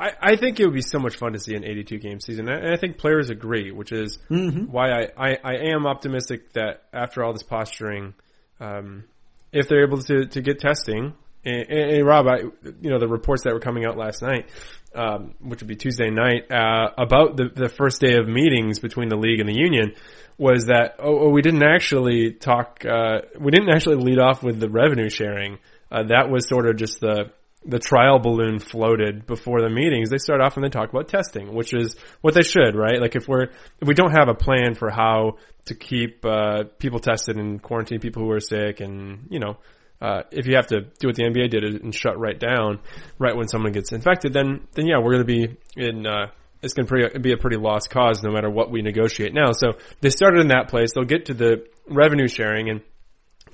I, 0.00 0.12
I 0.20 0.36
think 0.36 0.58
it 0.58 0.64
would 0.64 0.74
be 0.74 0.80
so 0.80 0.98
much 0.98 1.16
fun 1.16 1.34
to 1.34 1.38
see 1.38 1.54
an 1.54 1.64
82 1.64 1.98
game 1.98 2.20
season. 2.20 2.48
And 2.48 2.72
I 2.72 2.76
think 2.76 2.96
players 2.96 3.28
agree, 3.28 3.70
which 3.70 3.92
is 3.92 4.18
mm-hmm. 4.30 4.72
why 4.72 4.90
I, 4.90 5.08
I, 5.14 5.38
I, 5.44 5.54
am 5.74 5.86
optimistic 5.86 6.54
that 6.54 6.84
after 6.90 7.22
all 7.22 7.34
this 7.34 7.42
posturing, 7.42 8.14
um, 8.60 9.04
if 9.52 9.68
they're 9.68 9.84
able 9.84 9.98
to, 9.98 10.24
to 10.24 10.40
get 10.40 10.58
testing, 10.58 11.12
and, 11.44 11.66
and, 11.68 11.90
and 11.90 12.06
Rob, 12.06 12.26
I, 12.26 12.38
you 12.80 12.90
know, 12.90 12.98
the 12.98 13.08
reports 13.08 13.44
that 13.44 13.52
were 13.52 13.60
coming 13.60 13.84
out 13.84 13.98
last 13.98 14.22
night, 14.22 14.48
um, 14.94 15.34
which 15.38 15.60
would 15.60 15.68
be 15.68 15.76
Tuesday 15.76 16.08
night, 16.08 16.50
uh, 16.50 16.92
about 16.96 17.36
the, 17.36 17.50
the 17.54 17.68
first 17.68 18.00
day 18.00 18.16
of 18.16 18.26
meetings 18.26 18.78
between 18.78 19.10
the 19.10 19.16
league 19.16 19.40
and 19.40 19.48
the 19.48 19.56
union 19.56 19.92
was 20.38 20.66
that, 20.66 20.96
oh, 20.98 21.26
oh 21.26 21.28
we 21.28 21.42
didn't 21.42 21.62
actually 21.62 22.32
talk, 22.32 22.86
uh, 22.86 23.20
we 23.38 23.50
didn't 23.50 23.68
actually 23.68 23.96
lead 23.96 24.18
off 24.18 24.42
with 24.42 24.60
the 24.60 24.70
revenue 24.70 25.10
sharing. 25.10 25.58
Uh, 25.92 26.04
that 26.04 26.30
was 26.30 26.48
sort 26.48 26.66
of 26.66 26.76
just 26.76 27.00
the, 27.00 27.30
the 27.64 27.78
trial 27.78 28.18
balloon 28.18 28.58
floated 28.58 29.26
before 29.26 29.60
the 29.60 29.68
meetings. 29.68 30.10
They 30.10 30.18
start 30.18 30.40
off 30.40 30.56
and 30.56 30.64
they 30.64 30.70
talk 30.70 30.88
about 30.88 31.08
testing, 31.08 31.54
which 31.54 31.74
is 31.74 31.94
what 32.22 32.34
they 32.34 32.42
should, 32.42 32.74
right? 32.74 33.00
Like 33.00 33.16
if 33.16 33.28
we're, 33.28 33.44
if 33.80 33.86
we 33.86 33.94
don't 33.94 34.12
have 34.12 34.28
a 34.28 34.34
plan 34.34 34.74
for 34.74 34.90
how 34.90 35.36
to 35.66 35.74
keep, 35.74 36.24
uh, 36.24 36.64
people 36.78 37.00
tested 37.00 37.36
and 37.36 37.62
quarantine 37.62 38.00
people 38.00 38.22
who 38.22 38.30
are 38.30 38.40
sick 38.40 38.80
and, 38.80 39.26
you 39.30 39.40
know, 39.40 39.58
uh, 40.00 40.22
if 40.30 40.46
you 40.46 40.56
have 40.56 40.68
to 40.68 40.80
do 40.98 41.08
what 41.08 41.16
the 41.16 41.24
NBA 41.24 41.50
did 41.50 41.62
and 41.82 41.94
shut 41.94 42.18
right 42.18 42.38
down 42.38 42.80
right 43.18 43.36
when 43.36 43.48
someone 43.48 43.72
gets 43.72 43.92
infected, 43.92 44.32
then 44.32 44.66
then 44.72 44.86
yeah, 44.86 44.96
we're 44.96 45.12
going 45.12 45.26
to 45.26 45.46
be 45.46 45.56
in. 45.76 46.06
Uh, 46.06 46.28
it's 46.62 46.74
going 46.74 46.86
to 46.86 47.20
be 47.20 47.32
a 47.32 47.38
pretty 47.38 47.56
lost 47.56 47.88
cause 47.88 48.22
no 48.22 48.30
matter 48.30 48.50
what 48.50 48.70
we 48.70 48.82
negotiate 48.82 49.32
now. 49.32 49.52
So 49.52 49.78
they 50.02 50.10
started 50.10 50.40
in 50.40 50.48
that 50.48 50.68
place. 50.68 50.90
They'll 50.94 51.04
get 51.04 51.26
to 51.26 51.34
the 51.34 51.66
revenue 51.88 52.28
sharing 52.28 52.68
and 52.68 52.82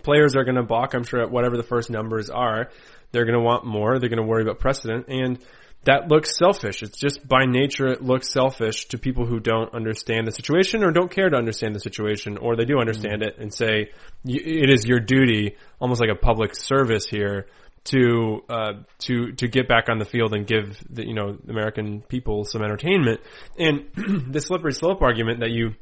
players 0.03 0.37
are 0.37 0.45
going 0.45 0.57
to 0.57 0.63
balk, 0.63 0.95
I'm 0.95 1.05
sure, 1.05 1.21
at 1.21 1.31
whatever 1.31 1.57
the 1.57 1.63
first 1.63 1.91
numbers 1.91 2.31
are. 2.31 2.71
They're 3.13 3.25
going 3.25 3.39
to 3.39 3.45
want 3.45 3.65
more. 3.65 3.99
They're 3.99 4.09
going 4.09 4.23
to 4.23 4.27
worry 4.27 4.43
about 4.43 4.59
precedent. 4.59 5.07
And 5.09 5.39
that 5.85 6.09
looks 6.09 6.37
selfish. 6.37 6.83
It's 6.83 6.99
just 6.99 7.27
by 7.27 7.47
nature 7.47 7.87
it 7.87 8.03
looks 8.03 8.33
selfish 8.33 8.87
to 8.89 8.99
people 8.99 9.25
who 9.25 9.39
don't 9.39 9.73
understand 9.73 10.27
the 10.27 10.33
situation 10.33 10.83
or 10.83 10.91
don't 10.91 11.11
care 11.11 11.31
to 11.31 11.37
understand 11.37 11.75
the 11.75 11.81
situation 11.81 12.39
or 12.39 12.57
they 12.57 12.65
do 12.65 12.79
understand 12.79 13.23
mm-hmm. 13.23 13.39
it 13.39 13.39
and 13.39 13.55
say 13.55 13.91
it 14.25 14.71
is 14.71 14.85
your 14.85 14.99
duty, 14.99 15.57
almost 15.81 16.01
like 16.01 16.11
a 16.11 16.17
public 16.17 16.57
service 16.57 17.07
here, 17.07 17.47
to 17.85 18.41
uh, 18.49 18.73
to 18.99 19.33
to 19.33 19.47
get 19.47 19.69
back 19.69 19.89
on 19.89 19.99
the 19.99 20.05
field 20.05 20.35
and 20.35 20.45
give 20.47 20.83
the 20.91 21.07
you 21.07 21.15
know 21.15 21.39
American 21.49 22.03
people 22.03 22.45
some 22.45 22.63
entertainment. 22.63 23.21
And 23.59 23.87
the 24.33 24.41
slippery 24.41 24.73
slope 24.73 25.03
argument 25.03 25.41
that 25.41 25.51
you 25.51 25.75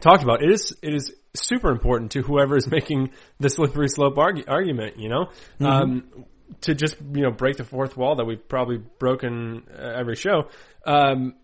talked 0.00 0.22
about 0.22 0.42
it 0.42 0.52
is 0.52 0.76
it 0.80 0.94
is 0.94 1.12
super 1.34 1.70
important 1.70 2.12
to 2.12 2.22
whoever 2.22 2.56
is 2.56 2.66
making 2.70 3.10
the 3.40 3.50
slippery 3.50 3.88
slope 3.88 4.14
argu- 4.14 4.48
argument. 4.48 4.98
You 4.98 5.08
know. 5.08 5.24
Mm-hmm. 5.60 5.66
Um, 5.66 6.24
to 6.62 6.74
just 6.74 6.96
you 7.00 7.22
know 7.22 7.30
break 7.30 7.56
the 7.56 7.64
fourth 7.64 7.96
wall 7.96 8.16
that 8.16 8.24
we've 8.24 8.48
probably 8.48 8.78
broken 8.98 9.64
uh, 9.70 9.82
every 9.98 10.16
show. 10.16 10.48
Um, 10.86 11.34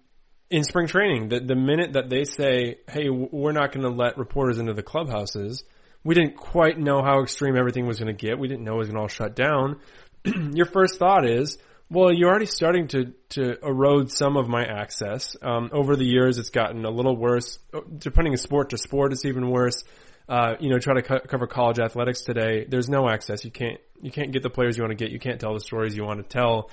in 0.51 0.65
spring 0.65 0.89
training, 0.89 1.29
the, 1.29 1.41
the 1.41 1.55
minute 1.55 1.93
that 1.93 2.11
they 2.11 2.25
say, 2.25 2.79
hey, 2.89 3.09
we're 3.09 3.53
not 3.53 3.73
going 3.73 3.85
to 3.85 3.91
let 3.91 4.19
reporters 4.19 4.59
into 4.59 4.75
the 4.75 4.83
clubhouses, 4.83 5.63
we 6.03 6.15
didn't 6.15 6.37
quite 6.37 6.79
know 6.79 7.03
how 7.03 7.23
extreme 7.23 7.57
everything 7.57 7.87
was 7.87 8.01
going 8.01 8.15
to 8.15 8.27
get. 8.27 8.39
We 8.39 8.49
didn't 8.49 8.65
know 8.65 8.75
it 8.75 8.79
was 8.79 8.89
going 8.89 8.97
to 8.97 9.03
all 9.03 9.09
shut 9.09 9.37
down. 9.37 9.79
Your 10.25 10.67
first 10.67 10.99
thought 10.99 11.25
is, 11.25 11.57
well, 11.89 12.13
you're 12.13 12.31
already 12.31 12.47
starting 12.47 12.87
to, 12.89 13.13
to 13.31 13.59
erode 13.65 14.13
some 14.13 14.37
of 14.37 14.49
my 14.49 14.65
access. 14.65 15.35
Um, 15.43 15.71
over 15.73 15.97
the 15.97 16.05
years, 16.05 16.39
it's 16.39 16.51
gotten 16.51 16.85
a 16.85 16.91
little 16.91 17.17
worse. 17.17 17.59
Depending 17.99 18.33
on 18.33 18.37
sport 18.37 18.71
to 18.71 18.79
sport, 18.79 19.13
it's 19.13 19.25
even 19.25 19.51
worse. 19.51 19.83
Uh, 20.31 20.55
you 20.61 20.71
know, 20.71 20.79
try 20.79 20.95
to 20.95 21.03
co- 21.03 21.19
cover 21.19 21.49
college 21.49 21.81
athletics 21.81 22.23
today. 22.23 22.65
There's 22.69 22.89
no 22.89 23.09
access. 23.09 23.45
You 23.45 23.51
can't, 23.51 23.81
you 24.01 24.13
can't 24.13 24.31
get 24.31 24.45
the 24.45 24.49
players 24.49 24.77
you 24.77 24.85
want 24.85 24.97
to 24.97 25.05
get. 25.05 25.11
You 25.11 25.19
can't 25.19 25.41
tell 25.41 25.55
the 25.55 25.61
stories 25.61 25.97
you 25.97 26.05
want 26.05 26.23
to 26.23 26.29
tell. 26.29 26.71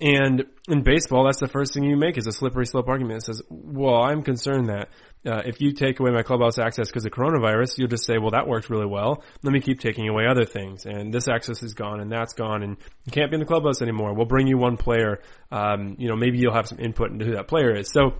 And 0.00 0.44
in 0.68 0.84
baseball, 0.84 1.24
that's 1.24 1.40
the 1.40 1.48
first 1.48 1.74
thing 1.74 1.82
you 1.82 1.96
make 1.96 2.18
is 2.18 2.28
a 2.28 2.32
slippery 2.32 2.66
slope 2.66 2.88
argument 2.88 3.20
that 3.20 3.26
says, 3.26 3.42
well, 3.50 3.96
I'm 3.96 4.22
concerned 4.22 4.68
that 4.68 4.90
uh, 5.26 5.42
if 5.44 5.60
you 5.60 5.72
take 5.72 5.98
away 5.98 6.12
my 6.12 6.22
clubhouse 6.22 6.56
access 6.56 6.88
because 6.88 7.04
of 7.04 7.10
coronavirus, 7.10 7.78
you'll 7.78 7.88
just 7.88 8.04
say, 8.04 8.18
well, 8.18 8.30
that 8.30 8.46
worked 8.46 8.70
really 8.70 8.86
well. 8.86 9.24
Let 9.42 9.52
me 9.52 9.60
keep 9.60 9.80
taking 9.80 10.08
away 10.08 10.26
other 10.30 10.44
things. 10.44 10.86
And 10.86 11.12
this 11.12 11.26
access 11.26 11.64
is 11.64 11.74
gone 11.74 12.00
and 12.00 12.12
that's 12.12 12.34
gone 12.34 12.62
and 12.62 12.76
you 13.06 13.12
can't 13.12 13.30
be 13.30 13.36
in 13.36 13.40
the 13.40 13.46
clubhouse 13.46 13.82
anymore. 13.82 14.14
We'll 14.14 14.26
bring 14.26 14.46
you 14.46 14.56
one 14.56 14.76
player. 14.76 15.20
Um, 15.50 15.96
you 15.98 16.08
know, 16.08 16.16
maybe 16.16 16.38
you'll 16.38 16.54
have 16.54 16.68
some 16.68 16.78
input 16.78 17.10
into 17.10 17.24
who 17.24 17.32
that 17.32 17.48
player 17.48 17.74
is. 17.74 17.90
So 17.90 18.14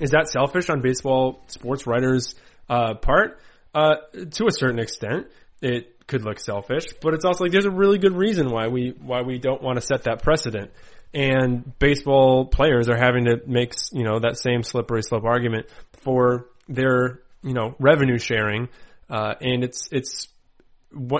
is 0.00 0.10
that 0.10 0.28
selfish 0.28 0.68
on 0.68 0.82
baseball 0.82 1.42
sports 1.46 1.86
writers, 1.86 2.34
uh, 2.68 2.94
part? 2.94 3.40
Uh, 3.74 3.96
to 4.30 4.46
a 4.46 4.52
certain 4.52 4.78
extent, 4.78 5.26
it 5.60 6.06
could 6.06 6.24
look 6.24 6.38
selfish, 6.38 6.84
but 7.00 7.14
it's 7.14 7.24
also 7.24 7.44
like 7.44 7.52
there's 7.52 7.64
a 7.64 7.70
really 7.70 7.98
good 7.98 8.14
reason 8.14 8.50
why 8.50 8.68
we, 8.68 8.94
why 9.00 9.22
we 9.22 9.38
don't 9.38 9.62
want 9.62 9.80
to 9.80 9.84
set 9.84 10.04
that 10.04 10.22
precedent. 10.22 10.70
And 11.12 11.76
baseball 11.78 12.46
players 12.46 12.88
are 12.88 12.96
having 12.96 13.26
to 13.26 13.40
make 13.46 13.72
you 13.92 14.02
know 14.02 14.18
that 14.18 14.36
same 14.36 14.64
slippery 14.64 15.02
slope 15.02 15.24
argument 15.24 15.66
for 15.92 16.48
their 16.68 17.20
you 17.42 17.54
know 17.54 17.76
revenue 17.78 18.18
sharing, 18.18 18.68
uh, 19.08 19.34
and 19.40 19.62
it's 19.62 19.88
it's 19.92 20.26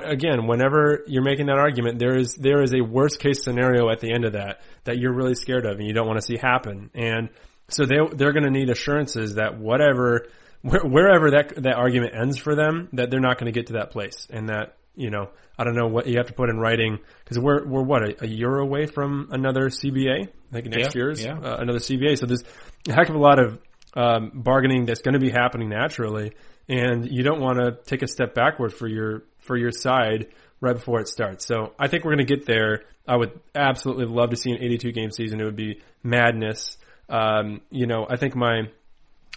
again 0.05 0.49
whenever 0.49 1.05
you're 1.07 1.23
making 1.23 1.47
that 1.47 1.59
argument, 1.59 2.01
there 2.01 2.17
is 2.17 2.35
there 2.35 2.61
is 2.61 2.75
a 2.75 2.81
worst 2.81 3.21
case 3.21 3.45
scenario 3.45 3.89
at 3.89 4.01
the 4.01 4.13
end 4.13 4.25
of 4.25 4.33
that 4.33 4.63
that 4.83 4.99
you're 4.99 5.15
really 5.15 5.37
scared 5.37 5.65
of 5.65 5.79
and 5.79 5.87
you 5.87 5.95
don't 5.95 6.09
want 6.09 6.19
to 6.19 6.27
see 6.27 6.37
happen, 6.37 6.91
and 6.93 7.29
so 7.69 7.85
they 7.85 7.97
they're 8.17 8.33
going 8.33 8.45
to 8.45 8.51
need 8.51 8.71
assurances 8.71 9.37
that 9.37 9.59
whatever 9.59 10.27
wherever 10.65 11.31
that 11.33 11.63
that 11.63 11.75
argument 11.75 12.15
ends 12.15 12.39
for 12.39 12.55
them, 12.55 12.89
that 12.95 13.11
they're 13.11 13.21
not 13.21 13.39
going 13.39 13.53
to 13.53 13.59
get 13.59 13.69
to 13.69 13.75
that 13.75 13.91
place, 13.91 14.27
and 14.31 14.49
that 14.49 14.77
you 14.97 15.11
know, 15.11 15.31
I 15.59 15.65
don't 15.65 15.75
know 15.75 15.89
what 15.89 16.07
you 16.07 16.17
have 16.19 16.29
to 16.29 16.33
put 16.33 16.49
in 16.49 16.59
writing 16.59 16.99
because 17.25 17.39
we're 17.39 17.67
we're 17.67 17.83
what 17.83 18.03
a, 18.03 18.25
a, 18.25 18.27
year 18.27 18.59
away 18.59 18.87
from 18.87 19.29
another 19.31 19.69
CBA. 19.69 20.29
I 20.29 20.53
think 20.53 20.67
next 20.67 20.95
yeah, 20.95 21.01
year's 21.01 21.25
yeah. 21.25 21.39
Uh, 21.39 21.57
another 21.59 21.81
CBA. 21.81 22.19
So 22.19 22.27
there's 22.27 22.45
a 22.89 22.93
heck 22.93 23.09
of 23.09 23.15
a 23.15 23.19
lot 23.19 23.39
of 23.39 23.59
um, 23.95 24.31
bargaining 24.35 24.87
that's 24.87 25.03
going 25.03 25.15
to 25.15 25.21
be 25.21 25.31
happening 25.31 25.69
naturally, 25.69 26.33
and 26.69 27.11
you 27.11 27.23
don't 27.23 27.41
want 27.41 27.59
to 27.59 27.79
take 27.85 28.03
a 28.03 28.09
step 28.09 28.35
backward 28.35 28.73
for 28.73 28.89
your 28.89 29.25
for 29.41 29.57
your 29.57 29.73
side 29.73 30.29
right 30.61 30.75
before 30.75 31.01
it 31.01 31.09
starts. 31.09 31.45
So 31.45 31.75
I 31.79 31.89
think 31.89 32.05
we're 32.05 32.15
going 32.15 32.27
to 32.27 32.37
get 32.37 32.47
there. 32.47 32.85
I 33.07 33.17
would 33.17 33.39
absolutely 33.55 34.07
love 34.07 34.31
to 34.31 34.37
see 34.37 34.51
an 34.51 34.63
82 34.63 34.93
game 34.93 35.11
season. 35.11 35.41
It 35.41 35.45
would 35.45 35.57
be 35.57 35.83
madness. 36.03 36.79
Um, 37.09 37.61
you 37.71 37.87
know, 37.87 38.07
I 38.09 38.17
think 38.17 38.35
my 38.35 38.63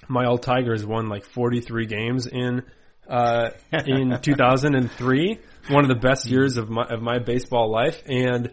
my 0.07 0.25
old 0.25 0.43
Tigers 0.43 0.85
won 0.85 1.07
like 1.07 1.25
43 1.25 1.85
games 1.85 2.27
in 2.27 2.63
uh, 3.07 3.51
in 3.71 4.19
2003, 4.21 5.39
one 5.69 5.83
of 5.83 5.89
the 5.89 6.07
best 6.07 6.25
years 6.25 6.57
of 6.57 6.69
my 6.69 6.83
of 6.83 7.01
my 7.01 7.19
baseball 7.19 7.71
life, 7.71 8.01
and 8.05 8.51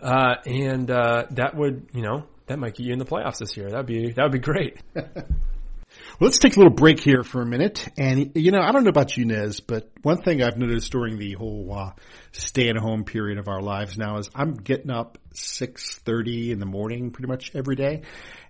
uh, 0.00 0.36
and 0.46 0.90
uh, 0.90 1.24
that 1.30 1.56
would 1.56 1.88
you 1.92 2.02
know 2.02 2.24
that 2.46 2.58
might 2.58 2.74
get 2.74 2.86
you 2.86 2.92
in 2.92 2.98
the 2.98 3.04
playoffs 3.04 3.38
this 3.38 3.56
year. 3.56 3.70
That'd 3.70 3.86
be 3.86 4.12
that 4.12 4.22
would 4.22 4.32
be 4.32 4.38
great. 4.38 4.80
Well, 6.20 6.28
let's 6.28 6.38
take 6.38 6.56
a 6.56 6.58
little 6.58 6.74
break 6.74 7.00
here 7.00 7.22
for 7.22 7.42
a 7.42 7.46
minute. 7.46 7.88
And, 7.96 8.32
you 8.34 8.50
know, 8.50 8.60
I 8.60 8.72
don't 8.72 8.82
know 8.82 8.90
about 8.90 9.16
you, 9.16 9.24
Nez, 9.24 9.60
but 9.60 9.88
one 10.02 10.20
thing 10.20 10.42
I've 10.42 10.58
noticed 10.58 10.90
during 10.90 11.16
the 11.16 11.34
whole 11.34 11.72
uh, 11.72 11.92
stay 12.32 12.68
at 12.68 12.76
home 12.76 13.04
period 13.04 13.38
of 13.38 13.46
our 13.46 13.62
lives 13.62 13.96
now 13.96 14.18
is 14.18 14.28
I'm 14.34 14.54
getting 14.54 14.90
up 14.90 15.18
6.30 15.34 16.50
in 16.50 16.58
the 16.58 16.66
morning 16.66 17.12
pretty 17.12 17.28
much 17.28 17.52
every 17.54 17.76
day. 17.76 18.02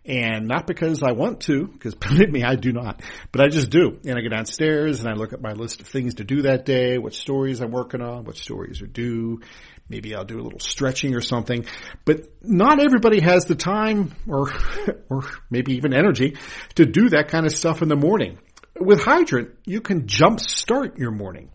And 0.08 0.48
not 0.48 0.66
because 0.66 1.02
I 1.02 1.12
want 1.12 1.40
to, 1.42 1.66
because 1.66 1.94
believe 1.94 2.30
me, 2.30 2.42
I 2.42 2.56
do 2.56 2.72
not, 2.72 3.02
but 3.30 3.42
I 3.42 3.48
just 3.48 3.68
do. 3.68 3.98
And 4.04 4.18
I 4.18 4.22
go 4.22 4.28
downstairs 4.28 5.00
and 5.00 5.08
I 5.08 5.12
look 5.12 5.34
at 5.34 5.42
my 5.42 5.52
list 5.52 5.80
of 5.80 5.86
things 5.86 6.14
to 6.14 6.24
do 6.24 6.42
that 6.42 6.64
day, 6.64 6.96
what 6.96 7.12
stories 7.12 7.60
I'm 7.60 7.70
working 7.70 8.00
on, 8.00 8.24
what 8.24 8.36
stories 8.36 8.80
are 8.80 8.86
due. 8.86 9.42
Maybe 9.90 10.14
I'll 10.14 10.24
do 10.24 10.40
a 10.40 10.42
little 10.42 10.60
stretching 10.60 11.14
or 11.14 11.20
something, 11.20 11.66
but 12.04 12.28
not 12.42 12.80
everybody 12.80 13.20
has 13.20 13.44
the 13.44 13.54
time 13.54 14.14
or, 14.26 14.50
or 15.10 15.24
maybe 15.50 15.74
even 15.74 15.92
energy 15.94 16.36
to 16.76 16.86
do 16.86 17.10
that 17.10 17.28
kind 17.28 17.44
of 17.44 17.52
stuff 17.52 17.82
in 17.82 17.88
the 17.88 17.96
morning. 17.96 18.38
With 18.80 19.00
Hydrant, 19.00 19.50
you 19.66 19.80
can 19.80 20.06
jump 20.06 20.40
start 20.40 20.98
your 20.98 21.10
morning. 21.10 21.50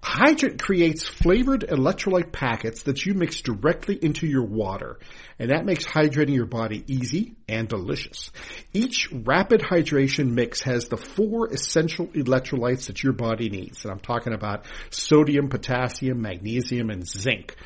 Hydrant 0.00 0.62
creates 0.62 1.04
flavored 1.04 1.62
electrolyte 1.62 2.30
packets 2.30 2.84
that 2.84 3.04
you 3.04 3.14
mix 3.14 3.40
directly 3.40 3.98
into 4.00 4.26
your 4.26 4.44
water, 4.44 4.98
and 5.38 5.50
that 5.50 5.66
makes 5.66 5.84
hydrating 5.84 6.34
your 6.34 6.46
body 6.46 6.84
easy 6.86 7.34
and 7.48 7.68
delicious. 7.68 8.30
Each 8.72 9.10
rapid 9.12 9.60
hydration 9.60 10.30
mix 10.30 10.62
has 10.62 10.86
the 10.86 10.96
four 10.96 11.48
essential 11.48 12.06
electrolytes 12.08 12.86
that 12.86 13.02
your 13.02 13.12
body 13.12 13.50
needs, 13.50 13.84
and 13.84 13.92
I'm 13.92 14.00
talking 14.00 14.32
about 14.32 14.66
sodium, 14.90 15.48
potassium, 15.48 16.22
magnesium, 16.22 16.90
and 16.90 17.06
zinc. 17.06 17.56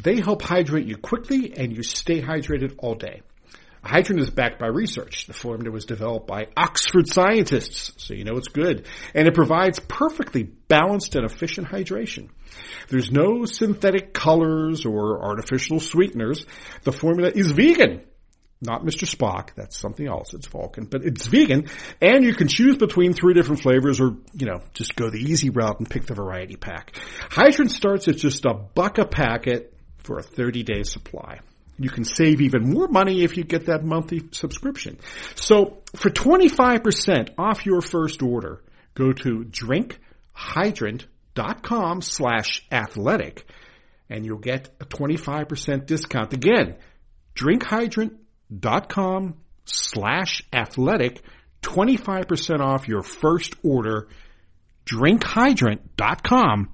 They 0.00 0.20
help 0.20 0.42
hydrate 0.42 0.86
you 0.86 0.96
quickly 0.96 1.52
and 1.56 1.76
you 1.76 1.82
stay 1.82 2.22
hydrated 2.22 2.76
all 2.78 2.94
day. 2.94 3.22
Hydrant 3.84 4.20
is 4.20 4.30
backed 4.30 4.60
by 4.60 4.68
research. 4.68 5.26
The 5.26 5.32
formula 5.32 5.72
was 5.72 5.86
developed 5.86 6.28
by 6.28 6.46
Oxford 6.56 7.08
scientists, 7.08 7.92
so 7.96 8.14
you 8.14 8.24
know 8.24 8.36
it's 8.36 8.48
good. 8.48 8.86
And 9.14 9.26
it 9.26 9.34
provides 9.34 9.80
perfectly 9.80 10.44
balanced 10.44 11.16
and 11.16 11.24
efficient 11.24 11.66
hydration. 11.66 12.28
There's 12.88 13.10
no 13.10 13.44
synthetic 13.44 14.12
colors 14.14 14.86
or 14.86 15.24
artificial 15.24 15.80
sweeteners. 15.80 16.46
The 16.84 16.92
formula 16.92 17.32
is 17.34 17.50
vegan. 17.50 18.02
Not 18.64 18.84
Mr. 18.84 19.12
Spock, 19.12 19.54
that's 19.56 19.76
something 19.76 20.06
else, 20.06 20.34
it's 20.34 20.46
Vulcan, 20.46 20.84
but 20.84 21.04
it's 21.04 21.26
vegan, 21.26 21.68
and 22.00 22.24
you 22.24 22.32
can 22.32 22.46
choose 22.46 22.76
between 22.76 23.12
three 23.12 23.34
different 23.34 23.60
flavors 23.60 24.00
or, 24.00 24.18
you 24.34 24.46
know, 24.46 24.60
just 24.72 24.94
go 24.94 25.10
the 25.10 25.18
easy 25.18 25.50
route 25.50 25.80
and 25.80 25.90
pick 25.90 26.06
the 26.06 26.14
variety 26.14 26.54
pack. 26.54 26.94
Hydrant 27.28 27.72
starts 27.72 28.06
at 28.06 28.18
just 28.18 28.44
a 28.44 28.54
buck 28.54 28.98
a 28.98 29.04
packet 29.04 29.74
for 29.98 30.18
a 30.18 30.22
30 30.22 30.62
day 30.62 30.84
supply. 30.84 31.40
You 31.78 31.90
can 31.90 32.04
save 32.04 32.40
even 32.40 32.70
more 32.70 32.88
money 32.88 33.22
if 33.22 33.36
you 33.36 33.44
get 33.44 33.66
that 33.66 33.84
monthly 33.84 34.22
subscription. 34.32 34.98
So 35.34 35.82
for 35.96 36.08
25% 36.10 37.34
off 37.38 37.66
your 37.66 37.80
first 37.80 38.22
order, 38.22 38.62
go 38.94 39.12
to 39.12 39.44
drinkhydrant.com 39.44 42.02
slash 42.02 42.66
athletic 42.70 43.46
and 44.12 44.26
you'll 44.26 44.38
get 44.38 44.68
a 44.80 44.84
25% 44.84 45.86
discount. 45.86 46.34
Again, 46.34 46.76
drinkhydrant.com 47.34 49.34
slash 49.64 50.42
athletic, 50.52 51.22
25% 51.62 52.60
off 52.60 52.88
your 52.88 53.02
first 53.02 53.54
order, 53.62 54.08
drinkhydrant.com 54.84 56.68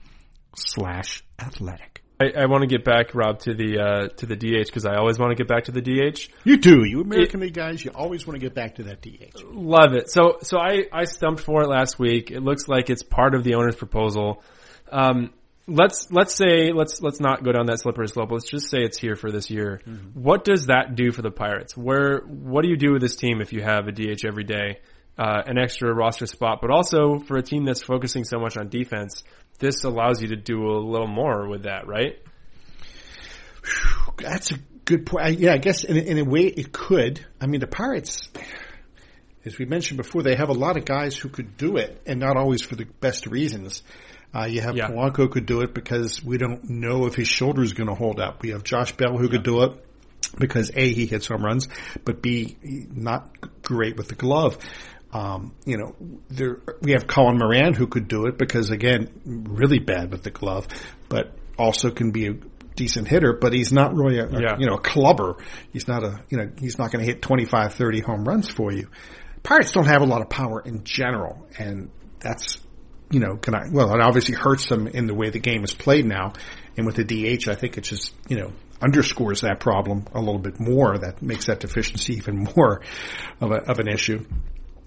slash 0.57 1.23
athletic. 1.39 1.98
I, 2.21 2.43
I 2.43 2.47
want 2.47 2.63
to 2.63 2.67
get 2.67 2.85
back, 2.85 3.15
Rob, 3.15 3.39
to 3.41 3.55
the 3.55 3.79
uh, 3.79 4.09
to 4.17 4.27
the 4.27 4.35
DH 4.35 4.67
because 4.67 4.85
I 4.85 4.97
always 4.97 5.19
want 5.19 5.31
to 5.31 5.37
get 5.37 5.47
back 5.47 5.65
to 5.65 5.73
the 5.73 5.81
DH. 5.81 6.29
You 6.45 6.57
do, 6.57 6.85
you 6.85 7.01
American 7.03 7.41
League 7.41 7.55
guys. 7.55 7.85
You 7.85 7.93
always 7.95 8.27
want 8.27 8.41
to 8.41 8.45
get 8.45 8.55
back 8.55 8.77
to 8.77 8.85
that 8.85 9.03
DH. 9.03 9.45
Love 9.53 9.93
it. 9.93 10.11
So 10.11 10.39
so 10.43 10.59
I 10.59 10.87
I 10.93 11.05
stumped 11.05 11.43
for 11.43 11.63
it 11.63 11.69
last 11.69 11.99
week. 11.99 12.31
It 12.31 12.41
looks 12.41 12.67
like 12.67 12.91
it's 12.91 13.03
part 13.03 13.35
of 13.35 13.45
the 13.45 13.55
owner's 13.55 13.77
proposal. 13.77 14.43
Um, 14.91 15.31
let's 15.69 16.11
let's 16.11 16.35
say 16.35 16.73
let's 16.73 17.01
let's 17.03 17.21
not 17.21 17.45
go 17.45 17.53
down 17.53 17.67
that 17.67 17.79
slippery 17.79 18.09
slope. 18.09 18.33
Let's 18.33 18.49
just 18.49 18.69
say 18.69 18.79
it's 18.79 18.99
here 18.99 19.15
for 19.15 19.31
this 19.31 19.51
year. 19.51 19.81
Mm-hmm. 19.87 20.21
What 20.21 20.45
does 20.45 20.67
that 20.67 20.97
do 20.97 21.13
for 21.13 21.23
the 21.23 21.31
Pirates? 21.31 21.77
Where 21.77 22.21
what 22.21 22.63
do 22.63 22.69
you 22.69 22.77
do 22.77 22.93
with 22.93 23.03
this 23.03 23.15
team 23.17 23.41
if 23.41 23.53
you 23.53 23.63
have 23.63 23.87
a 23.87 23.93
DH 23.93 24.25
every 24.27 24.45
day? 24.45 24.81
Uh, 25.17 25.43
an 25.47 25.59
extra 25.59 25.93
roster 25.93 26.27
spot, 26.27 26.61
but 26.61 26.71
also 26.71 27.19
for 27.19 27.37
a 27.37 27.43
team 27.43 27.65
that's 27.65 27.83
focusing 27.83 28.23
so 28.23 28.39
much 28.39 28.57
on 28.57 28.69
defense, 28.69 29.25
this 29.59 29.85
allows 29.85 30.23
you 30.23 30.29
to 30.29 30.37
do 30.37 30.67
a 30.67 30.79
little 30.79 31.09
more 31.09 31.49
with 31.49 31.65
that, 31.65 31.87
right? 31.87 32.19
That's 34.19 34.53
a 34.53 34.59
good 34.85 35.07
point. 35.07 35.39
Yeah, 35.39 35.53
I 35.53 35.59
guess 35.59 35.85
in, 35.85 35.97
in 35.97 36.19
a 36.19 36.25
way 36.25 36.43
it 36.43 36.73
could. 36.73 37.25
I 37.41 37.47
mean, 37.47 37.61
the 37.61 37.67
Pirates, 37.67 38.29
as 39.45 39.59
we 39.59 39.65
mentioned 39.65 39.99
before, 39.99 40.23
they 40.23 40.37
have 40.37 40.49
a 40.49 40.55
lot 40.55 40.77
of 40.77 40.85
guys 40.85 41.17
who 41.17 41.29
could 41.29 41.57
do 41.57 41.77
it, 41.77 42.03
and 42.07 42.21
not 42.21 42.37
always 42.37 42.63
for 42.63 42.77
the 42.77 42.87
best 43.01 43.27
reasons. 43.27 43.83
Uh, 44.35 44.45
you 44.45 44.61
have 44.61 44.77
yeah. 44.77 44.89
Polanco 44.89 45.31
could 45.31 45.47
do 45.47 45.63
it 45.63 45.73
because 45.73 46.23
we 46.23 46.37
don't 46.37 46.69
know 46.69 47.07
if 47.07 47.15
his 47.15 47.29
shoulder 47.29 47.63
is 47.63 47.73
going 47.73 47.89
to 47.89 47.95
hold 47.95 48.21
up. 48.21 48.43
We 48.43 48.51
have 48.51 48.63
Josh 48.63 48.93
Bell 48.93 49.17
who 49.17 49.25
yeah. 49.25 49.31
could 49.31 49.43
do 49.43 49.63
it 49.63 49.85
because 50.39 50.71
A, 50.75 50.93
he 50.93 51.07
hits 51.07 51.27
home 51.27 51.43
runs, 51.43 51.69
but 52.05 52.21
B, 52.21 52.57
not 52.63 53.63
great 53.63 53.97
with 53.97 54.09
the 54.09 54.15
glove. 54.15 54.59
Um, 55.13 55.55
you 55.65 55.79
know, 55.79 55.95
there 56.29 56.61
we 56.83 56.93
have 56.93 57.07
Colin 57.07 57.39
Moran 57.39 57.73
who 57.75 57.87
could 57.87 58.09
do 58.09 58.27
it 58.27 58.37
because 58.37 58.71
again, 58.71 59.09
really 59.25 59.79
bad 59.79 60.11
with 60.11 60.23
the 60.23 60.31
glove, 60.31 60.69
but 61.09 61.33
also 61.59 61.91
can 61.91 62.11
be 62.11 62.27
a 62.27 62.35
decent 62.79 63.09
hitter, 63.09 63.33
but 63.33 63.53
he's 63.53 63.73
not 63.73 63.95
really 63.95 64.19
a, 64.19 64.27
a 64.27 64.59
you 64.59 64.67
know 64.67 64.75
a 64.75 64.81
clubber. 64.81 65.37
He's 65.73 65.89
not 65.89 66.05
a 66.05 66.23
you 66.31 66.39
know 66.39 66.51
he's 66.59 66.79
not 66.79 66.93
going 66.93 67.05
to 67.05 67.11
hit 67.11 67.21
25, 67.23 67.75
30 67.75 68.01
home 68.01 68.25
runs 68.25 68.49
for 68.49 68.73
you. 68.73 68.89
Pirates 69.43 69.73
don't 69.73 69.87
have 69.87 70.03
a 70.03 70.07
lot 70.07 70.21
of 70.21 70.29
power 70.29 70.61
in 70.61 70.85
general, 70.85 71.47
and 71.59 71.91
that's 72.21 72.59
you 73.11 73.21
know 73.21 73.37
can 73.37 73.55
I 73.55 73.69
well 73.71 73.93
it 73.95 74.01
obviously 74.01 74.35
hurts 74.35 74.69
them 74.69 74.87
in 74.87 75.07
the 75.07 75.15
way 75.15 75.31
the 75.31 75.41
game 75.41 75.65
is 75.65 75.75
played 75.75 76.07
now, 76.07 76.35
and 76.77 76.87
with 76.87 76.97
the 76.97 77.05
DH, 77.05 77.49
I 77.49 77.55
think 77.55 77.77
it 77.79 77.83
just 77.83 78.15
you 78.29 78.39
know 78.39 78.53
underscores 78.81 79.41
that 79.41 79.59
problem 79.59 80.05
a 80.15 80.21
little 80.21 80.39
bit 80.39 80.61
more. 80.61 80.99
That 80.99 81.21
makes 81.21 81.47
that 81.47 81.61
deficiency 81.61 82.15
even 82.19 82.47
more 82.57 82.83
of, 83.41 83.51
a, 83.51 83.57
of 83.71 83.79
an 83.81 83.89
issue. 83.89 84.25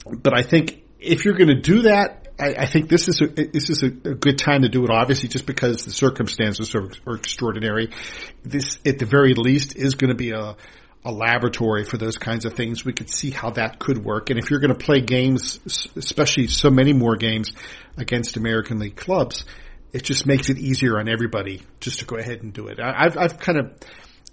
But 0.06 0.38
I 0.38 0.43
think 0.43 0.84
if 0.99 1.26
you're 1.26 1.36
going 1.36 1.49
to 1.49 1.62
do 1.62 1.84
that, 1.84 2.28
I, 2.39 2.56
I, 2.60 2.66
think 2.66 2.89
this 2.89 3.08
is 3.08 3.22
a, 3.22 3.28
this 3.28 3.70
is 3.70 3.84
a, 3.84 3.88
a, 3.88 4.16
good 4.16 4.38
time 4.38 4.64
to 4.64 4.70
do 4.70 4.84
it. 4.84 4.89
Obviously, 4.89 5.30
just 5.30 5.45
because 5.45 5.86
the 5.86 5.91
circumstances 5.91 6.74
are, 6.76 6.89
are 7.06 7.16
extraordinary, 7.16 7.91
this 8.43 8.80
at 8.86 8.99
the 8.99 9.06
very 9.06 9.34
least 9.34 9.76
is 9.76 9.95
going 9.95 10.10
to 10.10 10.16
be 10.16 10.32
a 10.32 10.56
a 11.04 11.12
laboratory 11.12 11.84
for 11.84 11.97
those 11.97 12.18
kinds 12.18 12.45
of 12.45 12.54
things. 12.54 12.86
We 12.86 12.93
could 12.93 13.10
see 13.10 13.32
how 13.32 13.52
that 13.52 13.80
could 13.80 14.04
work. 14.04 14.30
And 14.30 14.38
if 14.38 14.49
you're 14.49 14.60
going 14.60 14.74
to 14.74 14.86
play 14.86 15.02
games, 15.02 15.60
especially 15.95 16.47
so 16.47 16.70
many 16.70 16.93
more 16.93 17.16
games 17.16 17.52
against 17.97 18.38
American 18.38 18.80
League 18.80 18.95
clubs, 18.95 19.45
it 19.93 20.04
just 20.04 20.26
makes 20.26 20.49
it 20.49 20.58
easier 20.58 20.99
on 20.99 21.10
everybody 21.10 21.64
just 21.80 21.99
to 21.99 22.06
go 22.06 22.18
ahead 22.18 22.43
and 22.43 22.54
do 22.54 22.68
it. 22.68 22.80
I, 22.80 23.04
have 23.04 23.18
I've 23.18 23.39
kind 23.39 23.58
of, 23.58 23.74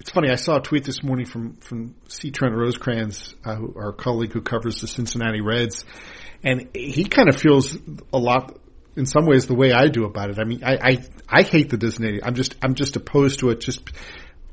it's 0.00 0.10
funny. 0.10 0.30
I 0.30 0.36
saw 0.36 0.56
a 0.56 0.62
tweet 0.62 0.84
this 0.84 1.02
morning 1.02 1.26
from 1.26 1.56
from 1.56 1.94
C. 2.08 2.30
Trent 2.30 2.54
Rosecrans, 2.54 3.34
uh, 3.44 3.56
our 3.76 3.92
colleague 3.92 4.32
who 4.32 4.40
covers 4.40 4.80
the 4.80 4.86
Cincinnati 4.86 5.40
Reds, 5.40 5.84
and 6.44 6.68
he 6.74 7.04
kind 7.04 7.28
of 7.28 7.36
feels 7.36 7.76
a 8.12 8.18
lot 8.18 8.58
in 8.96 9.06
some 9.06 9.26
ways 9.26 9.46
the 9.46 9.54
way 9.54 9.72
I 9.72 9.88
do 9.88 10.04
about 10.04 10.30
it. 10.30 10.38
I 10.38 10.44
mean, 10.44 10.62
I 10.64 10.76
I, 10.76 10.98
I 11.28 11.42
hate 11.42 11.70
the 11.70 11.76
designated. 11.76 12.22
I'm 12.24 12.34
just 12.34 12.56
I'm 12.62 12.74
just 12.74 12.96
opposed 12.96 13.40
to 13.40 13.50
it 13.50 13.60
just 13.60 13.82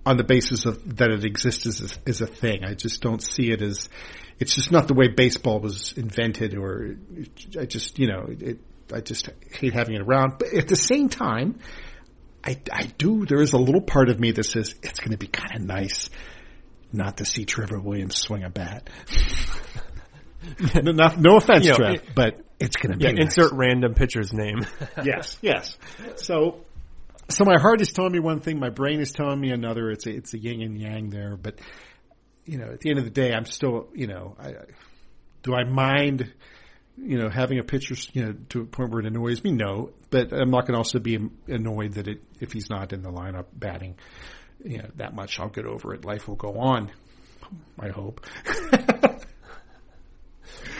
on 0.06 0.18
the 0.18 0.24
basis 0.24 0.66
of 0.66 0.98
that 0.98 1.10
it 1.10 1.26
exists 1.26 1.66
as 1.66 1.82
a, 1.82 2.10
as 2.10 2.22
a 2.22 2.28
thing. 2.28 2.64
I 2.64 2.74
just 2.74 3.02
don't 3.02 3.22
see 3.22 3.52
it 3.52 3.62
as 3.62 3.90
it's 4.40 4.56
just 4.56 4.72
not 4.72 4.88
the 4.88 4.94
way 4.94 5.08
baseball 5.08 5.60
was 5.60 5.94
invented, 5.96 6.56
or 6.56 6.96
I 7.60 7.66
just 7.66 8.00
you 8.00 8.08
know 8.08 8.28
it. 8.30 8.60
I 8.94 9.02
just 9.02 9.30
hate 9.52 9.74
having 9.74 9.96
it 9.96 10.02
around. 10.02 10.36
But 10.38 10.54
at 10.54 10.68
the 10.68 10.76
same 10.76 11.10
time, 11.10 11.60
I, 12.46 12.60
I 12.72 12.84
do. 12.98 13.26
There 13.26 13.42
is 13.42 13.54
a 13.54 13.58
little 13.58 13.82
part 13.82 14.10
of 14.10 14.20
me 14.20 14.32
that 14.32 14.44
says 14.44 14.76
it's 14.84 15.00
going 15.00 15.12
to 15.12 15.18
be 15.18 15.28
kind 15.28 15.56
of 15.56 15.62
nice 15.64 16.10
not 16.94 17.18
to 17.18 17.26
see 17.26 17.46
Trevor 17.46 17.80
Williams 17.80 18.16
swing 18.16 18.44
a 18.44 18.50
bat. 18.50 18.90
no, 20.76 20.92
not, 20.92 21.20
no 21.20 21.38
offense, 21.38 21.66
you 21.66 21.72
know, 21.72 21.78
Trev, 21.78 21.96
it, 21.96 22.04
but 22.16 22.40
it's 22.60 22.76
going 22.76 22.92
to 22.92 22.98
be. 22.98 23.06
Yeah, 23.06 23.12
nice. 23.12 23.38
insert 23.38 23.54
random 23.54 23.94
pitcher's 23.94 24.32
name. 24.32 24.66
yes, 25.04 25.38
yes. 25.42 25.78
So, 26.18 26.64
so 27.30 27.44
my 27.44 27.60
heart 27.60 27.82
is 27.82 27.92
telling 27.92 28.12
me 28.12 28.20
one 28.20 28.40
thing, 28.40 28.60
my 28.60 28.70
brain 28.70 29.00
is 29.00 29.12
telling 29.12 29.40
me 29.40 29.52
another. 29.52 29.90
It's 29.90 30.06
a, 30.06 30.12
it's 30.12 30.34
a 30.34 30.40
yin 30.40 30.62
and 30.62 30.80
yang 30.80 31.10
there, 31.10 31.36
but 31.36 31.60
you 32.46 32.60
know, 32.60 32.68
at 32.72 32.80
the 32.80 32.90
end 32.92 33.00
of 33.00 33.06
the 33.06 33.12
day, 33.12 33.34
I'm 33.34 33.46
still, 33.46 33.90
you 33.94 34.08
know, 34.08 34.36
I, 34.40 34.54
do 35.42 35.54
I 35.56 35.64
mind, 35.64 36.32
you 36.98 37.18
know, 37.18 37.30
having 37.30 37.60
a 37.60 37.64
pitcher, 37.64 37.96
you 38.14 38.26
know, 38.26 38.36
to 38.50 38.62
a 38.62 38.66
point 38.66 38.92
where 38.92 39.02
it 39.02 39.06
annoys 39.06 39.44
me? 39.44 39.52
No, 39.52 39.92
but 40.10 40.32
I'm 40.32 40.50
not 40.50 40.62
going 40.62 40.74
to 40.74 40.78
also 40.78 41.00
be 41.00 41.20
annoyed 41.48 41.94
that 41.94 42.08
it, 42.08 42.22
if 42.40 42.52
he's 42.52 42.70
not 42.70 42.94
in 42.94 43.02
the 43.02 43.12
lineup 43.12 43.46
batting, 43.54 43.96
you 44.64 44.80
know, 44.80 44.90
that 44.96 45.14
much, 45.14 45.40
I'll 45.40 45.50
get 45.50 45.66
over 45.66 45.94
it. 45.94 46.06
Life 46.06 46.28
will 46.28 46.36
go 46.36 46.58
on. 46.60 46.92
I 47.80 47.90
hope. 47.90 48.26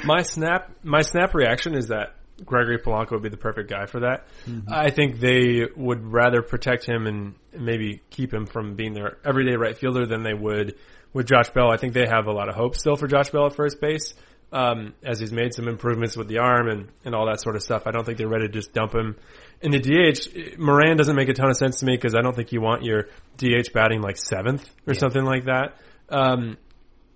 my 0.06 0.22
snap, 0.22 0.72
my 0.84 1.02
snap 1.02 1.34
reaction 1.36 1.76
is 1.76 1.90
that 1.90 2.16
Gregory 2.44 2.80
Polanco 2.80 3.12
would 3.12 3.24
be 3.24 3.30
the 3.30 3.38
perfect 3.38 3.70
guy 3.70 3.86
for 3.86 4.02
that. 4.02 4.28
Mm-hmm. 4.48 4.74
I 4.74 4.90
think 4.90 5.20
they 5.20 5.66
would 5.76 6.06
rather 6.06 6.42
protect 6.42 6.86
him 6.86 7.08
and 7.08 7.36
maybe 7.54 8.02
keep 8.10 8.34
him 8.34 8.46
from 8.46 8.76
being 8.76 8.94
their 8.94 9.18
everyday 9.24 9.56
right 9.56 9.78
fielder 9.78 10.06
than 10.06 10.24
they 10.24 10.34
would 10.34 10.76
with 11.14 11.28
Josh 11.28 11.50
Bell. 11.52 11.72
I 11.72 11.78
think 11.78 11.94
they 11.94 12.06
have 12.08 12.28
a 12.28 12.34
lot 12.34 12.50
of 12.50 12.56
hope 12.56 12.76
still 12.76 12.96
for 12.96 13.08
Josh 13.08 13.30
Bell 13.30 13.46
at 13.46 13.56
first 13.56 13.80
base. 13.80 14.14
Um, 14.52 14.94
as 15.04 15.20
he's 15.20 15.34
made 15.34 15.54
some 15.54 15.68
improvements 15.68 16.16
with 16.16 16.30
the 16.30 16.38
arm 16.38 16.70
and, 16.70 16.88
and 17.04 17.14
all 17.14 17.26
that 17.26 17.42
sort 17.42 17.58
of 17.58 17.64
stuff. 17.64 17.88
I 17.88 17.92
don't 17.92 18.06
think 18.06 18.18
they're 18.18 18.30
ready 18.30 18.48
to 18.48 18.54
just 18.54 18.72
dump 18.72 18.94
him 18.94 19.18
in 19.60 19.72
the 19.72 19.80
DH. 19.80 20.58
Moran 20.58 20.96
doesn't 20.96 21.16
make 21.16 21.28
a 21.28 21.34
ton 21.34 21.50
of 21.50 21.58
sense 21.58 21.80
to 21.80 21.86
me 21.86 21.96
because 21.98 22.16
I 22.16 22.22
don't 22.22 22.36
think 22.36 22.54
you 22.54 22.62
want 22.62 22.84
your 22.84 23.10
DH 23.38 23.74
batting 23.74 24.02
like 24.02 24.16
seventh 24.18 24.64
or 24.88 24.94
yeah. 24.94 25.00
something 25.00 25.26
like 25.26 25.46
that. 25.46 25.78
Um, 26.10 26.58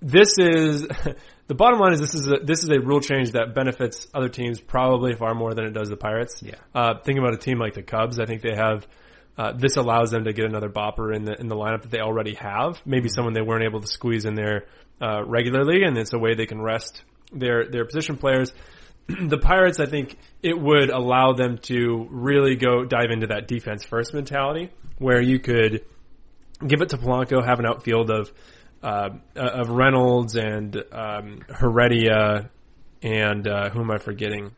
this 0.01 0.37
is 0.37 0.87
the 1.47 1.55
bottom 1.55 1.79
line 1.79 1.93
is 1.93 1.99
this 1.99 2.13
is 2.13 2.27
a, 2.27 2.37
this 2.43 2.63
is 2.63 2.69
a 2.69 2.79
rule 2.79 3.01
change 3.01 3.31
that 3.31 3.53
benefits 3.53 4.07
other 4.13 4.29
teams 4.29 4.59
probably 4.59 5.13
far 5.15 5.33
more 5.33 5.53
than 5.53 5.65
it 5.65 5.73
does 5.73 5.89
the 5.89 5.97
Pirates. 5.97 6.41
Yeah. 6.43 6.55
Uh, 6.73 6.99
think 7.03 7.19
about 7.19 7.33
a 7.33 7.37
team 7.37 7.59
like 7.59 7.73
the 7.73 7.83
Cubs. 7.83 8.19
I 8.19 8.25
think 8.25 8.41
they 8.41 8.55
have. 8.55 8.87
Uh, 9.37 9.53
this 9.53 9.77
allows 9.77 10.11
them 10.11 10.25
to 10.25 10.33
get 10.33 10.45
another 10.45 10.67
bopper 10.67 11.15
in 11.15 11.23
the 11.23 11.39
in 11.39 11.47
the 11.47 11.55
lineup 11.55 11.83
that 11.83 11.91
they 11.91 11.99
already 11.99 12.35
have. 12.35 12.81
Maybe 12.85 13.07
mm-hmm. 13.07 13.13
someone 13.13 13.33
they 13.33 13.41
weren't 13.41 13.63
able 13.63 13.79
to 13.79 13.87
squeeze 13.87 14.25
in 14.25 14.35
there 14.35 14.65
uh, 15.01 15.23
regularly, 15.25 15.83
and 15.83 15.97
it's 15.97 16.13
a 16.13 16.19
way 16.19 16.35
they 16.35 16.45
can 16.45 16.61
rest 16.61 17.03
their 17.31 17.69
their 17.69 17.85
position 17.85 18.17
players. 18.17 18.51
the 19.07 19.37
Pirates, 19.37 19.79
I 19.79 19.85
think 19.85 20.17
it 20.43 20.59
would 20.59 20.89
allow 20.89 21.33
them 21.33 21.57
to 21.63 22.07
really 22.09 22.55
go 22.55 22.85
dive 22.85 23.11
into 23.11 23.27
that 23.27 23.47
defense 23.47 23.83
first 23.83 24.13
mentality, 24.13 24.69
where 24.97 25.21
you 25.21 25.39
could 25.39 25.85
give 26.65 26.81
it 26.81 26.89
to 26.89 26.97
Polanco, 26.97 27.43
have 27.45 27.59
an 27.59 27.65
outfield 27.65 28.11
of 28.11 28.31
uh, 28.83 29.09
of 29.35 29.69
Reynolds 29.69 30.35
and 30.35 30.81
um, 30.91 31.41
Heredia 31.49 32.49
and 33.01 33.47
uh, 33.47 33.69
who 33.69 33.81
am 33.81 33.91
I 33.91 33.97
forgetting? 33.97 34.51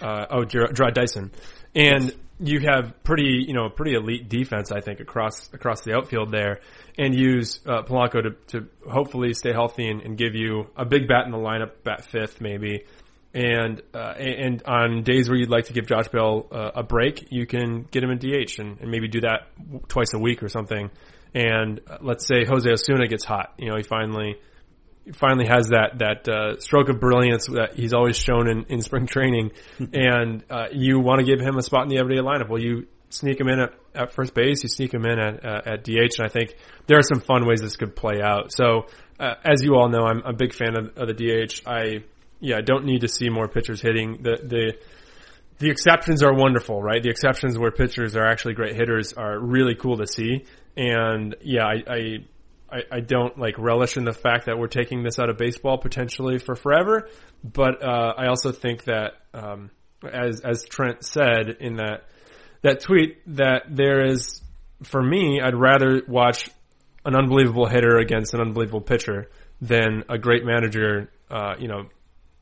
Uh, 0.00 0.26
oh, 0.30 0.44
Jarrod 0.44 0.94
Dyson, 0.94 1.30
and 1.74 2.14
you 2.42 2.60
have 2.60 3.02
pretty 3.04 3.44
you 3.46 3.54
know 3.54 3.68
pretty 3.68 3.94
elite 3.94 4.28
defense 4.28 4.72
I 4.72 4.80
think 4.80 5.00
across 5.00 5.52
across 5.52 5.82
the 5.82 5.94
outfield 5.94 6.30
there, 6.30 6.60
and 6.98 7.14
use 7.14 7.60
uh, 7.66 7.82
Polanco 7.82 8.22
to, 8.22 8.58
to 8.58 8.68
hopefully 8.90 9.34
stay 9.34 9.52
healthy 9.52 9.88
and, 9.88 10.02
and, 10.02 10.18
give 10.18 10.34
you 10.34 10.66
a 10.76 10.84
big 10.84 11.08
bat 11.08 11.24
in 11.26 11.32
the 11.32 11.38
lineup, 11.38 11.70
bat 11.84 12.04
fifth 12.04 12.40
maybe. 12.40 12.84
And 13.34 13.80
uh, 13.94 14.12
and 14.18 14.62
on 14.64 15.02
days 15.04 15.28
where 15.28 15.38
you'd 15.38 15.50
like 15.50 15.66
to 15.66 15.72
give 15.72 15.86
Josh 15.86 16.08
Bell 16.08 16.46
uh, 16.52 16.72
a 16.74 16.82
break, 16.82 17.28
you 17.30 17.46
can 17.46 17.86
get 17.90 18.02
him 18.02 18.10
in 18.10 18.18
DH 18.18 18.58
and, 18.58 18.78
and 18.80 18.90
maybe 18.90 19.08
do 19.08 19.22
that 19.22 19.48
twice 19.88 20.12
a 20.12 20.18
week 20.18 20.42
or 20.42 20.48
something 20.48 20.90
and 21.34 21.80
uh, 21.88 21.98
let's 22.00 22.26
say 22.26 22.44
Jose 22.44 22.68
Osuna 22.68 23.06
gets 23.08 23.24
hot, 23.24 23.54
you 23.58 23.70
know, 23.70 23.76
he 23.76 23.82
finally 23.82 24.36
finally 25.14 25.46
has 25.46 25.68
that 25.68 25.98
that 25.98 26.28
uh, 26.28 26.60
stroke 26.60 26.88
of 26.88 27.00
brilliance 27.00 27.46
that 27.46 27.74
he's 27.74 27.92
always 27.92 28.16
shown 28.16 28.48
in, 28.48 28.64
in 28.68 28.80
spring 28.80 29.06
training, 29.06 29.52
and 29.92 30.44
uh, 30.50 30.66
you 30.72 31.00
want 31.00 31.20
to 31.20 31.24
give 31.24 31.40
him 31.40 31.56
a 31.56 31.62
spot 31.62 31.82
in 31.82 31.88
the 31.88 31.98
everyday 31.98 32.20
lineup. 32.20 32.48
Well, 32.48 32.60
you 32.60 32.86
sneak 33.10 33.40
him 33.40 33.48
in 33.48 33.60
at, 33.60 33.74
at 33.94 34.12
first 34.12 34.34
base, 34.34 34.62
you 34.62 34.68
sneak 34.68 34.94
him 34.94 35.04
in 35.04 35.18
at 35.18 35.44
uh, 35.44 35.60
at 35.66 35.84
DH, 35.84 36.18
and 36.18 36.26
I 36.26 36.28
think 36.28 36.56
there 36.86 36.98
are 36.98 37.02
some 37.02 37.20
fun 37.20 37.46
ways 37.46 37.60
this 37.60 37.76
could 37.76 37.96
play 37.96 38.20
out. 38.22 38.52
So, 38.52 38.86
uh, 39.18 39.34
as 39.44 39.62
you 39.62 39.74
all 39.74 39.88
know, 39.88 40.04
I'm 40.04 40.22
a 40.24 40.32
big 40.32 40.54
fan 40.54 40.76
of, 40.78 40.96
of 40.96 41.08
the 41.08 41.14
DH. 41.14 41.62
I 41.66 42.04
yeah, 42.40 42.60
don't 42.64 42.84
need 42.84 43.02
to 43.02 43.08
see 43.08 43.28
more 43.28 43.48
pitchers 43.48 43.80
hitting 43.80 44.18
the 44.22 44.38
the 44.42 44.74
the 45.58 45.70
exceptions 45.70 46.22
are 46.22 46.34
wonderful, 46.34 46.82
right? 46.82 47.02
The 47.02 47.10
exceptions 47.10 47.56
where 47.56 47.70
pitchers 47.70 48.16
are 48.16 48.26
actually 48.26 48.54
great 48.54 48.74
hitters 48.74 49.12
are 49.12 49.38
really 49.38 49.76
cool 49.76 49.96
to 49.98 50.06
see. 50.06 50.44
And 50.76 51.36
yeah, 51.40 51.64
I, 51.64 51.82
I, 51.86 52.00
I 52.90 53.00
don't 53.00 53.38
like 53.38 53.58
relish 53.58 53.96
in 53.96 54.04
the 54.04 54.12
fact 54.12 54.46
that 54.46 54.58
we're 54.58 54.66
taking 54.66 55.02
this 55.02 55.18
out 55.18 55.28
of 55.28 55.36
baseball 55.36 55.78
potentially 55.78 56.38
for 56.38 56.54
forever. 56.54 57.08
But, 57.44 57.82
uh, 57.82 58.14
I 58.16 58.28
also 58.28 58.52
think 58.52 58.84
that, 58.84 59.12
um, 59.34 59.70
as, 60.10 60.40
as 60.40 60.64
Trent 60.64 61.04
said 61.04 61.56
in 61.60 61.76
that, 61.76 62.04
that 62.62 62.80
tweet 62.80 63.18
that 63.36 63.64
there 63.68 64.04
is, 64.04 64.40
for 64.82 65.02
me, 65.02 65.40
I'd 65.40 65.54
rather 65.54 66.02
watch 66.08 66.50
an 67.04 67.14
unbelievable 67.16 67.66
hitter 67.66 67.98
against 67.98 68.34
an 68.34 68.40
unbelievable 68.40 68.80
pitcher 68.80 69.28
than 69.60 70.04
a 70.08 70.18
great 70.18 70.44
manager, 70.44 71.10
uh, 71.30 71.54
you 71.58 71.68
know, 71.68 71.88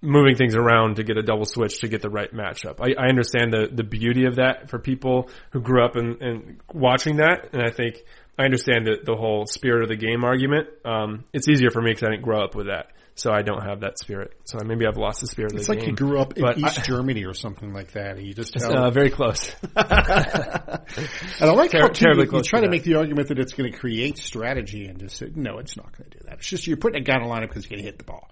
moving 0.03 0.35
things 0.35 0.55
around 0.55 0.97
to 0.97 1.03
get 1.03 1.19
a 1.19 1.23
double 1.23 1.45
switch 1.45 1.81
to 1.81 1.89
get 1.89 2.01
the 2.01 2.09
right 2.09 2.33
matchup. 2.33 2.81
I, 2.81 2.95
I 2.99 3.09
understand 3.09 3.53
the, 3.53 3.69
the 3.71 3.85
beauty 3.85 4.25
of 4.25 4.37
that 4.37 4.71
for 4.71 4.79
people 4.79 5.29
who 5.51 5.61
grew 5.61 5.85
up 5.85 5.97
and, 5.97 6.23
and 6.23 6.61
watching 6.73 7.17
that. 7.17 7.51
And 7.53 7.63
I 7.63 7.71
think 7.71 8.03
I 8.39 8.45
understand 8.45 8.87
the, 8.87 8.99
the 9.05 9.17
whole 9.17 9.47
spirit 9.47 9.83
of 9.83 9.89
the 9.89 9.97
game 9.97 10.25
argument. 10.25 10.69
Um, 10.85 11.25
it's 11.33 11.49
easier 11.49 11.71
for 11.71 11.83
me 11.83 11.91
because 11.91 12.05
I 12.05 12.11
didn't 12.11 12.23
grow 12.23 12.43
up 12.43 12.55
with 12.55 12.67
that. 12.67 12.93
So 13.17 13.33
I 13.33 13.43
don't 13.43 13.63
have 13.63 13.81
that 13.81 13.99
spirit. 13.99 14.33
So 14.45 14.59
maybe 14.65 14.87
I've 14.87 14.97
lost 14.97 15.21
the 15.21 15.27
spirit 15.27 15.53
it's 15.53 15.63
of 15.63 15.67
the 15.67 15.73
like 15.73 15.81
game. 15.81 15.91
It's 15.91 16.01
like 16.01 16.01
you 16.01 16.07
grew 16.07 16.21
up 16.21 16.39
in 16.39 16.65
East 16.65 16.79
I, 16.79 16.83
Germany 16.83 17.27
or 17.27 17.35
something 17.35 17.73
like 17.75 17.93
that. 17.93 18.17
And 18.17 18.27
you 18.27 18.33
just 18.33 18.55
tell. 18.55 18.75
Uh, 18.75 18.91
very 18.91 19.11
close. 19.11 19.55
and 19.77 19.77
I 19.77 21.51
like 21.53 21.71
Ter- 21.71 21.81
how 21.81 21.89
too, 21.89 22.07
you, 22.15 22.23
you 22.23 22.43
try 22.43 22.61
to, 22.61 22.67
to 22.67 22.71
make 22.71 22.85
the 22.85 22.95
argument 22.95 23.29
that 23.29 23.39
it's 23.39 23.53
going 23.53 23.71
to 23.71 23.79
create 23.79 24.17
strategy 24.17 24.87
and 24.87 24.99
just 24.99 25.19
say, 25.19 25.31
no, 25.35 25.59
it's 25.59 25.77
not 25.77 25.95
going 25.99 26.11
to 26.11 26.19
do 26.19 26.25
that. 26.29 26.39
It's 26.39 26.49
just 26.49 26.67
you're 26.67 26.79
putting 26.79 27.03
a 27.03 27.05
guy 27.05 27.17
in 27.17 27.23
a 27.23 27.27
lineup 27.27 27.49
because 27.49 27.69
you're 27.69 27.77
going 27.77 27.85
to 27.85 27.91
hit 27.91 27.99
the 27.99 28.05
ball. 28.05 28.31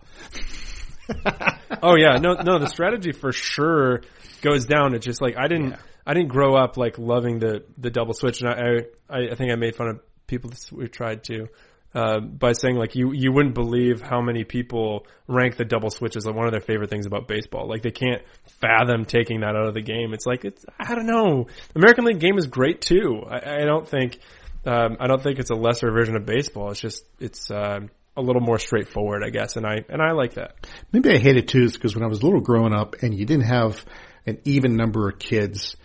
oh 1.83 1.97
yeah, 1.97 2.19
no, 2.19 2.35
no, 2.35 2.59
the 2.59 2.69
strategy 2.69 3.13
for 3.13 3.33
sure 3.33 4.03
goes 4.43 4.67
down. 4.67 4.95
It's 4.95 5.05
just 5.05 5.21
like 5.21 5.37
I 5.37 5.49
didn't, 5.49 5.71
yeah. 5.71 5.77
I 6.09 6.15
didn't 6.15 6.31
grow 6.31 6.57
up 6.57 6.79
like 6.79 6.99
loving 6.99 7.39
the 7.39 7.65
the 7.77 7.91
double 7.91 8.15
switch, 8.15 8.41
and 8.41 8.49
I, 8.49 9.15
I, 9.15 9.29
I 9.33 9.35
think 9.35 9.53
I 9.53 9.57
made 9.57 9.77
fun 9.77 9.89
of 9.89 10.01
people 10.27 10.51
we 10.73 10.89
tried 10.89 11.23
to. 11.25 11.49
Uh, 11.95 12.21
by 12.21 12.53
saying 12.53 12.77
like 12.77 12.95
you 12.95 13.13
you 13.13 13.33
wouldn't 13.33 13.55
believe 13.55 14.01
how 14.01 14.21
many 14.21 14.45
people 14.45 15.07
rank 15.27 15.57
the 15.57 15.65
double 15.65 15.91
switch 15.91 16.17
as 16.17 16.27
like 16.27 16.35
one 16.35 16.47
of 16.47 16.53
their 16.53 16.61
favorite 16.61 16.91
things 16.91 17.07
about 17.07 17.29
baseball. 17.29 17.69
Like 17.69 17.83
they 17.83 17.91
can't 17.91 18.23
fathom 18.61 19.05
taking 19.05 19.41
that 19.41 19.55
out 19.55 19.69
of 19.69 19.75
the 19.75 19.83
game. 19.83 20.15
It's 20.15 20.27
like 20.27 20.45
it's 20.45 20.65
I 20.79 20.95
don't 20.95 21.07
know. 21.07 21.47
American 21.75 22.05
League 22.05 22.21
game 22.21 22.39
is 22.39 22.47
great 22.47 22.81
too. 22.81 23.23
I, 23.29 23.63
I 23.63 23.65
don't 23.65 23.87
think 23.87 24.19
um, 24.67 24.97
I 25.01 25.07
don't 25.07 25.23
think 25.23 25.39
it's 25.39 25.51
a 25.51 25.55
lesser 25.55 25.91
version 25.91 26.17
of 26.17 26.27
baseball. 26.27 26.71
It's 26.71 26.81
just 26.81 27.05
it's 27.21 27.51
uh, 27.51 27.81
a 28.17 28.23
little 28.23 28.43
more 28.43 28.59
straightforward, 28.59 29.23
I 29.25 29.31
guess, 29.31 29.57
and 29.57 29.67
I 29.67 29.85
and 29.89 30.03
I 30.03 30.13
like 30.13 30.35
that. 30.35 30.67
Maybe 30.93 31.11
I 31.11 31.19
hate 31.19 31.37
it 31.37 31.49
too, 31.49 31.71
because 31.71 31.95
when 31.95 32.05
I 32.05 32.09
was 32.09 32.23
little 32.23 32.41
growing 32.41 32.75
up, 32.75 32.97
and 33.03 33.19
you 33.19 33.25
didn't 33.25 33.47
have 33.47 33.83
an 34.27 34.39
even 34.45 34.77
number 34.77 35.09
of 35.09 35.19
kids, 35.19 35.77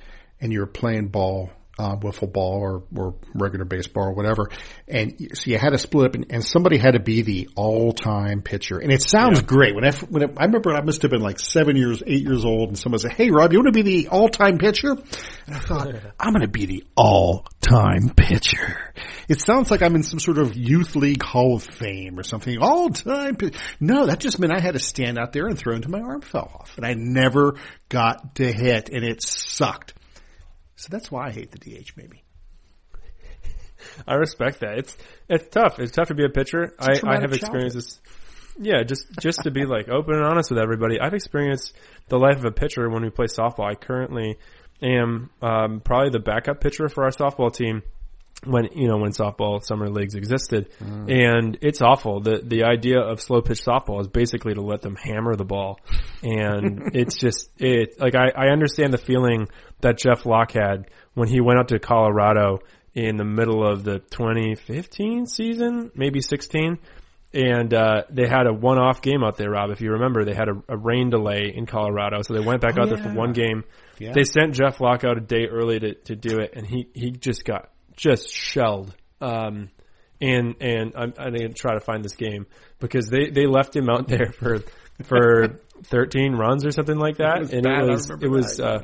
and 0.44 0.52
you're 0.52 0.68
playing 0.68 1.08
ball 1.08 1.50
uh, 1.80 1.96
wiffle 1.96 2.32
ball 2.32 2.60
or, 2.60 2.84
or 2.96 3.16
regular 3.34 3.66
baseball 3.66 4.10
or 4.10 4.14
whatever. 4.14 4.50
And 4.88 5.30
so 5.34 5.50
you 5.50 5.58
had 5.58 5.72
to 5.72 5.80
split 5.80 6.06
up 6.06 6.16
and, 6.16 6.26
and 6.30 6.46
somebody 6.46 6.78
had 6.78 6.92
to 6.92 7.00
be 7.00 7.24
the 7.24 7.50
all-time 7.56 8.42
pitcher. 8.42 8.78
And 8.78 8.92
it 8.92 9.02
sounds 9.02 9.40
yeah. 9.40 9.46
great. 9.46 9.76
When 9.76 9.86
I, 9.86 9.92
when 9.92 10.24
I, 10.24 10.28
I 10.38 10.46
remember 10.46 10.72
I 10.72 10.82
must 10.82 11.02
have 11.02 11.12
been 11.12 11.22
like 11.22 11.40
seven 11.40 11.76
years, 11.76 12.04
eight 12.06 12.22
years 12.22 12.46
old 12.46 12.70
and 12.70 12.78
someone 12.78 13.00
said, 13.00 13.14
Hey 13.14 13.32
Rob, 13.32 13.54
you 13.54 13.60
want 13.60 13.74
to 13.74 13.84
be 13.84 14.04
the 14.04 14.10
all-time 14.10 14.60
pitcher? 14.60 14.92
And 14.92 15.56
I 15.56 15.60
thought, 15.60 15.88
I'm 16.20 16.34
going 16.34 16.42
to 16.42 16.48
be 16.48 16.68
the 16.68 16.84
all-time 16.96 18.14
pitcher. 18.16 18.94
It 19.28 19.42
sounds 19.42 19.72
like 19.72 19.82
I'm 19.82 19.96
in 19.96 20.04
some 20.04 20.20
sort 20.20 20.38
of 20.38 20.56
youth 20.56 20.96
league 20.96 21.24
hall 21.24 21.56
of 21.56 21.64
fame 21.64 22.20
or 22.20 22.24
something. 22.24 22.56
All-time 22.62 23.36
pitcher. 23.36 23.60
No, 23.80 24.06
that 24.06 24.20
just 24.20 24.38
meant 24.38 24.54
I 24.56 24.60
had 24.60 24.74
to 24.74 24.80
stand 24.80 25.18
out 25.18 25.34
there 25.34 25.48
and 25.48 25.58
throw 25.58 25.76
until 25.76 25.92
my 25.92 26.02
arm 26.02 26.22
fell 26.22 26.52
off. 26.54 26.74
And 26.78 26.86
I 26.86 26.94
never 26.94 27.56
got 27.90 28.36
to 28.36 28.52
hit 28.52 28.90
and 28.90 29.04
it 29.04 29.24
sucked. 29.24 29.96
So 30.76 30.90
that's 30.92 31.12
why 31.12 31.28
I 31.28 31.32
hate 31.32 31.52
the 31.52 31.60
DH. 31.60 31.92
Maybe. 31.96 32.24
I 34.08 34.16
respect 34.16 34.62
that. 34.62 34.78
It's 34.78 34.98
it's 35.30 35.48
tough. 35.50 35.80
It's 35.80 35.92
tough 35.92 36.08
to 36.08 36.16
be 36.16 36.26
a 36.26 36.30
pitcher. 36.30 36.74
I, 36.80 37.00
I 37.06 37.20
have 37.20 37.34
experienced 37.34 37.76
this. 37.76 38.02
Yeah, 38.60 38.84
just 38.84 39.06
just 39.20 39.42
to 39.44 39.52
be 39.52 39.66
like 39.66 39.90
open 39.90 40.16
and 40.16 40.26
honest 40.26 40.52
with 40.52 40.60
everybody. 40.60 41.00
I've 41.00 41.14
experienced 41.14 41.74
the 42.08 42.18
life 42.18 42.38
of 42.38 42.46
a 42.46 42.52
pitcher 42.52 42.90
when 42.90 43.04
we 43.04 43.10
play 43.10 43.26
softball. 43.26 43.72
I 43.72 43.76
currently 43.76 44.38
am 44.82 45.30
um, 45.42 45.82
probably 45.82 46.12
the 46.12 46.20
backup 46.20 46.62
pitcher 46.62 46.90
for 46.90 47.04
our 47.04 47.12
softball 47.12 47.54
team 47.54 47.84
when 48.46 48.70
you 48.76 48.88
know 48.88 48.98
when 48.98 49.12
softball 49.12 49.64
summer 49.64 49.90
leagues 49.90 50.16
existed, 50.16 50.70
mm. 50.80 51.12
and 51.12 51.58
it's 51.62 51.82
awful. 51.82 52.22
the 52.22 52.42
The 52.44 52.64
idea 52.64 53.00
of 53.00 53.22
slow 53.22 53.42
pitch 53.42 53.64
softball 53.64 54.02
is 54.02 54.08
basically 54.08 54.54
to 54.54 54.62
let 54.62 54.82
them 54.82 54.96
hammer 54.96 55.36
the 55.36 55.46
ball, 55.46 55.80
and 56.22 56.92
it's 56.94 57.16
just 57.16 57.50
it. 57.58 58.00
Like 58.00 58.16
I, 58.16 58.30
I 58.36 58.48
understand 58.50 58.94
the 58.94 58.98
feeling 58.98 59.48
that 59.82 59.98
Jeff 59.98 60.26
Locke 60.26 60.52
had 60.52 60.90
when 61.14 61.28
he 61.28 61.42
went 61.42 61.60
out 61.60 61.68
to 61.70 61.80
Colorado 61.80 62.60
in 62.94 63.18
the 63.18 63.26
middle 63.26 63.68
of 63.68 63.84
the 63.84 64.00
2015 64.00 65.26
season, 65.26 65.92
maybe 65.96 66.22
16. 66.22 66.78
And 67.34 67.74
uh, 67.74 68.04
they 68.12 68.28
had 68.28 68.46
a 68.46 68.54
one-off 68.54 69.02
game 69.02 69.24
out 69.24 69.38
there, 69.38 69.50
Rob. 69.50 69.72
If 69.72 69.82
you 69.82 69.94
remember, 69.94 70.24
they 70.24 70.36
had 70.36 70.50
a, 70.50 70.74
a 70.74 70.78
rain 70.78 71.10
delay 71.10 71.52
in 71.56 71.66
Colorado, 71.66 72.22
so 72.22 72.36
they 72.36 72.40
went 72.40 72.62
back 72.62 72.76
oh, 72.78 72.84
out 72.84 72.90
yeah. 72.90 72.96
there 72.96 73.04
for 73.04 73.14
one 73.14 73.34
game. 73.34 73.64
Yeah. 73.98 74.12
They 74.14 74.24
sent 74.24 74.54
Jeff 74.54 74.80
Locke 74.80 75.04
out 75.04 75.18
a 75.18 75.22
day 75.22 75.48
early 75.50 75.80
to, 75.80 75.96
to 75.96 76.16
do 76.16 76.40
it, 76.40 76.54
and 76.56 76.68
he, 76.68 76.90
he 76.94 77.10
just 77.10 77.44
got 77.44 77.72
just 77.96 78.30
shelled. 78.30 78.96
Um, 79.22 79.70
and 80.22 80.56
and 80.62 80.94
I'm, 80.96 81.14
I'm 81.18 81.34
going 81.34 81.50
to 81.50 81.54
try 81.54 81.74
to 81.74 81.80
find 81.80 82.04
this 82.04 82.16
game 82.16 82.48
because 82.80 83.08
they, 83.08 83.30
they 83.30 83.46
left 83.46 83.76
him 83.76 83.90
out 83.90 84.08
there 84.10 84.32
for 84.32 84.60
for 85.04 85.60
13 85.86 86.34
runs 86.34 86.66
or 86.66 86.72
something 86.72 86.98
like 86.98 87.18
that, 87.18 87.42
it 87.42 87.54
and 87.54 87.64
bad. 87.64 87.84
it 87.84 87.90
was 87.90 88.10
it 88.10 88.30
was 88.30 88.60
uh, 88.60 88.84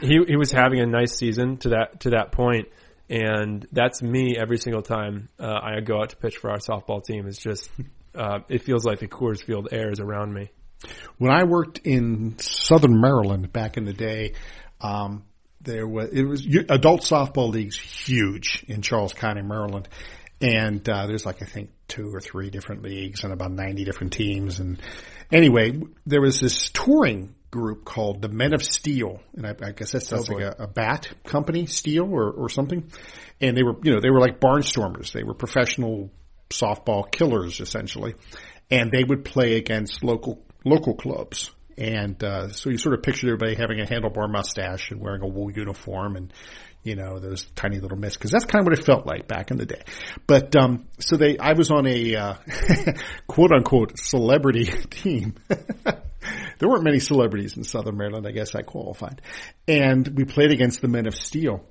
he 0.00 0.18
he 0.26 0.36
was 0.36 0.52
having 0.52 0.80
a 0.80 0.86
nice 0.86 1.16
season 1.16 1.56
to 1.58 1.70
that 1.70 2.00
to 2.00 2.10
that 2.10 2.32
point, 2.32 2.68
and 3.08 3.66
that's 3.72 4.02
me 4.02 4.36
every 4.38 4.58
single 4.58 4.82
time 4.82 5.28
uh, 5.38 5.58
I 5.62 5.80
go 5.80 6.00
out 6.00 6.10
to 6.10 6.16
pitch 6.16 6.36
for 6.36 6.50
our 6.50 6.58
softball 6.58 7.02
team. 7.02 7.26
It's 7.26 7.38
just 7.38 7.70
uh, 8.14 8.40
it 8.48 8.62
feels 8.64 8.84
like 8.84 8.98
the 8.98 9.08
Coors 9.08 9.42
Field 9.42 9.68
air 9.72 9.90
is 9.90 10.00
around 10.00 10.32
me. 10.32 10.50
When 11.18 11.32
I 11.32 11.44
worked 11.44 11.78
in 11.84 12.38
Southern 12.38 13.00
Maryland 13.00 13.50
back 13.50 13.78
in 13.78 13.84
the 13.84 13.94
day, 13.94 14.34
um, 14.80 15.24
there 15.66 15.86
was 15.86 16.10
it 16.10 16.22
was 16.22 16.46
adult 16.70 17.02
softball 17.02 17.52
leagues 17.52 17.76
huge 17.76 18.64
in 18.66 18.80
Charles 18.80 19.12
County, 19.12 19.42
Maryland, 19.42 19.88
and 20.40 20.88
uh, 20.88 21.06
there's 21.06 21.26
like 21.26 21.42
I 21.42 21.44
think 21.44 21.70
two 21.88 22.14
or 22.14 22.20
three 22.20 22.50
different 22.50 22.82
leagues 22.82 23.24
and 23.24 23.32
about 23.32 23.52
ninety 23.52 23.84
different 23.84 24.14
teams. 24.14 24.60
And 24.60 24.80
anyway, 25.30 25.78
there 26.06 26.22
was 26.22 26.40
this 26.40 26.70
touring 26.70 27.34
group 27.50 27.84
called 27.84 28.22
the 28.22 28.28
Men 28.28 28.54
of 28.54 28.62
Steel, 28.62 29.20
and 29.34 29.46
I, 29.46 29.54
I 29.62 29.72
guess 29.72 29.92
that 29.92 30.02
sounds 30.02 30.30
oh 30.30 30.34
like 30.34 30.44
a, 30.44 30.64
a, 30.64 30.66
bat 30.66 31.08
company, 31.24 31.66
Steel 31.66 32.04
or, 32.04 32.30
or 32.30 32.48
something. 32.48 32.90
And 33.40 33.56
they 33.56 33.62
were, 33.62 33.76
you 33.82 33.92
know, 33.92 34.00
they 34.00 34.10
were 34.10 34.20
like 34.20 34.40
barnstormers. 34.40 35.12
They 35.12 35.22
were 35.22 35.34
professional 35.34 36.10
softball 36.50 37.10
killers 37.10 37.60
essentially, 37.60 38.14
and 38.70 38.90
they 38.90 39.04
would 39.04 39.24
play 39.24 39.56
against 39.56 40.04
local 40.04 40.44
local 40.64 40.94
clubs. 40.94 41.50
And 41.78 42.22
uh, 42.24 42.48
so 42.48 42.70
you 42.70 42.78
sort 42.78 42.94
of 42.94 43.02
pictured 43.02 43.28
everybody 43.28 43.54
having 43.54 43.80
a 43.80 43.84
handlebar 43.84 44.30
mustache 44.30 44.90
and 44.90 45.00
wearing 45.00 45.22
a 45.22 45.26
wool 45.26 45.50
uniform 45.50 46.16
and 46.16 46.32
you 46.86 46.94
know, 46.94 47.18
those 47.18 47.46
tiny 47.56 47.80
little 47.80 47.98
mitts, 47.98 48.16
because 48.16 48.30
that's 48.30 48.44
kind 48.44 48.60
of 48.60 48.66
what 48.66 48.78
it 48.78 48.84
felt 48.84 49.06
like 49.06 49.26
back 49.26 49.50
in 49.50 49.56
the 49.56 49.66
day. 49.66 49.82
But 50.28 50.54
um, 50.54 50.86
so 51.00 51.16
they, 51.16 51.36
I 51.36 51.54
was 51.54 51.72
on 51.72 51.84
a 51.84 52.14
uh, 52.14 52.34
quote 53.26 53.50
unquote 53.50 53.98
celebrity 53.98 54.64
team. 54.90 55.34
there 55.48 56.68
weren't 56.68 56.84
many 56.84 57.00
celebrities 57.00 57.56
in 57.56 57.64
Southern 57.64 57.96
Maryland. 57.96 58.26
I 58.26 58.30
guess 58.30 58.54
I 58.54 58.62
qualified, 58.62 59.20
and 59.66 60.08
we 60.16 60.24
played 60.24 60.52
against 60.52 60.80
the 60.80 60.88
Men 60.88 61.06
of 61.08 61.14
Steel. 61.16 61.64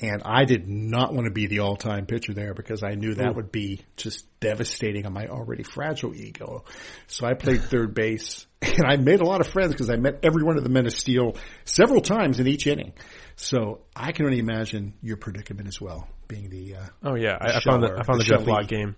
And 0.00 0.22
I 0.24 0.44
did 0.44 0.66
not 0.66 1.14
want 1.14 1.26
to 1.26 1.30
be 1.30 1.46
the 1.46 1.60
all-time 1.60 2.06
pitcher 2.06 2.34
there 2.34 2.52
because 2.52 2.82
I 2.82 2.94
knew 2.94 3.14
that 3.14 3.36
would 3.36 3.52
be 3.52 3.82
just 3.96 4.26
devastating 4.40 5.06
on 5.06 5.12
my 5.12 5.28
already 5.28 5.62
fragile 5.62 6.12
ego. 6.12 6.64
So 7.06 7.26
I 7.26 7.34
played 7.34 7.62
third 7.62 7.94
base 7.94 8.44
and 8.76 8.86
I 8.86 8.96
made 8.96 9.20
a 9.20 9.24
lot 9.24 9.40
of 9.40 9.48
friends 9.48 9.72
because 9.72 9.90
I 9.90 9.96
met 9.96 10.20
every 10.22 10.42
one 10.42 10.56
of 10.56 10.64
the 10.64 10.70
men 10.70 10.86
of 10.86 10.92
steel 10.92 11.36
several 11.64 12.00
times 12.00 12.40
in 12.40 12.46
each 12.46 12.66
inning. 12.66 12.92
So 13.36 13.80
I 13.94 14.12
can 14.12 14.26
only 14.26 14.38
imagine 14.38 14.94
your 15.02 15.16
predicament 15.16 15.68
as 15.68 15.80
well, 15.80 16.08
being 16.28 16.50
the. 16.50 16.76
Uh, 16.76 16.86
oh 17.02 17.14
yeah, 17.16 17.36
I, 17.40 17.56
I 17.56 17.60
found 17.60 17.82
the 17.82 17.96
I 17.98 18.02
found 18.04 18.20
the, 18.20 18.24
the 18.24 18.36
Jeff 18.36 18.46
Locke 18.46 18.68
game. 18.68 18.96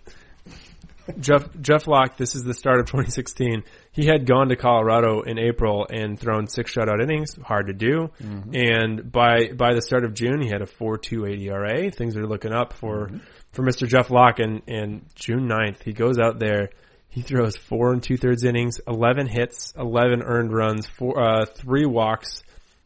Jeff 1.20 1.48
Jeff 1.60 1.86
Locke. 1.86 2.16
This 2.16 2.34
is 2.34 2.42
the 2.42 2.54
start 2.54 2.80
of 2.80 2.86
2016. 2.86 3.62
He 3.92 4.06
had 4.06 4.26
gone 4.26 4.48
to 4.48 4.56
Colorado 4.56 5.22
in 5.22 5.38
April 5.38 5.86
and 5.88 6.18
thrown 6.18 6.46
six 6.48 6.74
shutout 6.74 7.02
innings, 7.02 7.36
hard 7.42 7.68
to 7.68 7.72
do. 7.72 8.10
Mm-hmm. 8.20 8.54
And 8.54 9.12
by 9.12 9.52
by 9.56 9.74
the 9.74 9.82
start 9.82 10.04
of 10.04 10.14
June, 10.14 10.40
he 10.42 10.48
had 10.48 10.62
a 10.62 10.66
4.28 10.66 11.40
ERA. 11.42 11.90
Things 11.90 12.16
are 12.16 12.26
looking 12.26 12.52
up 12.52 12.72
for 12.72 13.06
mm-hmm. 13.06 13.18
for 13.52 13.62
Mr. 13.62 13.86
Jeff 13.86 14.10
Locke. 14.10 14.38
And 14.38 14.62
and 14.66 15.06
June 15.14 15.48
9th, 15.48 15.82
he 15.82 15.92
goes 15.92 16.18
out 16.18 16.38
there. 16.38 16.70
He 17.16 17.22
throws 17.22 17.56
four 17.56 17.94
and 17.94 18.02
two 18.02 18.18
thirds 18.18 18.44
innings, 18.44 18.78
11 18.86 19.26
hits, 19.26 19.72
11 19.78 20.22
earned 20.22 20.52
runs, 20.52 20.86
four, 20.86 21.18
uh, 21.18 21.46
three 21.46 21.86
walks, 21.86 22.42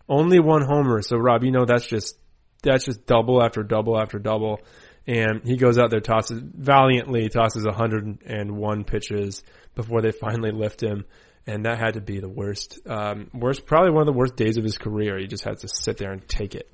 only 0.09 0.39
one 0.39 0.63
homer. 0.63 1.03
So 1.03 1.17
Rob, 1.17 1.43
you 1.43 1.51
know 1.51 1.65
that's 1.65 1.85
just 1.85 2.17
that's 2.63 2.85
just 2.85 3.07
double 3.07 3.43
after 3.43 3.65
double 3.65 4.01
after 4.01 4.21
double. 4.21 4.61
And 5.05 5.41
he 5.45 5.57
goes 5.57 5.81
out 5.81 5.91
there, 5.91 5.99
tosses 5.99 6.41
valiantly, 6.41 7.29
tosses 7.29 7.65
101 7.65 8.85
pitches 8.85 9.43
before 9.75 10.01
they 10.01 10.13
finally 10.13 10.53
lift 10.53 10.81
him. 10.81 11.07
And 11.49 11.65
that 11.65 11.81
had 11.81 11.95
to 11.95 12.01
be 12.01 12.21
the 12.21 12.29
worst, 12.29 12.79
um, 12.87 13.31
worst, 13.35 13.67
probably 13.67 13.91
one 13.91 14.03
of 14.03 14.07
the 14.07 14.17
worst 14.17 14.37
days 14.37 14.57
of 14.57 14.63
his 14.63 14.79
career. 14.79 15.19
He 15.19 15.27
just 15.27 15.43
had 15.43 15.59
to 15.59 15.69
sit 15.69 15.97
there 15.97 16.13
and 16.13 16.29
take 16.29 16.55
it. 16.55 16.71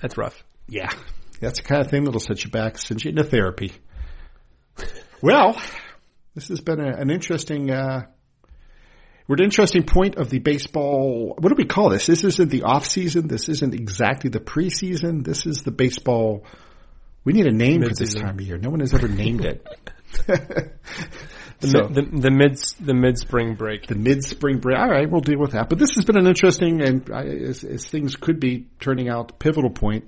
That's 0.00 0.16
rough. 0.16 0.42
Yeah. 0.68 0.90
That's 1.38 1.60
the 1.60 1.68
kind 1.68 1.82
of 1.82 1.90
thing 1.90 2.04
that'll 2.04 2.18
set 2.18 2.44
you 2.44 2.50
back, 2.50 2.78
send 2.78 3.04
you 3.04 3.10
into 3.10 3.24
therapy. 3.24 3.72
Well, 5.22 5.60
this 6.34 6.48
has 6.48 6.60
been 6.60 6.80
a, 6.80 6.96
an 6.96 7.10
interesting, 7.10 7.70
uh, 7.70 8.06
we're 9.26 9.34
at 9.34 9.40
an 9.40 9.46
interesting 9.46 9.84
point 9.84 10.16
of 10.16 10.30
the 10.30 10.38
baseball. 10.38 11.34
What 11.38 11.48
do 11.48 11.54
we 11.56 11.64
call 11.64 11.90
this? 11.90 12.06
This 12.06 12.24
isn't 12.24 12.50
the 12.50 12.62
off 12.62 12.86
season. 12.86 13.26
This 13.26 13.48
isn't 13.48 13.74
exactly 13.74 14.30
the 14.30 14.40
preseason. 14.40 15.24
This 15.24 15.46
is 15.46 15.62
the 15.62 15.72
baseball. 15.72 16.44
We 17.24 17.32
need 17.32 17.46
a 17.46 17.52
name 17.52 17.80
Mid-season. 17.80 18.06
for 18.06 18.12
this 18.12 18.22
time 18.22 18.38
of 18.38 18.46
year. 18.46 18.58
No 18.58 18.70
one 18.70 18.80
has 18.80 18.94
ever 18.94 19.08
named 19.08 19.44
it. 19.44 19.66
the, 20.26 20.70
so, 21.60 21.88
the, 21.88 22.02
the, 22.02 22.30
mid 22.30 22.56
the 22.80 22.94
mid 22.94 23.18
spring 23.18 23.56
break. 23.56 23.88
The 23.88 23.96
mid 23.96 24.22
spring 24.22 24.58
break. 24.58 24.78
All 24.78 24.88
right, 24.88 25.10
we'll 25.10 25.22
deal 25.22 25.40
with 25.40 25.52
that. 25.52 25.68
But 25.68 25.80
this 25.80 25.96
has 25.96 26.04
been 26.04 26.16
an 26.16 26.28
interesting 26.28 26.82
and 26.82 27.10
as, 27.10 27.64
as 27.64 27.86
things 27.86 28.14
could 28.14 28.38
be 28.38 28.68
turning 28.78 29.08
out 29.08 29.40
pivotal 29.40 29.70
point. 29.70 30.04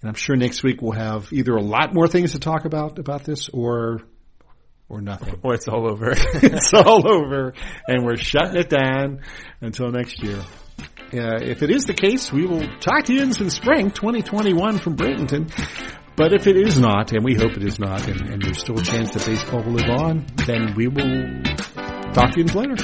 And 0.00 0.08
I'm 0.08 0.14
sure 0.14 0.36
next 0.36 0.62
week 0.62 0.80
we'll 0.80 0.92
have 0.92 1.32
either 1.32 1.54
a 1.54 1.62
lot 1.62 1.92
more 1.92 2.06
things 2.06 2.32
to 2.32 2.38
talk 2.38 2.64
about 2.64 2.98
about 2.98 3.24
this 3.24 3.48
or 3.48 4.02
or 4.88 5.00
nothing. 5.00 5.38
Or 5.42 5.54
it's 5.54 5.68
all 5.68 5.90
over. 5.90 6.12
it's 6.14 6.72
all 6.72 7.12
over, 7.12 7.52
and 7.86 8.04
we're 8.04 8.16
shutting 8.16 8.56
it 8.56 8.68
down 8.68 9.20
until 9.60 9.90
next 9.90 10.22
year. 10.22 10.38
Uh, 11.12 11.40
if 11.40 11.62
it 11.62 11.70
is 11.70 11.86
the 11.86 11.94
case, 11.94 12.30
we 12.30 12.46
will 12.46 12.66
talk 12.80 13.04
to 13.04 13.14
you 13.14 13.22
in 13.22 13.32
spring 13.32 13.90
2021 13.90 14.78
from 14.78 14.96
Bradenton. 14.96 15.50
But 16.16 16.32
if 16.32 16.46
it 16.46 16.56
is 16.56 16.78
not, 16.78 17.12
and 17.12 17.24
we 17.24 17.34
hope 17.34 17.52
it 17.56 17.62
is 17.62 17.78
not, 17.78 18.06
and, 18.08 18.28
and 18.28 18.42
there's 18.42 18.58
still 18.58 18.78
a 18.78 18.82
chance 18.82 19.12
that 19.12 19.24
baseball 19.24 19.62
will 19.62 19.72
live 19.72 19.88
on, 19.88 20.26
then 20.46 20.74
we 20.74 20.88
will 20.88 21.42
talk 22.12 22.32
to 22.32 22.40
you 22.40 22.44
later. 22.46 22.76